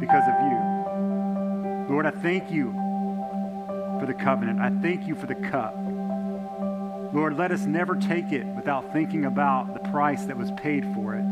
because 0.00 0.24
of 0.26 0.50
you. 0.50 1.86
Lord, 1.92 2.06
I 2.06 2.10
thank 2.10 2.50
you 2.50 2.72
for 4.00 4.04
the 4.08 4.14
covenant. 4.14 4.58
I 4.60 4.70
thank 4.82 5.06
you 5.06 5.14
for 5.14 5.26
the 5.26 5.36
cup. 5.36 5.76
Lord, 7.12 7.38
let 7.38 7.52
us 7.52 7.64
never 7.64 7.96
take 7.96 8.32
it 8.32 8.44
without 8.54 8.92
thinking 8.92 9.24
about 9.24 9.72
the 9.72 9.88
price 9.90 10.24
that 10.26 10.36
was 10.36 10.50
paid 10.52 10.84
for 10.94 11.14
it. 11.14 11.24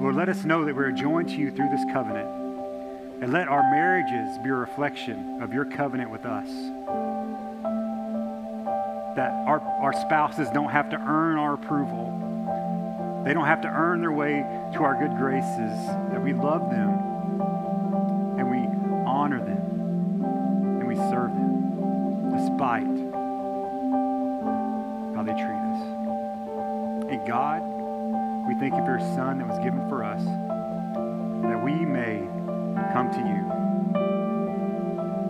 Lord, 0.00 0.16
let 0.16 0.30
us 0.30 0.44
know 0.44 0.64
that 0.64 0.74
we're 0.74 0.90
joined 0.90 1.28
to 1.28 1.34
you 1.34 1.50
through 1.50 1.68
this 1.68 1.84
covenant. 1.92 2.28
And 3.22 3.32
let 3.32 3.46
our 3.46 3.62
marriages 3.70 4.38
be 4.42 4.48
a 4.48 4.54
reflection 4.54 5.42
of 5.42 5.52
your 5.52 5.66
covenant 5.66 6.10
with 6.10 6.24
us. 6.24 6.48
That 9.16 9.30
our, 9.46 9.60
our 9.82 9.92
spouses 9.92 10.48
don't 10.52 10.70
have 10.70 10.90
to 10.90 10.96
earn 10.96 11.36
our 11.38 11.54
approval, 11.54 13.22
they 13.24 13.32
don't 13.34 13.46
have 13.46 13.62
to 13.62 13.68
earn 13.68 14.00
their 14.00 14.12
way 14.12 14.42
to 14.74 14.78
our 14.82 14.94
good 14.98 15.16
graces, 15.18 15.86
that 16.12 16.22
we 16.22 16.32
love 16.32 16.70
them 16.70 16.90
and 18.38 18.50
we 18.50 19.06
honor 19.06 19.38
them 19.38 20.74
and 20.80 20.88
we 20.88 20.96
serve 20.96 21.30
them 21.30 22.30
despite 22.36 23.03
they 25.26 25.32
treat 25.32 25.42
us. 25.42 25.82
And 27.12 27.26
God, 27.26 27.60
we 28.48 28.54
thank 28.60 28.74
you 28.74 28.80
for 28.84 28.98
your 28.98 29.14
Son 29.16 29.38
that 29.38 29.48
was 29.48 29.58
given 29.58 29.80
for 29.88 30.04
us, 30.04 30.22
that 30.24 31.60
we 31.64 31.72
may 31.84 32.20
come 32.92 33.10
to 33.10 33.18
you. 33.18 34.00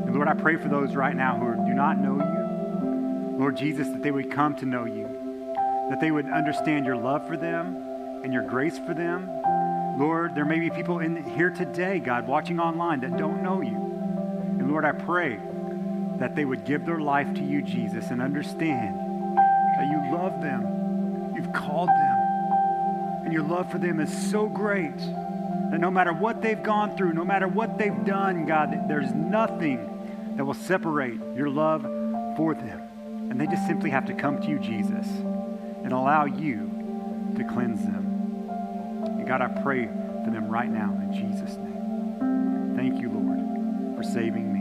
And 0.07 0.15
Lord, 0.15 0.29
I 0.29 0.35
pray 0.35 0.57
for 0.57 0.69
those 0.69 0.95
right 0.95 1.15
now 1.15 1.37
who 1.39 1.55
do 1.67 1.75
not 1.75 1.99
know 1.99 2.17
you, 2.17 3.37
Lord 3.39 3.57
Jesus, 3.57 3.89
that 3.89 4.03
they 4.03 4.11
would 4.11 4.31
come 4.31 4.55
to 4.57 4.67
know 4.67 4.85
you, 4.85 5.07
that 5.91 6.01
they 6.01 6.11
would 6.11 6.27
understand 6.27 6.87
your 6.87 6.97
love 6.97 7.27
for 7.27 7.37
them 7.37 7.77
and 8.25 8.33
your 8.33 8.43
grace 8.45 8.79
for 8.79 8.95
them. 8.95 9.29
Lord, 9.99 10.35
there 10.35 10.45
may 10.45 10.59
be 10.59 10.71
people 10.71 10.99
in 11.01 11.23
here 11.37 11.51
today, 11.51 11.99
God, 12.01 12.27
watching 12.27 12.59
online 12.59 13.01
that 13.01 13.17
don't 13.17 13.43
know 13.43 13.61
you. 13.61 13.77
And 14.59 14.71
Lord, 14.71 14.85
I 14.85 14.93
pray 14.93 15.39
that 16.19 16.35
they 16.35 16.45
would 16.45 16.65
give 16.65 16.85
their 16.87 17.01
life 17.01 17.33
to 17.35 17.41
you, 17.45 17.63
Jesus, 17.63 18.11
and 18.11 18.21
understand 18.23 19.01
that 19.77 19.87
you 19.89 20.05
love 20.11 20.41
them, 20.41 21.33
you've 21.35 21.53
called 21.53 21.89
them, 21.89 23.23
and 23.25 23.33
your 23.33 23.43
love 23.43 23.71
for 23.71 23.79
them 23.79 24.01
is 24.01 24.31
so 24.31 24.47
great 24.47 24.97
that 24.97 25.81
no 25.81 25.91
matter 25.91 26.13
what 26.13 26.43
they've 26.43 26.63
gone 26.63 26.97
through, 26.97 27.13
no 27.13 27.25
matter 27.25 27.49
what 27.49 27.79
they've 27.79 28.05
done, 28.05 28.47
God, 28.47 28.87
there's 28.89 29.13
nothing 29.13 29.79
that 30.37 30.45
will 30.45 30.55
separate 30.55 31.19
your 31.37 31.49
love 31.49 31.83
for 32.37 32.55
them. 32.55 32.81
And 33.31 33.41
they 33.41 33.47
just 33.47 33.67
simply 33.67 33.91
have 33.91 34.07
to 34.07 34.15
come 34.15 34.41
to 34.43 34.49
you, 34.49 34.59
Jesus, 34.59 35.07
and 35.85 35.93
allow 35.93 36.25
you 36.27 36.71
to 37.37 37.45
cleanse 37.45 37.81
them. 37.83 38.13
And 39.19 39.27
God, 39.27 39.41
I 39.41 39.49
pray 39.63 39.87
for 39.87 40.31
them 40.31 40.49
right 40.49 40.71
now 40.71 40.97
in 41.03 41.13
Jesus' 41.13 41.57
name. 41.57 42.75
Thank 42.77 43.01
you, 43.01 43.09
Lord, 43.11 43.97
for 43.97 44.03
saving 44.03 44.54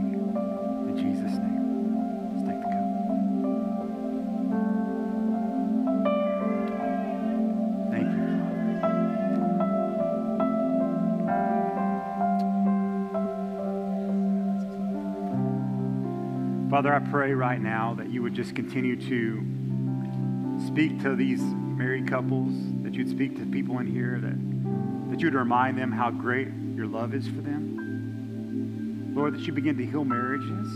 Father, 16.73 16.91
I 16.91 16.97
pray 16.97 17.35
right 17.35 17.61
now 17.61 17.93
that 17.99 18.09
you 18.09 18.23
would 18.23 18.33
just 18.33 18.55
continue 18.55 18.95
to 18.95 20.65
speak 20.65 21.03
to 21.03 21.15
these 21.15 21.39
married 21.39 22.07
couples, 22.09 22.51
that 22.81 22.95
you'd 22.95 23.11
speak 23.11 23.37
to 23.37 23.45
people 23.45 23.77
in 23.77 23.85
here, 23.85 24.17
that, 24.19 25.11
that 25.11 25.19
you'd 25.21 25.35
remind 25.35 25.77
them 25.77 25.91
how 25.91 26.09
great 26.09 26.47
your 26.75 26.87
love 26.87 27.13
is 27.13 27.27
for 27.27 27.41
them. 27.41 29.13
Lord, 29.15 29.35
that 29.35 29.41
you 29.41 29.53
begin 29.53 29.77
to 29.77 29.85
heal 29.85 30.03
marriages, 30.03 30.67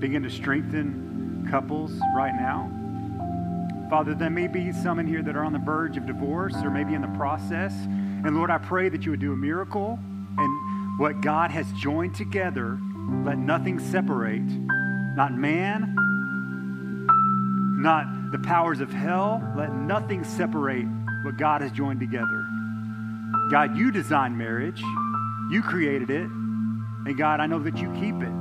begin 0.00 0.22
to 0.22 0.30
strengthen 0.30 1.46
couples 1.50 1.92
right 2.16 2.32
now. 2.34 2.70
Father, 3.90 4.14
there 4.14 4.30
may 4.30 4.46
be 4.46 4.72
some 4.72 4.98
in 4.98 5.06
here 5.06 5.20
that 5.20 5.36
are 5.36 5.44
on 5.44 5.52
the 5.52 5.58
verge 5.58 5.98
of 5.98 6.06
divorce 6.06 6.54
or 6.64 6.70
maybe 6.70 6.94
in 6.94 7.02
the 7.02 7.18
process. 7.18 7.74
And 7.74 8.34
Lord, 8.34 8.48
I 8.50 8.56
pray 8.56 8.88
that 8.88 9.04
you 9.04 9.10
would 9.10 9.20
do 9.20 9.34
a 9.34 9.36
miracle 9.36 9.98
and 10.38 10.98
what 10.98 11.20
God 11.20 11.50
has 11.50 11.70
joined 11.74 12.14
together 12.14 12.78
let 13.24 13.38
nothing 13.38 13.78
separate, 13.78 14.42
not 14.42 15.32
man, 15.32 15.94
not 17.80 18.30
the 18.32 18.38
powers 18.40 18.80
of 18.80 18.90
hell. 18.92 19.42
Let 19.56 19.72
nothing 19.74 20.24
separate 20.24 20.84
what 21.22 21.38
God 21.38 21.62
has 21.62 21.72
joined 21.72 22.00
together. 22.00 22.46
God, 23.50 23.76
you 23.76 23.90
designed 23.90 24.36
marriage, 24.36 24.82
you 25.50 25.62
created 25.62 26.10
it, 26.10 26.26
and 26.28 27.16
God, 27.16 27.40
I 27.40 27.46
know 27.46 27.58
that 27.60 27.78
you 27.78 27.90
keep 27.92 28.16
it, 28.16 28.34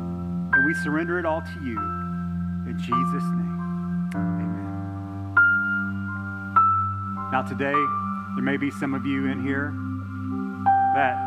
and 0.51 0.65
we 0.65 0.73
surrender 0.75 1.17
it 1.17 1.25
all 1.25 1.41
to 1.41 1.61
you. 1.63 1.79
In 2.69 2.75
Jesus' 2.77 2.91
name, 3.31 4.09
amen. 4.15 5.23
Now, 7.31 7.41
today, 7.47 7.75
there 8.35 8.43
may 8.43 8.57
be 8.57 8.69
some 8.71 8.93
of 8.93 9.05
you 9.05 9.27
in 9.27 9.41
here 9.41 9.73
that 10.95 11.26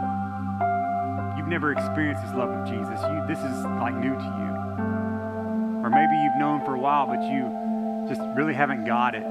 never 1.50 1.72
experienced 1.72 2.22
this 2.22 2.32
love 2.32 2.48
of 2.50 2.64
Jesus, 2.66 2.98
you, 3.10 3.24
this 3.26 3.40
is 3.40 3.64
like 3.64 3.92
new 3.96 4.14
to 4.14 4.22
you. 4.22 5.76
Or 5.82 5.90
maybe 5.90 6.14
you've 6.22 6.36
known 6.38 6.64
for 6.64 6.74
a 6.74 6.78
while, 6.78 7.06
but 7.08 7.20
you 7.24 8.06
just 8.08 8.20
really 8.36 8.54
haven't 8.54 8.84
got 8.86 9.16
it. 9.16 9.22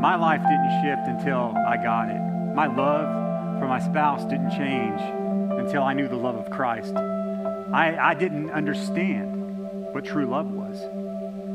My 0.00 0.16
life 0.16 0.42
didn't 0.42 0.82
shift 0.82 1.06
until 1.08 1.54
I 1.56 1.76
got 1.76 2.08
it. 2.10 2.18
My 2.56 2.66
love 2.66 3.60
for 3.60 3.68
my 3.68 3.78
spouse 3.78 4.24
didn't 4.24 4.50
change 4.50 5.00
until 5.62 5.84
I 5.84 5.92
knew 5.92 6.08
the 6.08 6.16
love 6.16 6.34
of 6.34 6.50
Christ. 6.50 6.94
I, 6.96 7.96
I 7.96 8.14
didn't 8.14 8.50
understand 8.50 9.92
what 9.94 10.04
true 10.04 10.26
love 10.26 10.50
was 10.50 10.80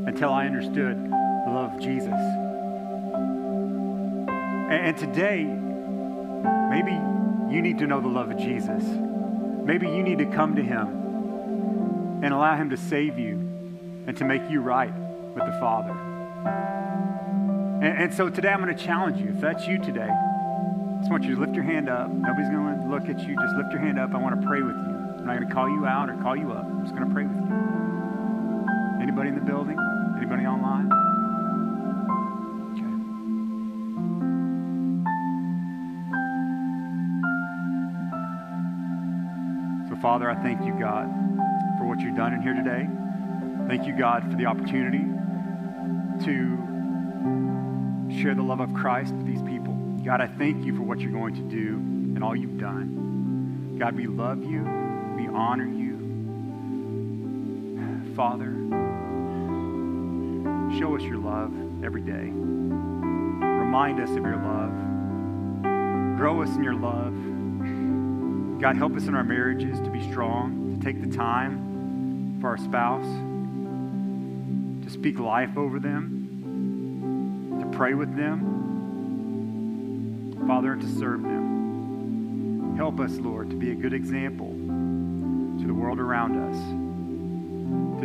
until 0.08 0.32
I 0.32 0.46
understood 0.46 0.96
the 1.04 1.50
love 1.50 1.74
of 1.74 1.80
Jesus. 1.82 2.08
And, 2.08 4.30
and 4.72 4.96
today, 4.96 5.44
maybe 5.44 6.98
you 7.50 7.60
need 7.62 7.78
to 7.78 7.86
know 7.86 8.00
the 8.00 8.08
love 8.08 8.30
of 8.30 8.38
Jesus. 8.38 8.84
Maybe 9.64 9.86
you 9.88 10.02
need 10.02 10.18
to 10.18 10.26
come 10.26 10.54
to 10.56 10.62
Him 10.62 12.22
and 12.22 12.32
allow 12.32 12.56
Him 12.56 12.70
to 12.70 12.76
save 12.76 13.18
you 13.18 13.34
and 14.06 14.16
to 14.16 14.24
make 14.24 14.48
you 14.50 14.60
right 14.60 14.94
with 15.34 15.44
the 15.44 15.56
Father. 15.60 15.92
And, 17.84 17.98
and 18.04 18.14
so 18.14 18.28
today 18.30 18.48
I'm 18.50 18.62
going 18.62 18.74
to 18.76 18.84
challenge 18.84 19.18
you. 19.20 19.28
If 19.34 19.40
that's 19.40 19.66
you 19.66 19.78
today, 19.78 20.08
I 20.10 20.96
just 21.00 21.10
want 21.10 21.24
you 21.24 21.34
to 21.34 21.40
lift 21.40 21.54
your 21.54 21.64
hand 21.64 21.88
up. 21.88 22.10
Nobody's 22.12 22.48
going 22.50 22.80
to 22.82 22.88
look 22.88 23.08
at 23.08 23.18
you. 23.26 23.36
Just 23.40 23.56
lift 23.56 23.72
your 23.72 23.80
hand 23.80 23.98
up. 23.98 24.14
I 24.14 24.18
want 24.18 24.40
to 24.40 24.46
pray 24.46 24.62
with 24.62 24.76
you. 24.76 24.84
I'm 24.84 25.26
not 25.26 25.36
going 25.36 25.48
to 25.48 25.54
call 25.54 25.68
you 25.68 25.86
out 25.86 26.08
or 26.08 26.14
call 26.22 26.36
you 26.36 26.52
up. 26.52 26.64
I'm 26.64 26.82
just 26.84 26.94
going 26.94 27.08
to 27.08 27.14
pray 27.14 27.24
with 27.24 27.36
you. 27.36 29.02
Anybody 29.02 29.30
in 29.30 29.34
the 29.34 29.44
building? 29.44 29.78
Anybody 30.16 30.46
online? 30.46 30.90
Father, 40.10 40.28
I 40.28 40.34
thank 40.42 40.66
you, 40.66 40.72
God, 40.76 41.06
for 41.78 41.86
what 41.86 42.00
you've 42.00 42.16
done 42.16 42.32
in 42.34 42.42
here 42.42 42.52
today. 42.52 42.84
Thank 43.68 43.86
you, 43.86 43.96
God, 43.96 44.28
for 44.28 44.36
the 44.36 44.44
opportunity 44.46 45.04
to 46.24 48.18
share 48.20 48.34
the 48.34 48.42
love 48.42 48.58
of 48.58 48.74
Christ 48.74 49.14
with 49.14 49.24
these 49.24 49.40
people. 49.42 49.72
God, 50.02 50.20
I 50.20 50.26
thank 50.26 50.66
you 50.66 50.74
for 50.74 50.82
what 50.82 50.98
you're 50.98 51.12
going 51.12 51.36
to 51.36 51.42
do 51.42 51.74
and 51.76 52.24
all 52.24 52.34
you've 52.34 52.58
done. 52.58 53.76
God, 53.78 53.94
we 53.94 54.08
love 54.08 54.42
you. 54.42 54.62
We 55.16 55.28
honor 55.28 55.68
you. 55.68 55.94
Father, 58.16 58.50
show 60.76 60.96
us 60.96 61.02
your 61.02 61.18
love 61.18 61.52
every 61.84 62.02
day. 62.02 62.30
Remind 62.32 64.00
us 64.00 64.10
of 64.10 64.16
your 64.24 64.42
love. 64.42 66.18
Grow 66.18 66.42
us 66.42 66.50
in 66.56 66.64
your 66.64 66.74
love. 66.74 67.14
God, 68.60 68.76
help 68.76 68.94
us 68.94 69.06
in 69.06 69.14
our 69.14 69.24
marriages 69.24 69.80
to 69.80 69.88
be 69.88 70.02
strong, 70.10 70.74
to 70.74 70.80
take 70.84 71.00
the 71.00 71.08
time 71.16 72.36
for 72.42 72.48
our 72.50 72.58
spouse, 72.58 73.06
to 74.84 74.90
speak 74.90 75.18
life 75.18 75.56
over 75.56 75.80
them, 75.80 77.56
to 77.58 77.64
pray 77.78 77.94
with 77.94 78.14
them, 78.14 80.42
Father, 80.46 80.74
and 80.74 80.82
to 80.82 80.88
serve 80.98 81.22
them. 81.22 82.76
Help 82.76 83.00
us, 83.00 83.12
Lord, 83.12 83.48
to 83.48 83.56
be 83.56 83.70
a 83.70 83.74
good 83.74 83.94
example 83.94 84.48
to 84.50 85.64
the 85.66 85.72
world 85.72 85.98
around 85.98 86.36
us, 86.36 86.56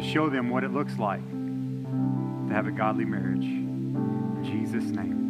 to 0.02 0.08
show 0.10 0.30
them 0.30 0.50
what 0.50 0.64
it 0.64 0.72
looks 0.72 0.98
like 0.98 1.20
to 2.48 2.54
have 2.54 2.68
a 2.68 2.72
godly 2.72 3.04
marriage. 3.04 3.44
In 3.44 4.42
Jesus' 4.46 4.86
name. 4.96 5.25